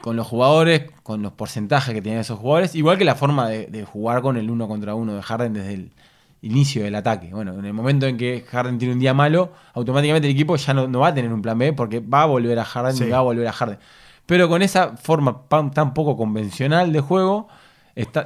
con 0.00 0.16
los 0.16 0.26
jugadores, 0.26 0.90
con 1.02 1.20
los 1.20 1.32
porcentajes 1.32 1.94
que 1.94 2.00
tienen 2.00 2.22
esos 2.22 2.38
jugadores, 2.38 2.74
igual 2.74 2.96
que 2.96 3.04
la 3.04 3.14
forma 3.14 3.48
de, 3.50 3.84
jugar 3.84 4.22
con 4.22 4.38
el 4.38 4.50
uno 4.50 4.66
contra 4.68 4.94
uno 4.94 5.14
de 5.14 5.22
Harden 5.22 5.52
desde 5.52 5.74
el 5.74 5.92
inicio 6.40 6.82
del 6.82 6.94
ataque. 6.94 7.28
Bueno, 7.30 7.58
en 7.58 7.66
el 7.66 7.74
momento 7.74 8.06
en 8.06 8.16
que 8.16 8.42
Harden 8.48 8.78
tiene 8.78 8.94
un 8.94 9.00
día 9.00 9.12
malo, 9.12 9.52
automáticamente 9.74 10.28
el 10.28 10.34
equipo 10.34 10.56
ya 10.56 10.72
no, 10.72 10.98
va 10.98 11.08
a 11.08 11.14
tener 11.14 11.30
un 11.30 11.42
plan 11.42 11.58
B 11.58 11.74
porque 11.74 12.00
va 12.00 12.22
a 12.22 12.26
volver 12.26 12.58
a 12.58 12.64
Harden 12.64 13.06
y 13.06 13.10
va 13.10 13.18
a 13.18 13.22
volver 13.22 13.46
a 13.46 13.52
Harden. 13.52 13.78
Pero 14.24 14.48
con 14.48 14.62
esa 14.62 14.96
forma 14.96 15.42
tan 15.48 15.92
poco 15.92 16.16
convencional 16.16 16.90
de 16.90 17.00
juego, 17.00 17.48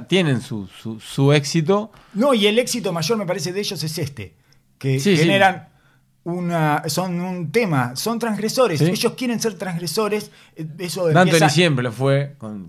tienen 0.08 0.40
su, 0.40 1.32
éxito. 1.32 1.90
No, 2.14 2.34
y 2.34 2.46
el 2.46 2.58
éxito 2.58 2.92
mayor 2.92 3.18
me 3.18 3.26
parece 3.26 3.52
de 3.52 3.60
ellos 3.60 3.82
es 3.82 3.98
este, 3.98 4.34
que 4.78 4.98
generan 5.00 5.68
una, 6.24 6.82
son 6.88 7.20
un 7.20 7.52
tema, 7.52 7.96
son 7.96 8.18
transgresores, 8.18 8.80
ellos 8.80 9.14
quieren 9.14 9.40
ser 9.40 9.54
transgresores. 9.54 10.30
Eh, 10.56 10.66
eso 10.78 11.08
D'Antoni 11.08 11.50
siempre 11.50 11.82
lo 11.82 11.92
fue 11.92 12.34
con, 12.38 12.68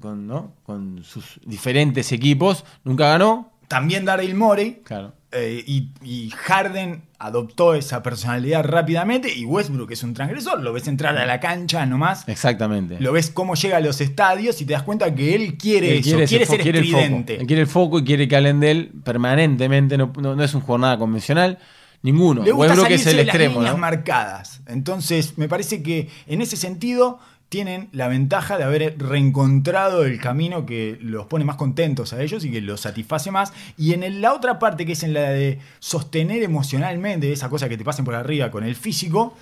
con 0.63 1.03
sus 1.03 1.39
diferentes 1.45 2.11
equipos, 2.11 2.65
nunca 2.83 3.07
ganó. 3.09 3.53
También 3.67 4.05
Daryl 4.05 4.35
Morey. 4.35 4.81
Claro 4.83 5.13
eh, 5.35 5.63
y, 5.67 6.29
Harden 6.31 7.03
adoptó 7.19 7.73
esa 7.75 8.01
personalidad 8.01 8.63
rápidamente 8.63 9.33
y 9.33 9.45
Westbrook 9.45 9.91
es 9.91 10.03
un 10.03 10.13
transgresor. 10.13 10.61
Lo 10.61 10.73
ves 10.73 10.87
entrar 10.87 11.17
a 11.17 11.25
la 11.25 11.39
cancha 11.39 11.85
nomás. 11.85 12.27
Exactamente. 12.27 12.97
Lo 12.99 13.11
ves 13.11 13.31
cómo 13.31 13.55
llega 13.55 13.77
a 13.77 13.79
los 13.79 13.99
estadios 14.01 14.61
y 14.61 14.65
te 14.65 14.73
das 14.73 14.83
cuenta 14.83 15.13
que 15.13 15.35
él 15.35 15.57
quiere 15.57 15.97
eso, 15.97 16.09
quiere, 16.09 16.45
ser 16.45 16.61
quiere 16.61 16.79
estridente. 16.79 17.37
quiere 17.45 17.61
el 17.61 17.67
foco 17.67 17.99
y 17.99 18.03
quiere 18.03 18.27
que 18.27 18.35
hablen 18.35 18.59
de 18.59 18.71
él 18.71 18.91
permanentemente. 19.03 19.97
No, 19.97 20.43
es 20.43 20.53
un 20.53 20.61
jornada 20.61 20.97
convencional. 20.97 21.59
Ninguno. 22.01 22.43
Westbrook 22.43 22.91
es 22.91 23.07
el 23.07 23.19
extremo. 23.19 23.61
Las 23.61 23.77
marcadas. 23.77 24.61
Entonces, 24.67 25.37
me 25.37 25.49
parece 25.49 25.81
que 25.81 26.09
en 26.27 26.41
ese 26.41 26.55
sentido 26.55 27.19
tienen 27.49 27.89
la 27.91 28.07
ventaja 28.07 28.57
de 28.57 28.63
haber 28.63 28.97
reencontrado 28.97 30.03
el 30.03 30.19
camino 30.19 30.65
que 30.65 30.97
los 31.01 31.27
pone 31.27 31.45
más 31.45 31.55
contentos 31.55 32.11
a 32.13 32.21
ellos 32.21 32.43
y 32.43 32.51
que 32.51 32.61
los 32.61 32.81
satisface 32.81 33.31
más. 33.31 33.53
Y 33.77 33.93
en 33.93 34.21
la 34.21 34.33
otra 34.33 34.59
parte, 34.59 34.85
que 34.85 34.93
es 34.93 35.03
en 35.03 35.13
la 35.13 35.29
de 35.29 35.59
sostener 35.79 36.43
emocionalmente 36.43 37.31
esa 37.31 37.49
cosa 37.49 37.69
que 37.69 37.77
te 37.77 37.83
pasen 37.83 38.05
por 38.05 38.15
arriba 38.15 38.51
con 38.51 38.63
el 38.63 38.75
físico, 38.75 39.35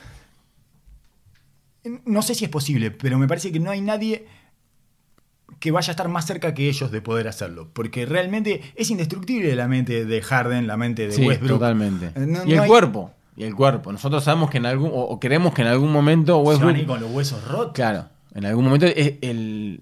no 2.05 2.21
sé 2.21 2.35
si 2.35 2.45
es 2.45 2.51
posible, 2.51 2.91
pero 2.91 3.17
me 3.17 3.27
parece 3.27 3.51
que 3.51 3.59
no 3.59 3.71
hay 3.71 3.81
nadie 3.81 4.25
que 5.59 5.71
vaya 5.71 5.91
a 5.91 5.93
estar 5.93 6.09
más 6.09 6.25
cerca 6.25 6.53
que 6.53 6.67
ellos 6.67 6.91
de 6.91 7.01
poder 7.01 7.27
hacerlo. 7.27 7.69
Porque 7.71 8.05
realmente 8.05 8.61
es 8.75 8.91
indestructible 8.91 9.55
la 9.55 9.67
mente 9.67 10.05
de 10.05 10.21
Harden, 10.21 10.67
la 10.67 10.77
mente 10.77 11.07
de 11.07 11.25
Westbrook. 11.25 11.59
Totalmente. 11.59 12.11
y 12.45 12.53
el 12.53 12.65
cuerpo 12.67 13.13
y 13.35 13.43
el 13.43 13.55
cuerpo. 13.55 13.91
Nosotros 13.91 14.23
sabemos 14.23 14.49
que 14.49 14.57
en 14.57 14.65
algún, 14.65 14.91
o 14.93 15.19
queremos 15.19 15.53
que 15.53 15.61
en 15.61 15.69
algún 15.69 15.91
momento 15.91 16.37
Westbrook. 16.39 16.85
con 16.85 17.01
los 17.01 17.11
huesos 17.11 17.47
rotos. 17.47 17.73
Claro. 17.73 18.07
En 18.35 18.45
algún 18.45 18.65
momento 18.65 18.87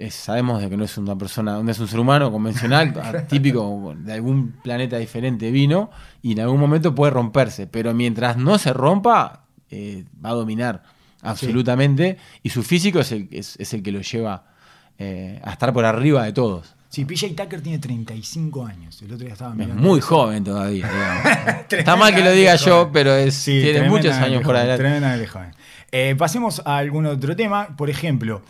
sabemos 0.10 0.62
de 0.62 0.70
que 0.70 0.76
no 0.76 0.84
es 0.84 0.98
una 0.98 1.18
persona, 1.18 1.64
no 1.64 1.72
es 1.72 1.80
un 1.80 1.88
ser 1.88 2.00
humano 2.00 2.32
convencional, 2.32 2.94
típico 3.30 3.96
de 3.98 4.12
algún 4.12 4.52
planeta 4.62 4.98
diferente 4.98 5.52
vino, 5.52 5.90
y 6.22 6.34
en 6.34 6.42
algún 6.42 6.60
momento 6.60 6.94
puede 6.94 7.12
romperse. 7.12 7.68
Pero 7.68 7.94
mientras 7.94 8.36
no 8.36 8.58
se 8.58 8.74
rompa, 8.74 9.46
eh, 9.70 10.04
va 10.24 10.32
a 10.32 10.34
dominar 10.34 10.84
absolutamente. 11.22 12.18
Y 12.44 12.50
su 12.50 12.62
físico 12.62 13.00
es 13.00 13.14
el, 13.14 13.30
es, 13.32 13.74
el 13.74 13.82
que 13.82 13.92
lo 13.94 14.02
lleva 14.02 14.44
eh, 14.98 15.40
a 15.44 15.52
estar 15.52 15.72
por 15.72 15.86
arriba 15.86 16.26
de 16.26 16.34
todos. 16.34 16.76
Sí, 16.92 17.06
PJ 17.06 17.30
Tucker 17.30 17.62
tiene 17.62 17.80
35 17.80 18.66
años. 18.66 19.02
El 19.02 19.14
otro 19.14 19.24
día 19.24 19.32
estaba 19.32 19.56
Es 19.64 19.76
muy 19.76 20.02
joven 20.02 20.44
todavía. 20.44 21.64
Está 21.70 21.96
mal 21.96 22.14
que 22.14 22.22
lo 22.22 22.34
diga 22.34 22.58
yo, 22.58 22.90
pero 22.92 23.16
es, 23.16 23.46
tiene 23.46 23.90
muchos 23.90 24.14
años 24.18 24.44
por 24.44 24.58
adelante. 24.58 24.84
Tremendamente 24.84 25.26
joven. 25.26 25.52
Eh, 25.90 26.16
pasemos 26.18 26.62
a 26.66 26.76
algún 26.76 27.06
otro 27.06 27.34
tema. 27.34 27.78
Por 27.78 27.90
ejemplo, 27.90 28.42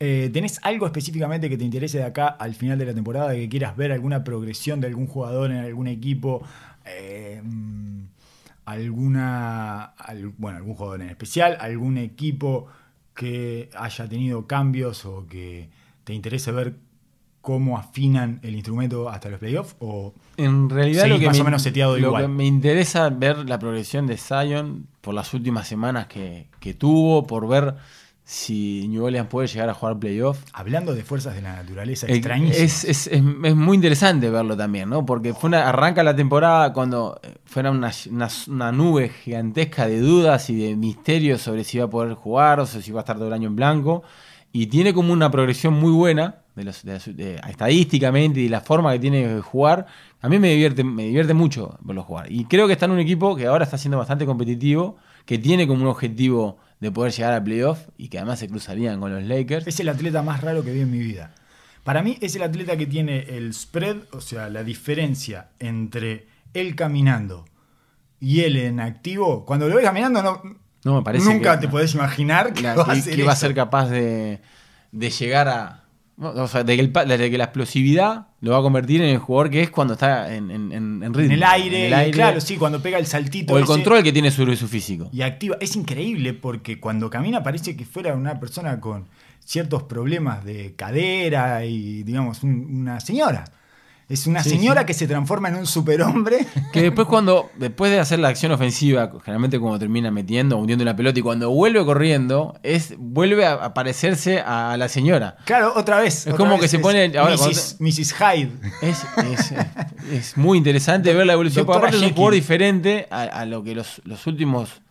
eh, 0.00 0.28
¿tenés 0.32 0.58
algo 0.64 0.86
específicamente 0.86 1.48
que 1.48 1.56
te 1.56 1.62
interese 1.62 1.98
de 1.98 2.04
acá 2.04 2.26
al 2.26 2.56
final 2.56 2.78
de 2.78 2.86
la 2.86 2.94
temporada? 2.94 3.32
Que 3.32 3.48
quieras 3.48 3.76
ver 3.76 3.92
alguna 3.92 4.24
progresión 4.24 4.80
de 4.80 4.88
algún 4.88 5.06
jugador 5.06 5.52
en 5.52 5.58
algún 5.58 5.86
equipo. 5.86 6.42
Eh, 6.84 7.40
alguna. 8.64 9.94
bueno, 10.38 10.58
algún 10.58 10.74
jugador 10.74 11.00
en 11.00 11.10
especial. 11.10 11.58
Algún 11.60 11.98
equipo 11.98 12.66
que 13.14 13.70
haya 13.78 14.08
tenido 14.08 14.48
cambios 14.48 15.04
o 15.04 15.28
que 15.28 15.68
te 16.02 16.12
interese 16.12 16.50
ver 16.50 16.74
cómo 17.44 17.76
afinan 17.76 18.40
el 18.42 18.54
instrumento 18.54 19.10
hasta 19.10 19.28
los 19.28 19.38
playoffs? 19.38 19.76
¿O 19.78 20.14
en 20.38 20.70
realidad 20.70 21.06
lo 21.06 21.18
que, 21.18 21.26
más 21.26 21.36
me, 21.36 21.42
o 21.42 21.44
menos 21.44 21.62
seteado 21.62 21.98
lo 21.98 22.16
que 22.16 22.26
me 22.26 22.46
interesa 22.46 23.10
ver 23.10 23.46
la 23.46 23.58
progresión 23.58 24.06
de 24.06 24.16
Zion 24.16 24.86
por 25.02 25.12
las 25.12 25.34
últimas 25.34 25.68
semanas 25.68 26.06
que, 26.06 26.48
tuvo, 26.78 27.26
por 27.26 27.46
ver 27.46 27.74
si 28.24 28.88
New 28.88 29.04
Orleans 29.04 29.28
puede 29.28 29.46
llegar 29.46 29.68
a 29.68 29.74
jugar 29.74 29.98
playoff. 29.98 30.38
Hablando 30.54 30.94
de 30.94 31.02
fuerzas 31.04 31.34
de 31.34 31.42
la 31.42 31.56
naturaleza 31.56 32.06
extrañísimas. 32.06 32.58
Es, 32.58 32.84
es, 32.84 33.06
es, 33.08 33.22
muy 33.22 33.74
interesante 33.74 34.30
verlo 34.30 34.56
también, 34.56 34.88
¿no? 34.88 35.04
Porque 35.04 35.34
fue 35.34 35.48
una, 35.48 35.68
arranca 35.68 36.02
la 36.02 36.16
temporada 36.16 36.72
cuando 36.72 37.20
fuera 37.44 37.70
una, 37.70 37.92
una, 38.48 38.72
nube 38.72 39.10
gigantesca 39.10 39.86
de 39.86 40.00
dudas 40.00 40.48
y 40.48 40.56
de 40.56 40.76
misterios 40.76 41.42
sobre 41.42 41.62
si 41.62 41.76
iba 41.76 41.84
a 41.84 41.90
poder 41.90 42.14
jugar 42.14 42.60
o 42.60 42.64
si 42.64 42.78
iba 42.88 43.00
a 43.00 43.02
estar 43.02 43.16
todo 43.16 43.26
el 43.26 43.34
año 43.34 43.48
en 43.48 43.56
blanco. 43.56 44.02
Y 44.50 44.68
tiene 44.68 44.94
como 44.94 45.12
una 45.12 45.30
progresión 45.30 45.74
muy 45.74 45.92
buena 45.92 46.43
de 46.54 46.64
los, 46.64 46.84
estadísticamente 46.84 48.40
y 48.40 48.48
la 48.48 48.60
forma 48.60 48.92
que 48.92 48.98
tiene 48.98 49.26
de 49.26 49.40
jugar, 49.40 49.86
a 50.20 50.28
mí 50.28 50.38
me 50.38 50.50
divierte, 50.50 50.84
me 50.84 51.04
divierte 51.04 51.34
mucho 51.34 51.78
verlo 51.82 52.02
jugar. 52.02 52.30
Y 52.30 52.44
creo 52.44 52.66
que 52.66 52.74
está 52.74 52.86
en 52.86 52.92
un 52.92 53.00
equipo 53.00 53.34
que 53.36 53.46
ahora 53.46 53.64
está 53.64 53.78
siendo 53.78 53.98
bastante 53.98 54.24
competitivo, 54.24 54.96
que 55.26 55.38
tiene 55.38 55.66
como 55.66 55.82
un 55.82 55.88
objetivo 55.88 56.58
de 56.80 56.90
poder 56.90 57.12
llegar 57.12 57.32
al 57.32 57.42
playoff 57.42 57.88
y 57.96 58.08
que 58.08 58.18
además 58.18 58.38
se 58.38 58.48
cruzarían 58.48 59.00
con 59.00 59.12
los 59.12 59.22
Lakers. 59.24 59.66
Es 59.66 59.80
el 59.80 59.88
atleta 59.88 60.22
más 60.22 60.42
raro 60.42 60.62
que 60.62 60.72
vi 60.72 60.80
en 60.80 60.90
mi 60.90 60.98
vida. 60.98 61.34
Para 61.82 62.02
mí 62.02 62.18
es 62.20 62.34
el 62.36 62.42
atleta 62.42 62.76
que 62.76 62.86
tiene 62.86 63.20
el 63.36 63.52
spread, 63.52 63.96
o 64.12 64.20
sea, 64.20 64.48
la 64.48 64.62
diferencia 64.64 65.50
entre 65.58 66.26
él 66.54 66.74
caminando 66.76 67.46
y 68.20 68.40
él 68.40 68.56
en 68.56 68.80
activo. 68.80 69.44
Cuando 69.44 69.68
lo 69.68 69.76
ves 69.76 69.84
caminando, 69.84 70.22
no, 70.22 70.42
no 70.84 70.96
me 70.96 71.02
parece 71.02 71.26
nunca 71.26 71.58
te 71.58 71.68
podés 71.68 71.94
imaginar 71.94 72.52
que, 72.54 72.62
va, 72.62 72.92
a 72.92 73.02
que 73.02 73.22
va 73.22 73.32
a 73.32 73.36
ser 73.36 73.54
capaz 73.54 73.88
de, 73.90 74.40
de 74.92 75.10
llegar 75.10 75.48
a, 75.48 75.83
o 76.16 76.46
sea, 76.46 76.62
de 76.62 76.76
que, 76.76 77.36
la 77.38 77.44
explosividad 77.44 78.28
lo 78.40 78.52
va 78.52 78.58
a 78.58 78.62
convertir 78.62 79.02
en 79.02 79.08
el 79.08 79.18
jugador 79.18 79.50
que 79.50 79.62
es 79.62 79.70
cuando 79.70 79.94
está 79.94 80.32
en, 80.34 80.50
en, 80.50 80.72
en 80.72 81.14
ritmo. 81.14 81.32
En 81.32 81.32
el, 81.32 81.42
aire, 81.42 82.10
claro, 82.12 82.40
sí, 82.40 82.56
cuando 82.56 82.80
pega 82.80 82.98
el 82.98 83.06
saltito. 83.06 83.52
O 83.52 83.58
el 83.58 83.64
control 83.64 84.02
que 84.02 84.12
tiene 84.12 84.30
sobre 84.30 84.54
su 84.56 84.68
físico. 84.68 85.08
Y 85.12 85.22
activa. 85.22 85.56
Es 85.60 85.74
increíble 85.74 86.32
porque 86.34 86.78
cuando 86.78 87.10
camina 87.10 87.42
parece 87.42 87.76
que 87.76 87.84
fuera 87.84 88.14
una 88.14 88.38
persona 88.38 88.80
con 88.80 89.06
ciertos 89.44 89.82
problemas 89.84 90.44
de 90.44 90.74
cadera 90.76 91.64
y, 91.64 92.02
digamos, 92.04 92.42
una 92.42 93.00
señora. 93.00 93.44
Es 94.08 94.26
una 94.26 94.42
señora 94.42 94.84
que 94.84 94.92
se 94.92 95.06
transforma 95.06 95.48
en 95.48 95.56
un 95.56 95.66
superhombre. 95.66 96.46
Que 96.72 96.82
después 96.82 97.06
cuando, 97.06 97.50
después 97.56 97.92
de 97.92 98.00
hacer 98.00 98.18
la 98.18 98.28
acción 98.28 98.50
ofensiva, 98.50 99.12
generalmente 99.24 99.60
como 99.60 99.78
termina 99.78 100.10
metiendo, 100.10 100.56
hundiendo 100.56 100.84
la 100.84 100.96
pelota, 100.96 101.20
y 101.20 101.22
cuando 101.22 101.50
vuelve 101.50 101.84
corriendo, 101.84 102.58
es, 102.64 102.94
vuelve 102.98 103.46
a 103.46 103.72
parecerse 103.74 104.40
a 104.40 104.76
la 104.76 104.88
señora. 104.88 105.36
Claro, 105.44 105.72
otra 105.76 106.00
vez. 106.00 106.26
Es 106.26 106.34
como 106.34 106.58
que 106.58 106.66
se 106.66 106.80
pone. 106.80 107.12
Mrs. 107.78 108.14
Hyde. 108.14 108.50
Es, 110.10 110.36
muy 110.36 110.58
interesante 110.58 111.14
ver 111.14 111.26
la 111.26 111.34
evolución. 111.34 111.64
Porque 111.64 111.78
aparte 111.78 111.96
es 111.96 112.02
un 112.02 112.12
jugador 112.12 112.34
diferente 112.34 113.06
a, 113.10 113.44
lo 113.46 113.62
que 113.62 113.74
los, 113.74 114.02
los 114.04 114.26
últimos 114.26 114.82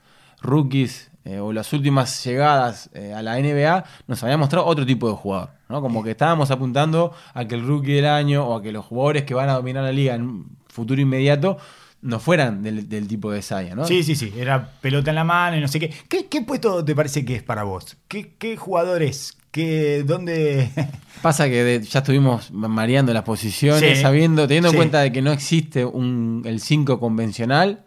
rookies 0.42 1.12
eh, 1.26 1.40
o 1.40 1.54
las 1.54 1.72
últimas 1.72 2.24
llegadas 2.24 2.90
eh, 2.94 3.14
a 3.14 3.22
la 3.22 3.40
NBA 3.40 3.86
nos 4.08 4.24
había 4.24 4.38
mostrado 4.38 4.66
otro 4.66 4.86
tipo 4.86 5.08
de 5.10 5.16
jugador. 5.16 5.52
¿No? 5.74 5.82
Como 5.82 6.04
que 6.04 6.12
estábamos 6.12 6.52
apuntando 6.52 7.14
a 7.34 7.46
que 7.46 7.56
el 7.56 7.66
rookie 7.66 7.94
del 7.94 8.06
año 8.06 8.46
o 8.46 8.56
a 8.56 8.62
que 8.62 8.72
los 8.72 8.86
jugadores 8.86 9.24
que 9.24 9.34
van 9.34 9.50
a 9.50 9.54
dominar 9.54 9.84
la 9.84 9.92
liga 9.92 10.14
en 10.14 10.22
un 10.22 10.58
futuro 10.68 11.02
inmediato 11.02 11.58
no 12.04 12.20
fueran 12.20 12.62
del, 12.62 13.08
tipo 13.08 13.32
de 13.32 13.42
Saya, 13.42 13.76
¿no? 13.76 13.88
Sí, 13.88 14.04
sí, 14.04 14.16
sí. 14.16 14.32
Era 14.38 14.70
pelota 14.82 15.10
en 15.10 15.16
la 15.16 15.24
mano 15.24 15.58
y 15.58 15.62
no 15.62 15.68
sé 15.68 15.80
qué. 15.80 15.92
¿Qué, 16.08 16.42
puesto 16.42 16.86
te 16.86 16.94
parece 16.94 17.26
que 17.26 17.36
es 17.36 17.44
para 17.44 17.64
vos? 17.64 17.98
¿Qué, 18.08 18.36
qué 18.38 18.56
jugador 18.56 19.02
es 19.02 19.36
que 19.50 20.04
dónde 20.06 20.70
pasa 21.22 21.48
que 21.48 21.82
ya 21.82 22.00
estuvimos 22.00 22.52
mareando 22.52 23.14
las 23.14 23.24
posiciones, 23.24 24.02
sabiendo, 24.02 24.48
teniendo 24.48 24.70
en 24.70 24.76
cuenta 24.76 25.00
de 25.00 25.12
que 25.12 25.22
no 25.24 25.32
existe 25.32 25.86
un, 25.86 26.44
el 26.46 26.60
5 26.60 27.00
convencional. 27.00 27.86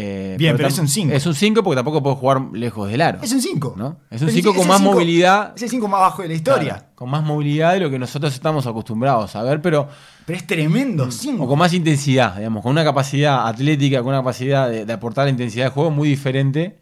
Eh, 0.00 0.36
Bien, 0.38 0.56
pero, 0.56 0.68
es 0.68 0.78
un 0.78 0.86
5. 0.86 1.12
Es 1.12 1.26
un 1.26 1.34
5 1.34 1.60
porque 1.64 1.74
tampoco 1.74 2.00
puedo 2.00 2.14
jugar 2.14 2.40
lejos 2.52 2.88
del 2.88 3.00
aro. 3.00 3.18
Es 3.20 3.32
un 3.32 3.42
5. 3.42 3.74
¿no? 3.76 3.96
Es 4.10 4.22
un 4.22 4.30
5 4.30 4.54
con 4.54 4.68
más 4.68 4.80
movilidad. 4.80 5.54
Es 5.56 5.62
el 5.64 5.70
5 5.70 5.88
más 5.88 6.00
bajo 6.00 6.22
de 6.22 6.28
la 6.28 6.34
historia. 6.34 6.86
con 6.94 7.10
más 7.10 7.24
movilidad 7.24 7.72
de 7.72 7.80
lo 7.80 7.90
que 7.90 7.98
nosotros 7.98 8.32
estamos 8.32 8.64
acostumbrados 8.68 9.34
a 9.34 9.42
ver, 9.42 9.60
pero. 9.60 9.88
Pero 10.24 10.38
es 10.38 10.46
tremendo, 10.46 11.10
5. 11.10 11.42
O 11.42 11.48
con 11.48 11.58
más 11.58 11.72
intensidad, 11.74 12.36
digamos, 12.36 12.62
con 12.62 12.70
una 12.70 12.84
capacidad 12.84 13.48
atlética, 13.48 13.98
con 13.98 14.10
una 14.10 14.18
capacidad 14.18 14.70
de, 14.70 14.92
aportar 14.92 15.24
la 15.24 15.30
intensidad 15.30 15.64
de 15.64 15.70
juego 15.70 15.90
muy 15.90 16.08
diferente 16.08 16.78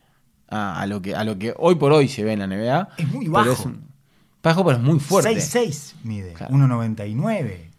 a, 0.48 0.84
lo 0.86 1.00
que, 1.00 1.14
a 1.14 1.24
lo 1.24 1.38
que 1.38 1.54
hoy 1.56 1.76
por 1.76 1.92
hoy 1.92 2.08
se 2.08 2.22
ve 2.22 2.34
en 2.34 2.40
la 2.40 2.46
NBA. 2.46 2.88
Es 2.98 3.08
muy 3.08 3.28
bajo. 3.28 3.72
Bajo, 4.42 4.62
pero 4.62 4.76
es 4.76 4.82
muy 4.82 5.00
fuerte. 5.00 5.34
6'6 5.34 5.94
mide. 6.04 6.34
1'99. 6.34 7.70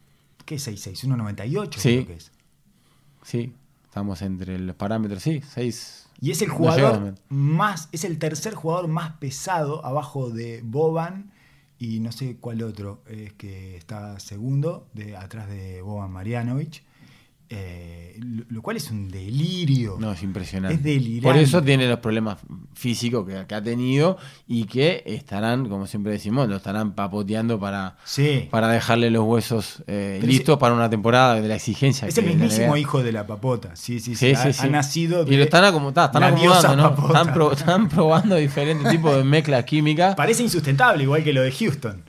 ¿Qué 0.45 0.55
es 0.55 0.67
6'6? 0.67 1.05
1'98 1.05 1.73
sí. 1.75 1.93
creo 1.93 2.07
que 2.07 2.13
es. 2.13 2.31
Sí, 3.23 3.53
estamos 3.87 4.21
entre 4.21 4.59
los 4.59 4.75
parámetros, 4.75 5.23
sí, 5.23 5.41
6. 5.53 6.09
Y 6.19 6.31
es 6.31 6.41
el 6.41 6.49
jugador 6.49 7.15
más, 7.29 7.89
es 7.91 8.03
el 8.03 8.19
tercer 8.19 8.53
jugador 8.53 8.87
más 8.87 9.13
pesado 9.13 9.85
abajo 9.85 10.29
de 10.29 10.61
Boban 10.63 11.31
y 11.79 11.99
no 11.99 12.11
sé 12.11 12.37
cuál 12.37 12.63
otro 12.63 13.03
es 13.07 13.33
que 13.33 13.77
está 13.77 14.19
segundo, 14.19 14.87
de, 14.93 15.15
atrás 15.15 15.47
de 15.47 15.81
Boban 15.81 16.11
Marjanovic. 16.11 16.83
Eh, 17.49 18.19
lo 18.49 18.61
cual 18.61 18.77
es 18.77 18.89
un 18.91 19.09
delirio. 19.09 19.97
No, 19.99 20.11
es 20.11 20.23
impresionante. 20.23 20.75
Es 20.75 20.83
delirante. 20.83 21.21
Por 21.21 21.37
eso 21.37 21.61
tiene 21.61 21.87
los 21.87 21.99
problemas 21.99 22.39
físicos 22.73 23.25
que, 23.25 23.55
ha 23.55 23.61
tenido 23.61 24.17
y 24.47 24.65
que 24.65 25.03
estarán, 25.05 25.69
como 25.69 25.87
siempre 25.87 26.11
decimos, 26.11 26.49
lo 26.49 26.57
estarán 26.57 26.93
papoteando 26.93 27.59
para, 27.59 27.95
para 28.49 28.67
dejarle 28.69 29.11
los 29.11 29.23
huesos 29.23 29.83
eh, 29.87 30.19
listos 30.23 30.57
para 30.57 30.73
una 30.73 30.89
temporada 30.89 31.39
de 31.39 31.47
la 31.47 31.55
exigencia. 31.55 32.07
Es 32.07 32.17
el 32.17 32.25
mismísimo 32.25 32.75
hijo 32.75 33.01
de 33.01 33.11
la 33.11 33.25
papota. 33.25 33.75
Sí, 33.75 33.99
sí, 33.99 34.15
sí. 34.15 34.33
ha, 34.33 34.67
nacido. 34.67 35.25
y 35.27 35.37
lo 35.37 35.43
están, 35.43 35.63
acomodando, 35.63 36.05
están 36.05 36.23
acomodando, 36.79 37.51
están, 37.51 37.87
probando 37.87 38.35
diferentes 38.35 38.91
tipos 38.91 39.15
de 39.15 39.23
mezclas 39.23 39.63
químicas. 39.63 40.15
Parece 40.15 40.43
insustentable, 40.43 41.03
igual 41.03 41.23
que 41.23 41.33
lo 41.33 41.43
de 41.43 41.51
Houston. 41.51 42.03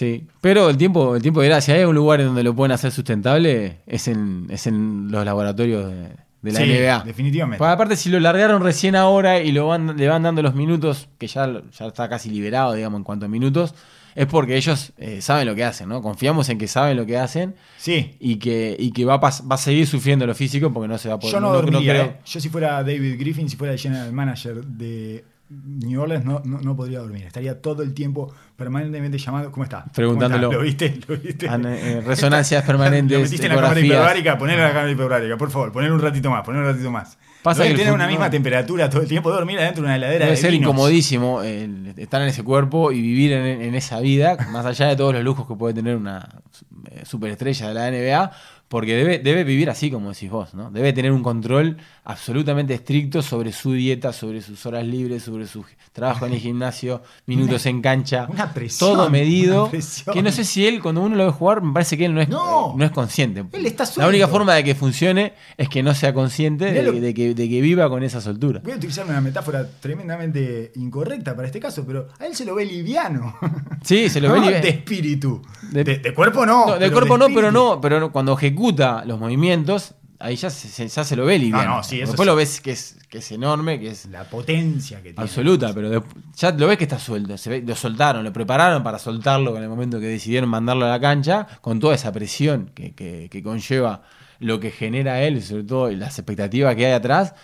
Sí, 0.00 0.26
pero 0.40 0.70
el 0.70 0.78
tiempo, 0.78 1.14
el 1.14 1.20
tiempo 1.20 1.42
dirá, 1.42 1.60
si 1.60 1.72
hay 1.72 1.84
un 1.84 1.94
lugar 1.94 2.20
en 2.20 2.28
donde 2.28 2.42
lo 2.42 2.54
pueden 2.54 2.72
hacer 2.72 2.90
sustentable, 2.90 3.80
es 3.86 4.08
en, 4.08 4.46
es 4.48 4.66
en 4.66 5.10
los 5.10 5.26
laboratorios 5.26 5.92
de, 6.40 6.52
la 6.52 6.60
NBA. 6.60 7.04
Definitivamente. 7.04 7.62
aparte, 7.62 7.96
si 7.96 8.08
lo 8.08 8.18
largaron 8.18 8.62
recién 8.62 8.96
ahora 8.96 9.42
y 9.42 9.52
lo 9.52 9.66
van, 9.66 9.98
le 9.98 10.08
van 10.08 10.22
dando 10.22 10.40
los 10.40 10.54
minutos, 10.54 11.10
que 11.18 11.26
ya, 11.26 11.60
ya 11.78 11.86
está 11.86 12.08
casi 12.08 12.30
liberado, 12.30 12.72
digamos, 12.72 12.96
en 12.96 13.04
cuanto 13.04 13.26
a 13.26 13.28
minutos, 13.28 13.74
es 14.14 14.24
porque 14.24 14.56
ellos 14.56 14.94
eh, 14.96 15.20
saben 15.20 15.46
lo 15.46 15.54
que 15.54 15.64
hacen, 15.64 15.90
¿no? 15.90 16.00
Confiamos 16.00 16.48
en 16.48 16.56
que 16.56 16.66
saben 16.66 16.96
lo 16.96 17.04
que 17.04 17.18
hacen. 17.18 17.54
Sí. 17.76 18.16
Y 18.20 18.36
que, 18.36 18.74
y 18.78 18.92
que 18.92 19.04
va, 19.04 19.16
a 19.16 19.18
va 19.18 19.54
a 19.54 19.58
seguir 19.58 19.86
sufriendo 19.86 20.26
lo 20.26 20.34
físico 20.34 20.72
porque 20.72 20.88
no 20.88 20.96
se 20.96 21.10
va 21.10 21.16
a 21.16 21.18
poder. 21.18 21.34
Yo 21.34 21.40
no, 21.40 21.52
dormiría, 21.52 22.00
¿eh? 22.00 22.16
Yo 22.24 22.40
si 22.40 22.48
fuera 22.48 22.82
David 22.82 23.18
Griffin, 23.18 23.50
si 23.50 23.56
fuera 23.56 23.74
el 23.74 23.78
general 23.78 24.10
manager 24.14 24.64
de 24.64 25.26
New 25.50 26.00
Orleans 26.00 26.24
no, 26.24 26.40
no, 26.44 26.76
podría 26.76 27.00
dormir. 27.00 27.24
Estaría 27.24 27.60
todo 27.60 27.82
el 27.82 27.92
tiempo 27.92 28.32
permanentemente 28.56 29.18
llamando. 29.18 29.50
¿Cómo 29.50 29.64
está? 29.64 29.84
Preguntándolo. 29.92 30.52
¿Lo 30.52 30.60
viste? 30.60 31.00
¿Lo 31.08 31.16
viste? 31.16 31.46
Eh, 31.46 32.00
resonancias 32.06 32.64
permanentes. 32.64 33.18
Lo 33.18 33.24
metiste 33.24 33.46
en 33.46 33.56
la 33.56 33.60
cámara 33.60 33.80
hiperbárica, 33.80 34.38
ponelo 34.38 34.58
en 34.58 34.68
la 34.68 34.72
cámara 34.72 34.92
hiperbárica, 34.92 35.36
por 35.36 35.50
favor. 35.50 35.72
Poner 35.72 35.90
un 35.90 36.00
ratito 36.00 36.30
más, 36.30 36.44
poner 36.44 36.62
un 36.62 36.68
ratito 36.68 36.90
más. 36.92 37.18
Pasa 37.42 37.64
que 37.64 37.90
una 37.90 38.06
misma 38.06 38.30
temperatura 38.30 38.90
todo 38.90 39.02
el 39.02 39.08
tiempo, 39.08 39.30
dormir 39.30 39.58
adentro 39.58 39.82
de 39.82 39.86
una 39.86 39.96
heladera. 39.96 40.26
Debe 40.26 40.36
ser 40.36 40.54
incomodísimo 40.54 41.42
estar 41.42 42.22
en 42.22 42.28
ese 42.28 42.44
cuerpo 42.44 42.92
y 42.92 43.00
vivir 43.00 43.32
en, 43.32 43.74
esa 43.74 43.98
vida, 44.00 44.36
más 44.52 44.66
allá 44.66 44.88
de 44.88 44.96
todos 44.96 45.14
los 45.14 45.24
lujos 45.24 45.48
que 45.48 45.54
puede 45.54 45.72
tener 45.74 45.96
una 45.96 46.42
eh, 46.90 47.02
superestrella 47.04 47.68
de 47.68 47.74
la 47.74 47.90
NBA, 47.90 48.30
porque 48.68 48.94
debe, 48.94 49.18
debe 49.18 49.44
vivir 49.44 49.70
así 49.70 49.90
como 49.90 50.10
decís 50.10 50.30
vos, 50.30 50.54
¿no? 50.54 50.70
Debe 50.70 50.92
tener 50.92 51.12
un 51.12 51.22
control 51.22 51.78
absolutamente 52.10 52.74
estricto 52.74 53.22
sobre 53.22 53.52
su 53.52 53.72
dieta, 53.72 54.12
sobre 54.12 54.42
sus 54.42 54.64
horas 54.66 54.84
libres, 54.84 55.22
sobre 55.22 55.46
su 55.46 55.64
trabajo 55.92 56.26
en 56.26 56.32
el 56.32 56.40
gimnasio, 56.40 57.02
minutos 57.26 57.66
en 57.66 57.80
cancha. 57.80 58.26
Una 58.28 58.52
presión. 58.52 58.92
Todo 58.92 59.10
medido. 59.10 59.70
Que 60.12 60.22
no 60.22 60.30
sé 60.32 60.44
si 60.44 60.66
él, 60.66 60.80
cuando 60.80 61.02
uno 61.02 61.16
lo 61.16 61.26
ve 61.26 61.32
jugar, 61.32 61.62
me 61.62 61.72
parece 61.72 61.96
que 61.96 62.04
él 62.04 62.14
no 62.14 62.20
es, 62.20 62.28
no, 62.28 62.76
es 62.80 62.90
consciente. 62.90 63.44
Él 63.52 63.66
está 63.66 63.84
La 63.96 64.08
única 64.08 64.28
forma 64.28 64.54
de 64.54 64.64
que 64.64 64.74
funcione 64.74 65.34
es 65.56 65.68
que 65.68 65.82
no 65.82 65.94
sea 65.94 66.12
consciente 66.12 66.72
de, 66.72 67.14
que, 67.14 67.34
de, 67.34 67.48
que, 67.48 67.60
viva 67.60 67.88
con 67.88 68.02
esa 68.02 68.20
soltura. 68.20 68.60
Voy 68.62 68.72
a 68.72 68.76
utilizar 68.76 69.06
una 69.06 69.20
metáfora 69.20 69.66
tremendamente 69.80 70.72
incorrecta 70.76 71.34
para 71.34 71.46
este 71.46 71.60
caso, 71.60 71.84
pero 71.86 72.08
a 72.18 72.26
él 72.26 72.34
se 72.34 72.44
lo 72.44 72.54
ve 72.54 72.64
liviano. 72.64 73.36
Sí, 73.82 74.10
se 74.10 74.20
lo 74.20 74.30
ve 74.30 74.40
liviano. 74.40 74.62
De 74.62 74.68
espíritu. 74.68 75.40
De, 75.72 76.12
cuerpo 76.14 76.44
no. 76.44 76.78
de 76.78 76.90
cuerpo 76.90 77.16
no, 77.16 77.28
pero 77.34 77.50
no, 77.50 77.80
pero 77.80 78.12
cuando 78.12 78.34
ejecuta 78.34 79.04
los 79.06 79.18
movimientos, 79.18 79.94
ahí 80.20 80.36
ya 80.36 80.50
se, 80.50 80.86
ya 80.86 81.04
se 81.04 81.16
lo 81.16 81.24
ve 81.24 81.38
liviano. 81.38 81.76
No, 81.76 81.82
Después 81.82 82.26
lo 82.26 82.36
ves 82.36 82.60
que 82.60 82.72
es, 82.72 82.96
que 83.08 83.18
es 83.18 83.32
enorme, 83.32 83.80
que 83.80 83.90
es. 83.90 84.06
La 84.06 84.24
potencia 84.24 84.98
que 84.98 85.12
tiene. 85.12 85.22
Absoluta, 85.22 85.72
pero 85.74 86.04
ya 86.36 86.52
lo 86.52 86.66
ves 86.68 86.78
que 86.78 86.84
está 86.84 86.98
suelto. 86.98 87.36
Se 87.36 87.62
lo 87.62 87.74
soltaron, 87.74 88.22
lo 88.22 88.32
prepararon 88.32 88.82
para 88.82 88.98
soltarlo 88.98 89.56
en 89.56 89.64
el 89.64 89.68
momento 89.68 89.98
que 89.98 90.06
decidieron 90.06 90.48
mandarlo 90.48 90.86
a 90.86 90.90
la 90.90 91.00
cancha, 91.00 91.46
con 91.60 91.80
toda 91.80 91.94
esa 91.94 92.12
presión 92.12 92.70
que, 92.74 92.94
que 92.94 93.42
conlleva 93.42 94.02
lo 94.38 94.60
que 94.60 94.70
genera 94.70 95.22
él, 95.22 95.42
sobre 95.42 95.64
todo 95.64 95.90
las 95.90 96.18
expectativas 96.18 96.76
que 96.76 96.86
hay 96.86 96.92
atrás. 96.92 97.34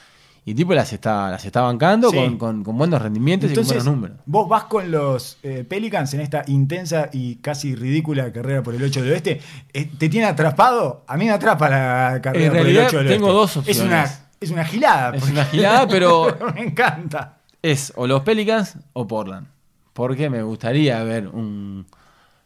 Y 0.49 0.55
tipo 0.55 0.75
las 0.75 0.93
está, 0.93 1.29
las 1.29 1.45
está 1.45 1.63
bancando 1.63 2.13
con, 2.39 2.63
buenos 2.63 3.03
rendimientos 3.03 3.51
y 3.51 3.55
con 3.57 3.67
buenos 3.67 3.85
números. 3.85 4.19
Vos 4.27 4.49
vas 4.49 4.65
con 4.65 4.93
los 4.93 5.39
eh, 5.43 5.65
Pelicans 5.69 6.15
en 6.15 6.21
esta 6.21 6.45
intensa 6.47 7.11
y 7.13 7.35
casi 7.37 7.75
ridícula 7.75 8.33
carrera 8.33 8.63
por 8.63 8.73
el 8.77 8.85
8 8.85 9.03
del 9.03 9.13
oeste. 9.13 9.41
Eh, 9.73 9.91
¿Te 9.99 10.09
tiene 10.09 10.29
atrapado? 10.29 11.03
A 11.09 11.17
mí 11.17 11.25
me 11.25 11.33
atrapa 11.33 11.69
la 11.69 12.21
carrera 12.23 12.59
por 12.59 12.67
el 12.69 12.79
8 12.79 12.99
del 12.99 13.09
tengo 13.09 13.33
dos 13.33 13.57
opciones. 13.57 13.77
Es 13.77 13.85
una, 13.85 14.29
es 14.41 14.51
una 14.53 14.65
gilada. 14.65 15.17
Es 15.17 15.29
una 15.29 15.45
gilada, 15.47 15.89
pero. 15.91 16.39
me 16.55 16.63
encanta. 16.63 17.39
Es 17.61 17.93
o 17.97 18.07
los 18.07 18.23
Pelicans 18.23 18.79
o 18.93 19.05
Portland. 19.05 19.49
Porque 19.95 20.31
me 20.31 20.45
gustaría 20.45 21.03
ver 21.03 21.27
un 21.27 21.87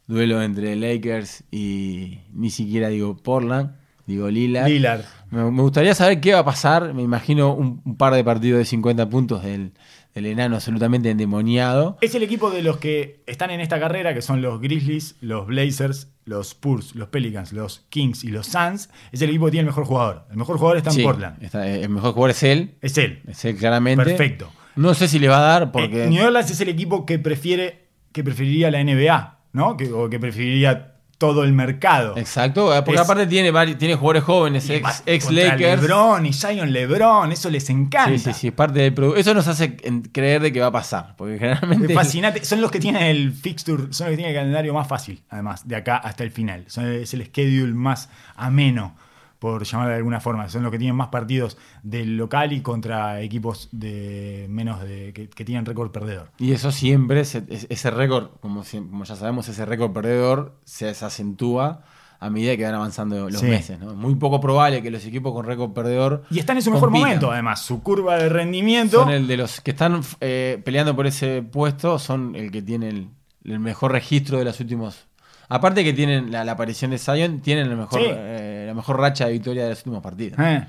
duelo 0.07 0.41
entre 0.41 0.75
Lakers 0.75 1.45
y 1.51 2.21
ni 2.33 2.49
siquiera 2.49 2.89
digo 2.89 3.19
Portland 3.19 3.73
digo 4.11 4.29
Lillard. 4.29 5.05
Me, 5.31 5.63
gustaría 5.63 5.95
saber 5.95 6.21
qué 6.21 6.33
va 6.35 6.41
a 6.41 6.45
pasar. 6.45 6.95
Me 6.95 7.03
imagino 7.03 7.55
un, 7.55 7.97
par 7.97 8.15
de 8.15 8.25
partidos 8.25 8.59
de 8.59 8.65
50 8.65 9.09
puntos 9.09 9.43
del, 9.43 9.73
enano 10.15 10.57
absolutamente 10.57 11.11
endemoniado. 11.11 11.99
Es 12.01 12.15
el 12.15 12.23
equipo 12.23 12.51
de 12.51 12.63
los 12.63 12.79
que 12.79 13.23
están 13.27 13.51
en 13.51 13.61
esta 13.61 13.79
carrera, 13.79 14.13
que 14.15 14.23
son 14.23 14.43
los 14.43 14.61
Grizzlies, 14.61 15.17
los 15.21 15.47
Blazers, 15.47 16.09
los 16.25 16.49
Spurs, 16.49 16.95
los 16.95 17.09
Pelicans, 17.09 17.53
los 17.53 17.87
Kings 17.91 18.25
y 18.25 18.29
los 18.29 18.47
Suns. 18.47 18.91
Es 19.13 19.23
el 19.23 19.31
equipo 19.31 19.47
que 19.47 19.53
tiene 19.53 19.63
el 19.63 19.67
mejor 19.67 19.85
jugador. 19.85 20.27
El 20.31 20.37
mejor 20.37 20.59
jugador 20.59 20.79
está 20.79 20.91
en 20.91 21.03
Portland. 21.03 21.43
Eh, 21.43 21.81
el 21.83 21.89
mejor 21.89 22.13
jugador 22.13 22.31
es 22.31 22.43
él. 22.43 22.75
Es 22.81 22.99
él. 22.99 23.23
Es 23.29 23.45
él, 23.45 23.57
claramente. 23.57 24.05
Perfecto. 24.05 24.51
No 24.77 24.95
sé 24.95 25.09
si 25.09 25.19
le 25.19 25.29
va 25.29 25.39
a 25.39 25.43
dar 25.59 25.73
porque... 25.73 26.05
Eh, 26.05 26.11
New 26.11 26.25
Orleans 26.25 26.51
es 26.51 26.61
el 26.61 26.69
equipo 26.69 27.07
que 27.07 27.19
prefiere 27.19 27.91
que 28.13 28.25
preferiría 28.25 28.71
la 28.71 28.83
NBA, 28.83 29.39
¿no? 29.53 29.77
Que, 29.77 29.93
o 29.93 30.11
que 30.11 30.19
preferiría 30.19 30.90
todo 31.21 31.45
el 31.45 31.53
mercado. 31.53 32.17
Exacto, 32.17 32.73
porque 32.83 32.99
aparte 32.99 33.27
tiene, 33.27 33.53
tiene 33.77 33.95
jugadores 33.95 34.25
jóvenes, 34.25 34.71
ex, 34.71 35.03
ex 35.05 35.31
Lakers. 35.31 35.83
LeBron 35.83 36.25
y 36.25 36.33
Zion 36.33 36.73
LeBron, 36.73 37.31
eso 37.31 37.51
les 37.51 37.69
encanta. 37.69 38.09
Sí, 38.09 38.19
sí, 38.19 38.33
sí, 38.33 38.51
parte 38.51 38.91
del 38.91 39.15
Eso 39.19 39.35
nos 39.35 39.47
hace 39.47 39.77
creer 40.13 40.41
de 40.41 40.51
que 40.51 40.61
va 40.61 40.69
a 40.69 40.73
pasar, 40.73 41.15
porque 41.19 41.39
generalmente... 41.39 41.89
Es 41.89 41.95
fascinante, 41.95 42.43
son 42.43 42.63
los 42.63 42.71
que 42.71 42.81
tienen 42.81 43.03
el 43.03 43.35
fixture, 43.35 43.93
son 43.93 44.07
los 44.07 44.13
que 44.13 44.17
tienen 44.17 44.35
el 44.35 44.35
calendario 44.35 44.73
más 44.73 44.89
fácil, 44.89 45.23
además, 45.29 45.69
de 45.69 45.77
acá 45.77 45.99
hasta 45.99 46.25
el 46.25 46.31
final. 46.31 46.65
es 46.67 47.13
el 47.13 47.27
schedule 47.27 47.75
más 47.75 48.09
ameno 48.35 48.97
por 49.41 49.65
llamarlo 49.65 49.91
de 49.91 49.97
alguna 49.97 50.21
forma. 50.21 50.49
Son 50.49 50.63
los 50.63 50.71
que 50.71 50.79
tienen 50.79 50.95
más 50.95 51.09
partidos 51.09 51.57
del 51.83 52.17
local 52.17 52.53
y 52.53 52.61
contra 52.61 53.21
equipos 53.23 53.69
de 53.73 54.47
menos 54.51 54.83
de 54.83 55.13
que, 55.13 55.45
tienen 55.45 55.65
récord 55.65 55.91
perdedor. 55.91 56.31
Y 56.39 56.53
eso 56.53 56.71
siempre, 56.71 57.23
ese, 57.23 57.91
récord, 57.91 58.29
como, 58.41 58.63
como 58.63 59.05
ya 59.05 59.17
sabemos, 59.17 59.49
ese 59.49 59.65
récord 59.65 59.93
perdedor 59.93 60.61
se, 60.65 60.91
acentúa 60.91 61.83
a 62.21 62.29
medida 62.29 62.55
que 62.55 62.65
van 62.65 62.75
avanzando 62.75 63.31
los 63.31 63.43
meses. 63.43 63.81
¿no? 63.81 63.95
Muy 63.95 64.15
poco 64.17 64.43
probable 64.43 64.83
que 64.83 64.91
los 64.91 65.07
equipos 65.07 65.33
con 65.33 65.47
récord 65.47 65.73
perdedor. 65.73 66.25
Y 66.31 66.39
están 66.39 66.59
en 66.59 66.63
su 66.63 66.71
mejor 66.71 66.91
momento, 66.91 67.33
además. 67.33 67.63
Su 67.63 67.83
curva 67.83 68.19
de 68.19 68.29
rendimiento. 68.29 69.01
Son 69.01 69.11
el 69.11 69.27
de 69.27 69.39
los 69.39 69.63
que 69.63 69.71
están 69.71 70.03
eh, 70.21 70.61
peleando 70.63 70.95
por 70.95 71.07
ese 71.07 71.41
puesto, 71.41 71.99
son 71.99 72.37
el 72.37 72.51
que 72.51 72.61
tiene 72.61 72.91
el, 72.91 73.09
el 73.45 73.59
mejor 73.59 73.93
registro 73.93 74.39
de 74.39 74.45
los 74.45 74.61
últimos 74.61 75.07
Aparte 75.53 75.83
que 75.83 75.93
tienen 75.93 76.31
la, 76.31 76.43
aparición 76.43 76.93
de 76.93 76.99
Zion, 76.99 77.41
tienen 77.41 77.69
la 77.69 77.75
mejor, 77.75 78.01
eh, 78.05 78.60
la 78.71 78.75
mejor 78.75 78.99
racha 78.99 79.27
de 79.27 79.33
victoria 79.33 79.65
de 79.65 79.71
los 79.71 79.79
últimos 79.81 80.03
partidos. 80.03 80.39
Eh. 80.39 80.65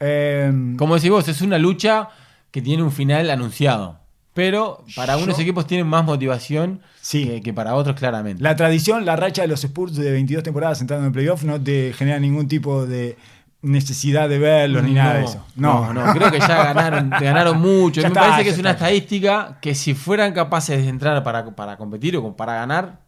Em, 0.00 0.76
Como 0.76 0.96
decís 0.96 1.10
vos, 1.10 1.28
es 1.28 1.40
una 1.42 1.58
lucha 1.58 2.08
que 2.50 2.60
tiene 2.60 2.82
un 2.82 2.90
final 2.90 3.30
anunciado. 3.30 3.98
Pero 4.34 4.84
para 4.96 5.14
algunos 5.14 5.38
equipos 5.38 5.66
tienen 5.66 5.86
más 5.86 6.04
motivación 6.04 6.80
que, 7.10 7.52
para 7.54 7.74
otros, 7.74 7.96
claramente. 7.96 8.42
La 8.42 8.56
tradición, 8.56 9.04
la 9.04 9.16
racha 9.16 9.42
de 9.42 9.48
los 9.48 9.62
Spurs 9.64 9.94
de 9.96 10.10
22 10.12 10.42
temporadas 10.42 10.80
entrando 10.80 11.06
en 11.06 11.12
playoff 11.12 11.42
no 11.44 11.60
te 11.60 11.92
genera 11.92 12.18
ningún 12.18 12.48
tipo 12.48 12.86
de 12.86 13.16
necesidad 13.62 14.28
de 14.28 14.38
verlos 14.38 14.82
ni 14.84 14.94
nada 14.94 15.14
de 15.14 15.24
eso. 15.24 15.44
No, 15.56 15.92
no, 15.92 16.12
creo 16.14 16.30
que 16.30 16.38
ya 16.38 16.72
ganaron, 16.72 17.10
ganaron 17.10 17.60
mucho. 17.60 18.02
me 18.02 18.10
parece 18.10 18.44
que 18.44 18.50
es 18.50 18.58
una 18.58 18.70
estadística 18.70 19.58
que 19.60 19.74
si 19.74 19.94
fueran 19.94 20.32
capaces 20.32 20.82
de 20.82 20.88
entrar 20.88 21.22
para, 21.22 21.54
para 21.54 21.76
competir 21.76 22.16
o 22.16 22.36
para 22.36 22.54
ganar, 22.54 23.00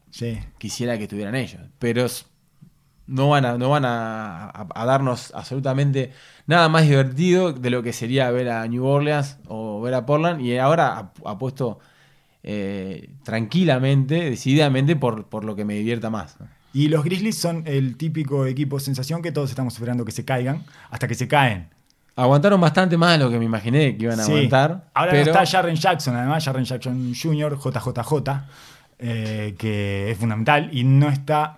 quisiera 0.59 0.99
que 0.99 1.09
tuvieran 1.09 1.35
ellos. 1.35 1.62
Pero 1.79 2.05
no 3.07 3.28
van, 3.28 3.44
a, 3.44 3.59
no 3.59 3.70
van 3.70 3.84
a, 3.84 4.66
darnos 4.74 5.32
absolutamente 5.34 6.12
nada 6.46 6.68
más 6.68 6.84
divertido 6.84 7.53
de 7.53 7.70
lo 7.70 7.82
que 7.82 7.92
sería 7.92 8.30
ver 8.30 8.48
a 8.48 8.66
New 8.66 8.84
Orleans 8.84 9.38
o 9.48 9.80
ver 9.80 9.94
a 9.94 10.07
Portland. 10.07 10.40
Y 10.40 10.59
ahora 10.59 11.12
apuesto 11.24 11.78
eh, 12.42 13.11
tranquilamente, 13.24 14.30
decididamente 14.30 14.96
por, 14.96 15.26
por 15.26 15.44
lo 15.44 15.55
que 15.57 15.64
me 15.64 15.74
divierta 15.74 16.11
más. 16.11 16.36
Y 16.72 16.88
los 16.88 17.05
Grizzlies 17.05 17.36
son 17.36 17.64
el 17.66 17.96
típico 17.96 18.46
equipo 18.46 18.80
sensación 18.80 19.20
que 19.20 19.30
todos 19.30 19.50
estamos 19.50 19.74
esperando 19.74 20.05
que 20.05 20.12
se 20.12 20.24
caigan 20.24 20.64
hasta 20.90 21.07
que 21.07 21.14
se 21.14 21.28
caen. 21.28 21.68
Aguantaron 22.14 22.61
bastante 22.61 22.96
más 22.96 23.18
de 23.18 23.24
lo 23.24 23.30
que 23.30 23.38
me 23.38 23.44
imaginé 23.44 23.96
que 23.96 24.05
iban 24.05 24.20
a 24.20 24.24
aguantar. 24.24 24.90
Ahora 24.94 25.18
está 25.18 25.46
Jarren 25.46 25.76
Jackson, 25.76 26.14
además, 26.14 26.44
Jarren 26.44 26.64
Jackson 26.64 27.14
Jr., 27.14 27.59
JJJ, 27.59 28.12
eh, 28.98 29.55
que 29.59 30.11
es 30.11 30.18
fundamental. 30.18 30.68
Y 30.72 30.84
no 30.84 31.09
está 31.09 31.57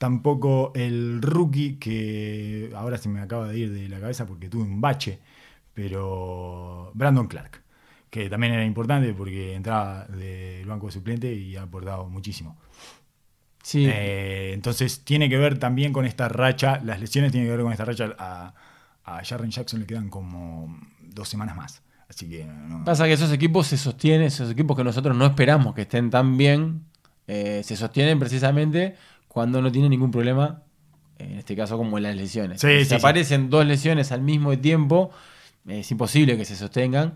tampoco 0.00 0.72
el 0.74 1.20
rookie 1.20 1.76
que 1.78 2.72
ahora 2.74 2.96
se 2.96 3.10
me 3.10 3.20
acaba 3.20 3.48
de 3.48 3.58
ir 3.58 3.70
de 3.70 3.86
la 3.86 4.00
cabeza 4.00 4.24
porque 4.24 4.48
tuve 4.48 4.62
un 4.62 4.80
bache, 4.80 5.18
pero 5.74 6.90
Brandon 6.94 7.26
Clark, 7.26 7.62
que 8.08 8.30
también 8.30 8.54
era 8.54 8.64
importante 8.64 9.12
porque 9.12 9.54
entraba 9.54 10.06
del 10.06 10.64
banco 10.64 10.86
de 10.86 10.92
suplente 10.92 11.34
y 11.34 11.54
ha 11.56 11.64
aportado 11.64 12.08
muchísimo. 12.08 12.58
Sí. 13.62 13.86
Eh, 13.92 14.52
entonces 14.54 15.04
tiene 15.04 15.28
que 15.28 15.36
ver 15.36 15.58
también 15.58 15.92
con 15.92 16.06
esta 16.06 16.30
racha, 16.30 16.80
las 16.82 16.98
lesiones 16.98 17.30
tienen 17.30 17.50
que 17.50 17.54
ver 17.54 17.62
con 17.62 17.72
esta 17.72 17.84
racha. 17.84 18.16
A, 18.18 18.54
a 19.04 19.22
Jarren 19.22 19.50
Jackson 19.50 19.80
le 19.80 19.86
quedan 19.86 20.08
como 20.08 20.80
dos 21.02 21.28
semanas 21.28 21.56
más. 21.56 21.82
Así 22.08 22.26
que. 22.26 22.48
Pasa 22.86 23.04
que 23.04 23.12
esos 23.12 23.32
equipos 23.32 23.66
se 23.66 23.76
sostienen, 23.76 24.28
esos 24.28 24.50
equipos 24.50 24.78
que 24.78 24.82
nosotros 24.82 25.14
no 25.14 25.26
esperamos 25.26 25.74
que 25.74 25.82
estén 25.82 26.08
tan 26.08 26.38
bien, 26.38 26.86
eh, 27.26 27.60
se 27.64 27.76
sostienen 27.76 28.18
precisamente 28.18 28.96
cuando 29.32 29.62
no 29.62 29.70
tienen 29.70 29.90
ningún 29.90 30.10
problema, 30.10 30.64
en 31.16 31.38
este 31.38 31.54
caso 31.54 31.76
como 31.76 32.00
las 32.00 32.16
lesiones. 32.16 32.60
si 32.60 32.92
aparecen 32.92 33.48
dos 33.48 33.64
lesiones 33.64 34.10
al 34.10 34.22
mismo 34.22 34.58
tiempo, 34.58 35.12
es 35.68 35.88
imposible 35.92 36.36
que 36.36 36.44
se 36.44 36.56
sostengan. 36.56 37.14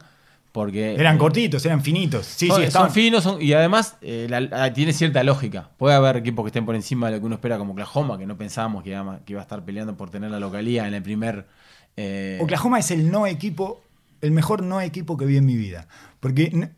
Porque, 0.52 0.94
eran 0.94 1.16
eh, 1.16 1.18
cortitos, 1.18 1.66
eran 1.66 1.82
finitos. 1.82 2.26
Sí, 2.26 2.46
son, 2.46 2.62
sí, 2.62 2.70
son 2.70 2.92
finos 2.92 3.28
y 3.40 3.52
además 3.54 3.96
eh, 4.00 4.28
tiene 4.72 4.92
cierta 4.92 5.24
lógica. 5.24 5.70
Puede 5.76 5.96
haber 5.96 6.18
equipos 6.18 6.44
que 6.44 6.50
estén 6.50 6.64
por 6.64 6.76
encima 6.76 7.08
de 7.08 7.16
lo 7.16 7.18
que 7.18 7.26
uno 7.26 7.34
espera, 7.34 7.58
como 7.58 7.72
Oklahoma, 7.72 8.16
que 8.16 8.26
no 8.26 8.38
pensábamos 8.38 8.84
que 8.84 8.90
iba, 8.90 9.18
que 9.24 9.32
iba 9.32 9.40
a 9.40 9.42
estar 9.42 9.64
peleando 9.64 9.96
por 9.96 10.10
tener 10.10 10.30
la 10.30 10.38
localía 10.38 10.86
en 10.86 10.94
el 10.94 11.02
primer. 11.02 11.48
Eh, 11.96 12.38
Oklahoma 12.40 12.78
es 12.78 12.92
el 12.92 13.10
no 13.10 13.26
equipo, 13.26 13.82
el 14.20 14.30
mejor 14.30 14.62
no 14.62 14.80
equipo 14.80 15.16
que 15.16 15.26
vi 15.26 15.38
en 15.38 15.46
mi 15.46 15.56
vida. 15.56 15.88
Porque 16.20 16.70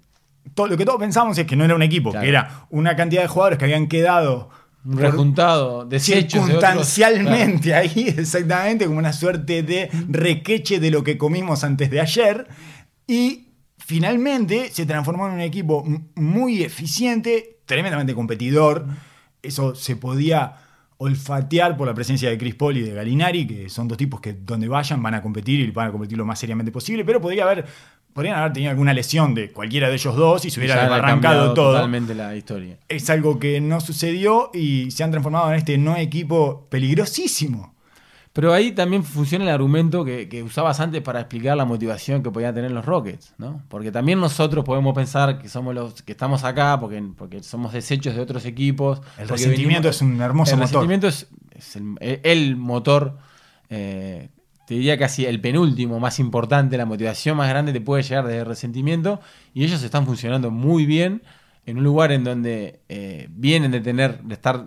todo, 0.55 0.69
lo 0.69 0.79
que 0.79 0.87
todos 0.87 0.99
pensamos 0.99 1.37
es 1.37 1.47
que 1.47 1.57
no 1.57 1.67
era 1.67 1.75
un 1.75 1.83
equipo, 1.83 2.13
que 2.13 2.27
era 2.27 2.67
una 2.71 2.97
cantidad 2.97 3.21
de 3.21 3.29
jugadores 3.29 3.59
que 3.59 3.67
habían 3.67 3.89
quedado 3.89 4.49
rejuntado, 4.87 5.85
desechos. 5.85 6.45
Circunstancialmente 6.45 7.75
ahí, 7.75 8.07
exactamente, 8.17 8.87
como 8.87 8.99
una 8.99 9.13
suerte 9.13 9.63
de 9.63 9.91
requeche 10.09 10.81
de 10.81 10.91
lo 10.91 11.03
que 11.03 11.19
comimos 11.19 11.65
antes 11.65 11.91
de 11.91 12.01
ayer. 12.01 12.47
Y 13.07 13.49
finalmente 13.79 14.71
se 14.71 14.87
transformó 14.87 15.27
en 15.29 15.35
un 15.35 15.41
equipo 15.41 15.85
muy 16.15 16.63
eficiente, 16.63 17.61
tremendamente 17.67 18.15
competidor. 18.15 18.87
Eso 19.43 19.75
se 19.75 19.97
podía 19.97 20.57
olfatear 20.99 21.77
por 21.77 21.87
la 21.87 21.95
presencia 21.95 22.31
de 22.31 22.39
Chris 22.39 22.55
Paul 22.55 22.77
y 22.79 22.83
de 22.83 22.95
Galinari, 22.95 23.47
que 23.47 23.69
son 23.69 23.87
dos 23.87 23.99
tipos 23.99 24.21
que 24.21 24.33
donde 24.33 24.67
vayan 24.67 25.03
van 25.03 25.15
a 25.15 25.23
competir 25.23 25.61
y 25.61 25.71
van 25.71 25.89
a 25.89 25.93
competir 25.93 26.17
lo 26.17 26.25
más 26.25 26.39
seriamente 26.39 26.73
posible, 26.73 27.05
pero 27.05 27.21
podría 27.21 27.45
haber, 27.45 27.67
podrían 28.17 28.39
haber 28.39 28.55
tenido 28.55 28.71
alguna 28.71 28.95
lesión 28.95 29.35
de 29.35 29.53
cualquiera 29.53 29.91
de 29.91 29.95
ellos 29.95 30.17
dos 30.17 30.43
y 30.47 30.51
se 30.51 30.59
hubiera 30.59 30.87
arrancado 30.87 31.53
todo. 31.53 31.75
Totalmente 31.75 32.15
la 32.15 32.35
historia. 32.35 32.79
Es 32.89 33.11
algo 33.11 33.39
que 33.39 33.61
no 33.61 33.79
sucedió 33.83 34.51
y 34.55 34.91
se 34.91 35.05
han 35.05 35.11
transformado 35.11 35.51
en 35.51 35.59
este 35.59 35.77
no 35.77 35.99
equipo 35.99 36.67
peligrosísimo. 36.71 37.75
Pero 38.33 38.55
ahí 38.55 38.73
también 38.73 39.05
funciona 39.05 39.45
el 39.45 39.51
argumento 39.51 40.03
que, 40.03 40.43
usabas 40.43 40.81
antes 40.81 41.03
para 41.03 41.21
explicar 41.21 41.59
la 41.59 41.67
motivación 41.67 42.23
que 42.23 42.31
podían 42.31 42.55
tener 42.55 42.71
los 42.71 42.87
Rockets, 42.87 43.35
¿no? 43.37 43.63
Porque 43.69 43.93
también 43.93 44.19
nosotros 44.19 44.65
podemos 44.65 44.95
pensar 44.95 45.39
que 45.39 45.51
somos 45.51 45.75
los 45.75 46.01
que 46.01 46.13
estamos 46.13 46.43
acá 46.43 46.81
porque, 46.81 47.03
porque 47.19 47.43
somos 47.43 47.75
desechos 47.75 48.15
de 48.15 48.23
otros 48.23 48.47
equipos. 48.47 49.03
El 49.19 49.29
resentimiento 49.29 49.91
es 49.91 50.01
un 50.01 50.19
hermoso 50.23 50.57
motor. 50.57 50.85
El 50.85 50.89
resentimiento 50.89 51.09
es, 51.09 51.27
el, 52.23 52.57
motor, 52.57 53.19
eh, 53.69 54.31
te 54.67 54.75
diría 54.75 54.99
casi 54.99 55.25
el 55.25 55.41
penúltimo 55.41 55.99
más 56.01 56.19
importante, 56.19 56.77
la 56.77 56.85
motivación 56.85 57.37
más 57.37 57.49
grande 57.49 57.73
te 57.73 57.81
puede 57.81 58.03
llegar 58.03 58.27
desde 58.27 58.41
el 58.41 58.47
resentimiento 58.47 59.21
y 59.55 59.65
ellos 59.65 59.83
están 59.83 60.05
funcionando 60.05 60.51
muy 60.51 60.87
bien 60.87 61.23
en 61.65 61.79
un 61.79 61.85
lugar 61.85 62.13
en 62.13 62.25
donde 62.25 62.81
eh, 62.89 63.29
vienen 63.31 63.71
de 63.71 63.81
tener, 63.81 64.23
de 64.23 64.35
estar, 64.35 64.67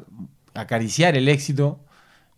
acariciar 0.53 1.17
el 1.17 1.27
éxito 1.27 1.81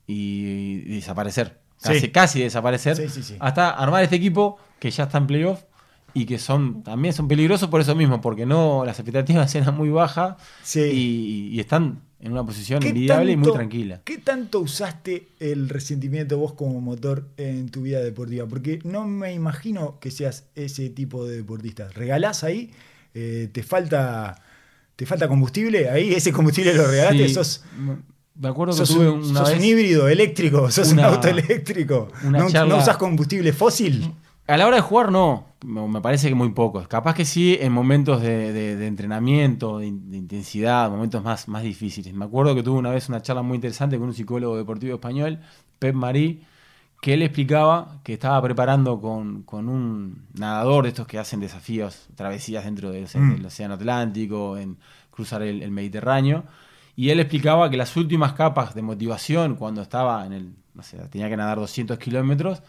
y, 0.07 0.95
desaparecer. 0.95 1.62
Casi, 1.82 2.09
casi 2.09 2.41
desaparecer. 2.41 2.97
hasta 3.39 3.70
armar 3.72 4.03
este 4.03 4.16
equipo 4.16 4.59
que 4.80 4.91
ya 4.91 5.05
está 5.05 5.18
en 5.20 5.28
playoff 5.28 5.64
y 6.14 6.26
que 6.26 6.38
son 6.38 6.84
también 6.84 7.14
son 7.14 7.28
peligrosos 7.28 7.70
por 7.70 7.82
eso 7.82 7.95
mismo, 7.95 8.22
porque 8.22 8.45
no 8.45 8.84
las 8.86 8.99
expectativas 8.99 9.53
eran 9.55 9.76
muy 9.76 9.89
bajas 9.89 10.36
y, 10.76 11.59
están 11.59 12.01
en 12.22 12.32
una 12.32 12.45
posición 12.45 12.84
envidiable 12.84 13.32
y 13.32 13.38
muy 13.38 13.51
tranquila. 13.51 14.01
¿Qué 14.03 14.17
tanto 14.17 14.59
usaste 14.59 15.28
el 15.39 15.69
resentimiento 15.69 16.38
vos 16.38 16.53
como 16.53 16.80
motor 16.80 17.28
en 17.38 17.69
tu 17.69 17.82
vida 17.82 17.99
deportiva? 17.99 18.45
Porque 18.47 18.80
no 18.84 19.05
me 19.05 19.34
imagino 19.34 19.99
que 19.99 20.11
seas 20.11 20.45
ese 20.55 20.89
tipo 20.89 21.26
de 21.26 21.38
deportista. 21.38 21.89
¿Regalás 21.89 22.43
ahí? 22.43 22.72
Eh, 23.13 23.49
¿Te 23.51 23.63
falta... 23.63 24.41
¿Te 24.95 25.07
falta 25.07 25.28
combustible? 25.28 25.89
Ahí 25.89 26.13
ese 26.13 26.32
combustible 26.32 26.76
lo 26.76 26.86
regalaste, 26.86 27.28
sos 27.30 27.63
me 28.41 28.47
acuerdo 28.47 28.76
que 28.76 28.91
tuve 28.91 29.09
un, 29.09 29.24
una 29.24 29.45
sos 29.45 29.55
un 29.55 29.63
híbrido 29.63 30.07
eléctrico, 30.07 30.72
sos 30.72 30.91
un 30.91 30.99
auto 30.99 31.28
eléctrico. 31.28 32.09
No, 32.24 32.47
usas 32.78 32.97
combustible 32.97 33.53
fósil? 33.53 34.13
A 34.51 34.57
la 34.57 34.67
hora 34.67 34.75
de 34.75 34.81
jugar, 34.81 35.13
no. 35.13 35.45
Me 35.63 36.01
parece 36.01 36.27
que 36.27 36.35
muy 36.35 36.49
poco. 36.49 36.85
Capaz 36.89 37.13
que 37.13 37.23
sí 37.23 37.57
en 37.61 37.71
momentos 37.71 38.21
de, 38.21 38.85
entrenamiento, 38.85 39.79
de, 39.79 39.87
intensidad, 39.87 40.89
momentos 40.89 41.23
más, 41.23 41.47
más 41.47 41.63
difíciles. 41.63 42.13
Me 42.13 42.25
acuerdo 42.25 42.53
que 42.53 42.61
tuve 42.61 42.77
una 42.77 42.91
vez 42.91 43.07
una 43.07 43.21
charla 43.21 43.43
muy 43.43 43.55
interesante 43.55 43.97
con 43.97 44.09
un 44.09 44.13
psicólogo 44.13 44.57
deportivo 44.57 44.95
español, 44.95 45.39
Pep 45.79 45.95
Marí, 45.95 46.43
que 47.01 47.13
él 47.13 47.21
explicaba 47.21 48.01
que 48.03 48.11
estaba 48.13 48.41
preparando 48.41 48.99
con, 48.99 49.45
un 49.49 50.27
nadador 50.33 50.83
de 50.83 50.89
estos 50.89 51.07
que 51.07 51.17
hacen 51.17 51.39
desafíos, 51.39 52.09
travesías 52.15 52.65
dentro 52.65 52.91
del, 52.91 53.07
mm. 53.13 53.45
Océano 53.45 53.75
Atlántico, 53.75 54.57
en 54.57 54.77
cruzar 55.11 55.43
el 55.43 55.71
Mediterráneo 55.71 56.43
y 56.95 57.09
él 57.09 57.19
explicaba 57.19 57.69
que 57.69 57.77
las 57.77 57.95
últimas 57.95 58.33
capas 58.33 58.75
de 58.75 58.81
motivación, 58.81 59.55
cuando 59.55 59.81
estaba 59.81 60.25
en 60.25 60.33
el, 60.33 60.53
no 60.73 60.83
sé, 60.83 60.97
tenía 61.09 61.29
que 61.29 61.37
nadar 61.37 61.57
200 61.57 61.97
kilómetros, 61.97 62.61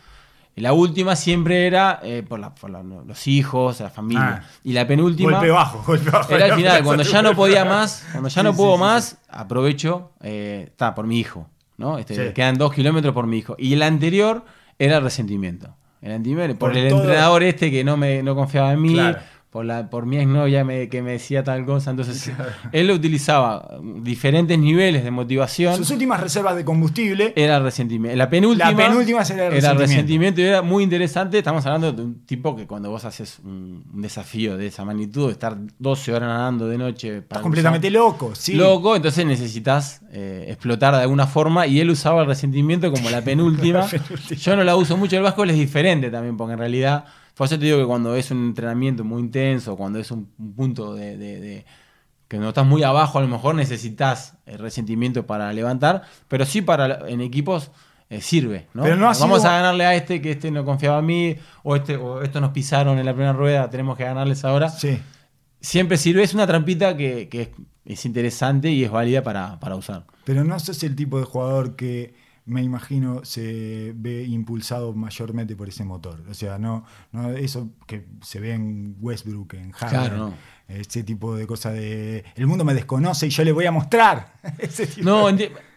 la 0.56 0.72
última 0.74 1.16
siempre 1.16 1.66
era 1.66 2.00
eh, 2.02 2.22
por, 2.22 2.40
los 2.40 3.26
hijos, 3.26 3.80
la 3.80 3.90
familia. 3.90 4.42
Ah. 4.44 4.48
y 4.62 4.72
la 4.72 4.86
penúltima. 4.86 5.32
Golpe 5.32 5.50
bajo, 5.50 5.82
golpe 5.86 6.10
bajo. 6.10 6.34
Era 6.34 6.46
al 6.46 6.54
final, 6.54 6.84
cuando 6.84 7.02
ya 7.04 7.22
no 7.22 7.34
podía 7.36 7.64
más, 7.64 8.06
cuando 8.12 8.28
ya 8.28 8.42
no 8.42 8.54
puedo 8.54 8.76
más, 8.76 9.18
aprovecho, 9.28 10.12
está, 10.20 10.88
eh, 10.88 10.92
por 10.94 11.06
mi 11.06 11.18
hijo. 11.18 11.48
¿no? 11.78 11.98
Este, 11.98 12.32
Quedan 12.32 12.58
dos 12.58 12.72
kilómetros 12.72 13.14
por 13.14 13.26
mi 13.26 13.38
hijo. 13.38 13.56
Y 13.58 13.72
el 13.72 13.82
anterior 13.82 14.44
era 14.78 14.98
el 14.98 15.02
resentimiento. 15.02 15.74
El 16.02 16.12
anterior, 16.12 16.56
por, 16.56 16.76
el 16.76 16.92
entrenador 16.92 17.42
este 17.42 17.70
que 17.70 17.84
no 17.84 17.96
me 17.96 18.22
no 18.22 18.34
confiaba 18.34 18.72
en 18.72 18.82
mí 18.82 18.96
por, 19.52 19.66
la, 19.66 19.90
por 19.90 20.06
mi 20.06 20.16
exnovia 20.16 20.64
me, 20.64 20.88
que 20.88 21.02
me 21.02 21.12
decía 21.12 21.44
tal 21.44 21.66
cosa. 21.66 21.90
Entonces, 21.90 22.32
él 22.72 22.90
utilizaba 22.90 23.78
diferentes 24.00 24.58
niveles 24.58 25.04
de 25.04 25.10
motivación. 25.10 25.76
Sus 25.76 25.90
últimas 25.90 26.20
reservas 26.20 26.56
de 26.56 26.64
combustible. 26.64 27.34
Era 27.36 27.58
el 27.58 27.62
resentimiento. 27.62 28.16
La 28.16 28.30
penúltima. 28.30 28.70
La 28.70 28.76
penúltima 28.76 29.20
era 29.20 29.48
el 29.48 29.52
resentimiento. 29.52 29.78
resentimiento 29.78 30.40
y 30.40 30.44
era 30.44 30.62
muy 30.62 30.82
interesante. 30.82 31.36
Estamos 31.36 31.66
hablando 31.66 31.92
de 31.92 32.00
un 32.00 32.24
tipo 32.24 32.56
que 32.56 32.66
cuando 32.66 32.88
vos 32.88 33.04
haces 33.04 33.40
un, 33.44 33.84
desafío 33.92 34.56
de 34.56 34.68
esa 34.68 34.86
magnitud, 34.86 35.30
estar 35.30 35.58
12 35.78 36.14
horas 36.14 36.28
nadando 36.30 36.66
de 36.66 36.78
noche. 36.78 37.18
Estás 37.18 37.40
completamente 37.40 37.90
loco, 37.90 38.34
sí. 38.34 38.54
Loco, 38.54 38.96
entonces 38.96 39.26
necesitas 39.26 40.00
eh, 40.12 40.46
explotar 40.48 40.94
de 40.96 41.02
alguna 41.02 41.26
forma. 41.26 41.66
Y 41.66 41.78
él 41.78 41.90
usaba 41.90 42.22
el 42.22 42.26
resentimiento 42.26 42.90
como 42.90 43.10
la 43.10 43.20
penúltima. 43.22 43.86
Yo 44.30 44.56
no 44.56 44.64
la 44.64 44.76
uso 44.76 44.96
mucho. 44.96 45.18
El 45.18 45.22
vasco 45.22 45.44
es 45.44 45.54
diferente 45.54 46.10
también, 46.10 46.38
porque 46.38 46.54
en 46.54 46.58
realidad 46.58 47.04
por 47.34 47.46
eso 47.46 47.58
te 47.58 47.64
digo 47.64 47.78
que 47.78 47.86
cuando 47.86 48.14
es 48.14 48.30
un 48.30 48.44
entrenamiento 48.46 49.04
muy 49.04 49.20
intenso, 49.20 49.76
cuando 49.76 49.98
es 49.98 50.10
un, 50.10 50.26
punto 50.54 50.94
de, 50.94 51.64
que 52.28 52.38
no 52.38 52.48
estás 52.48 52.66
muy 52.66 52.82
abajo, 52.82 53.18
a 53.18 53.22
lo 53.22 53.28
mejor 53.28 53.54
necesitas 53.54 54.34
el 54.46 54.58
resentimiento 54.58 55.26
para 55.26 55.52
levantar, 55.52 56.02
pero 56.28 56.44
sí 56.44 56.62
para 56.62 57.08
en 57.08 57.20
equipos 57.20 57.70
eh, 58.10 58.20
sirve, 58.20 58.66
¿no? 58.74 58.82
Vamos 58.82 59.44
a 59.44 59.52
ganarle 59.52 59.86
a 59.86 59.94
este 59.94 60.20
que 60.20 60.32
este 60.32 60.50
no 60.50 60.64
confiaba 60.64 60.98
en 60.98 61.06
mí, 61.06 61.36
o 61.62 61.76
este, 61.76 61.96
o 61.96 62.22
esto 62.22 62.40
nos 62.40 62.50
pisaron 62.50 62.98
en 62.98 63.06
la 63.06 63.12
primera 63.12 63.32
rueda, 63.32 63.70
tenemos 63.70 63.96
que 63.96 64.04
ganarles 64.04 64.44
ahora. 64.44 64.68
Sí. 64.68 65.00
Siempre 65.60 65.96
sirve, 65.96 66.22
es 66.22 66.34
una 66.34 66.46
trampita 66.46 66.96
que, 66.96 67.52
es, 67.84 68.04
interesante 68.04 68.70
y 68.70 68.84
es 68.84 68.90
válida 68.90 69.22
para, 69.22 69.58
para 69.60 69.76
usar. 69.76 70.04
Pero 70.24 70.44
no 70.44 70.58
sos 70.58 70.82
el 70.82 70.94
tipo 70.94 71.18
de 71.18 71.24
jugador 71.24 71.76
que 71.76 72.14
me 72.44 72.62
imagino, 72.62 73.24
se 73.24 73.92
ve 73.96 74.24
impulsado 74.24 74.92
mayormente 74.92 75.54
por 75.56 75.68
ese 75.68 75.84
motor. 75.84 76.22
O 76.28 76.34
sea, 76.34 76.58
no, 76.58 76.84
no 77.12 77.30
eso 77.30 77.70
que 77.86 78.06
se 78.20 78.40
ve 78.40 78.52
en 78.54 78.96
Westbrook, 79.00 79.54
en 79.54 79.70
Harden, 79.72 80.34
ese 80.80 81.02
tipo 81.02 81.36
de 81.36 81.46
cosas 81.46 81.74
de 81.74 82.24
el 82.34 82.46
mundo 82.46 82.64
me 82.64 82.74
desconoce 82.74 83.26
y 83.26 83.30
yo 83.30 83.44
le 83.44 83.52
voy 83.52 83.66
a 83.66 83.72
mostrar. 83.72 84.32
no, 85.02 85.28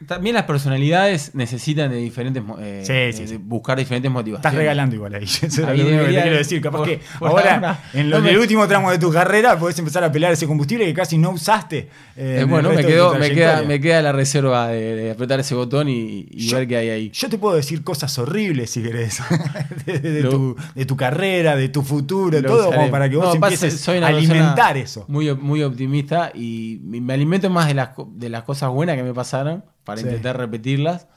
también 0.07 0.35
las 0.35 0.43
personalidades 0.43 1.33
necesitan 1.33 1.89
de 1.91 1.97
diferentes 1.97 2.43
eh, 2.59 3.39
buscar 3.41 3.77
diferentes 3.77 4.11
motivaciones. 4.11 4.45
Estás 4.45 4.55
regalando 4.55 4.95
igual 4.95 5.15
ahí. 5.15 5.23
Eso 5.41 5.45
es 5.45 5.57
lo 5.59 5.73
que 5.73 5.83
te 5.83 6.21
quiero 6.21 6.37
decir. 6.37 6.61
Capaz 6.61 6.83
que 6.83 6.99
ahora, 7.19 7.79
en 7.93 8.11
el 8.11 8.37
último 8.37 8.67
tramo 8.67 8.91
de 8.91 8.99
tu 8.99 9.11
carrera, 9.11 9.57
podés 9.57 9.77
empezar 9.79 10.03
a 10.03 10.11
pelear 10.11 10.33
ese 10.33 10.47
combustible 10.47 10.85
que 10.85 10.93
casi 10.93 11.17
no 11.17 11.31
usaste. 11.31 11.89
Eh, 12.17 12.45
bueno, 12.47 12.71
me, 12.71 12.85
quedo, 12.85 13.15
me, 13.15 13.31
queda, 13.31 13.63
me 13.63 13.79
queda 13.79 14.01
la 14.01 14.11
reserva 14.11 14.67
de, 14.69 15.11
apretar 15.11 15.39
ese 15.39 15.55
botón 15.55 15.89
y, 15.89 16.25
ver 16.51 16.67
qué 16.67 16.77
hay 16.77 16.89
ahí. 16.89 17.11
Yo 17.11 17.29
te 17.29 17.37
puedo 17.37 17.55
decir 17.55 17.83
cosas 17.83 18.17
horribles 18.17 18.69
si 18.69 18.81
querés. 18.81 19.19
de, 19.85 20.23
tu, 20.23 20.55
de, 20.73 20.85
tu, 20.85 20.95
carrera, 20.95 21.55
de 21.55 21.69
tu 21.69 21.81
futuro, 21.81 22.41
todo 22.41 22.71
como 22.71 22.89
para 22.89 23.09
que 23.09 23.15
vos 23.15 23.35
empieces 23.35 23.87
a 23.89 24.07
alimentar 24.07 24.77
eso. 24.85 25.05
Muy, 25.07 25.33
muy 25.35 25.63
optimista 25.63 26.31
y 26.33 26.79
me 26.83 27.13
alimento 27.13 27.49
más 27.49 27.67
de 27.67 27.73
las, 27.73 27.89
de 28.07 28.29
las 28.29 28.43
cosas 28.43 28.69
buenas 28.71 28.95
que 28.95 29.03
me 29.03 29.13
pasaron 29.13 29.63
para 29.83 30.01
intentar 30.01 30.37
repetirlas 30.37 31.07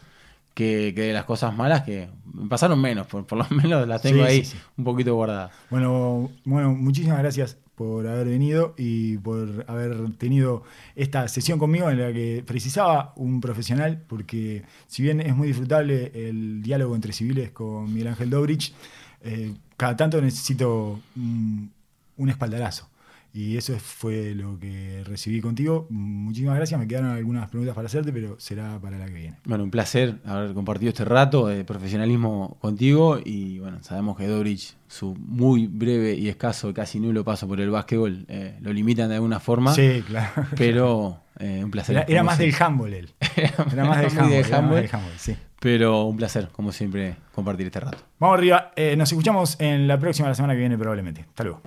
que, 0.58 0.92
de 0.92 1.12
las 1.12 1.24
cosas 1.24 1.56
malas 1.56 1.82
que 1.82 2.08
me 2.24 2.48
pasaron 2.48 2.80
menos, 2.80 3.06
por, 3.06 3.32
lo 3.32 3.46
menos 3.50 3.86
las 3.86 4.02
tengo 4.02 4.24
ahí 4.24 4.42
un 4.76 4.84
poquito 4.84 5.14
guardadas. 5.14 5.52
Bueno, 5.70 6.30
bueno, 6.44 6.74
muchísimas 6.74 7.18
gracias 7.18 7.56
por 7.76 8.08
haber 8.08 8.26
venido 8.26 8.74
y 8.76 9.18
por 9.18 9.64
haber 9.68 10.10
tenido 10.16 10.64
esta 10.96 11.28
sesión 11.28 11.60
conmigo 11.60 11.88
en 11.90 12.00
la 12.00 12.12
que 12.12 12.42
precisaba 12.44 13.12
un 13.14 13.40
profesional, 13.40 14.02
porque 14.08 14.64
si 14.88 15.04
bien 15.04 15.20
es 15.20 15.36
muy 15.36 15.46
disfrutable 15.46 16.10
el 16.12 16.60
diálogo 16.60 16.96
entre 16.96 17.12
civiles 17.12 17.52
con 17.52 17.92
Miguel 17.92 18.08
Ángel 18.08 18.30
Dobrich, 18.30 18.74
eh, 19.22 19.54
cada 19.76 19.96
tanto 19.96 20.20
necesito 20.20 20.98
un 21.14 22.28
espaldarazo. 22.28 22.88
Y 23.32 23.56
eso 23.56 23.78
fue 23.78 24.34
lo 24.34 24.58
que 24.58 25.02
recibí 25.04 25.40
contigo. 25.40 25.86
Muchísimas 25.90 26.56
gracias. 26.56 26.80
Me 26.80 26.88
quedaron 26.88 27.10
algunas 27.10 27.48
preguntas 27.48 27.74
para 27.74 27.86
hacerte, 27.86 28.12
pero 28.12 28.36
será 28.40 28.78
para 28.80 28.98
la 28.98 29.06
que 29.06 29.12
viene. 29.12 29.36
Bueno, 29.44 29.64
un 29.64 29.70
placer 29.70 30.16
haber 30.24 30.54
compartido 30.54 30.90
este 30.90 31.04
rato 31.04 31.46
de 31.46 31.64
profesionalismo 31.64 32.56
contigo. 32.60 33.18
Y 33.22 33.58
bueno, 33.58 33.78
sabemos 33.82 34.16
que 34.16 34.26
Dobrich, 34.26 34.74
su 34.88 35.14
muy 35.14 35.66
breve 35.66 36.14
y 36.14 36.28
escaso, 36.28 36.72
casi 36.72 37.00
nulo 37.00 37.22
paso 37.22 37.46
por 37.46 37.60
el 37.60 37.70
básquetbol, 37.70 38.24
eh, 38.28 38.56
lo 38.60 38.72
limitan 38.72 39.08
de 39.08 39.16
alguna 39.16 39.40
forma. 39.40 39.74
Sí, 39.74 40.02
claro. 40.06 40.46
Pero 40.56 41.20
eh, 41.38 41.62
un 41.62 41.70
placer. 41.70 42.04
Era, 42.08 42.22
más 42.22 42.38
del 42.38 42.54
handball 42.58 42.94
él. 42.94 43.10
Era 43.36 43.84
más 43.84 44.00
del 44.00 44.52
handball. 44.52 44.88
sí. 45.16 45.36
Pero 45.60 46.04
un 46.04 46.16
placer, 46.16 46.48
como 46.52 46.70
siempre, 46.70 47.16
compartir 47.34 47.66
este 47.66 47.80
rato. 47.80 47.98
Vamos 48.18 48.38
arriba. 48.38 48.72
Eh, 48.76 48.94
nos 48.96 49.10
escuchamos 49.10 49.56
en 49.60 49.88
la 49.88 49.98
próxima, 49.98 50.28
la 50.28 50.34
semana 50.34 50.54
que 50.54 50.60
viene 50.60 50.78
probablemente. 50.78 51.22
Hasta 51.22 51.44
luego. 51.44 51.62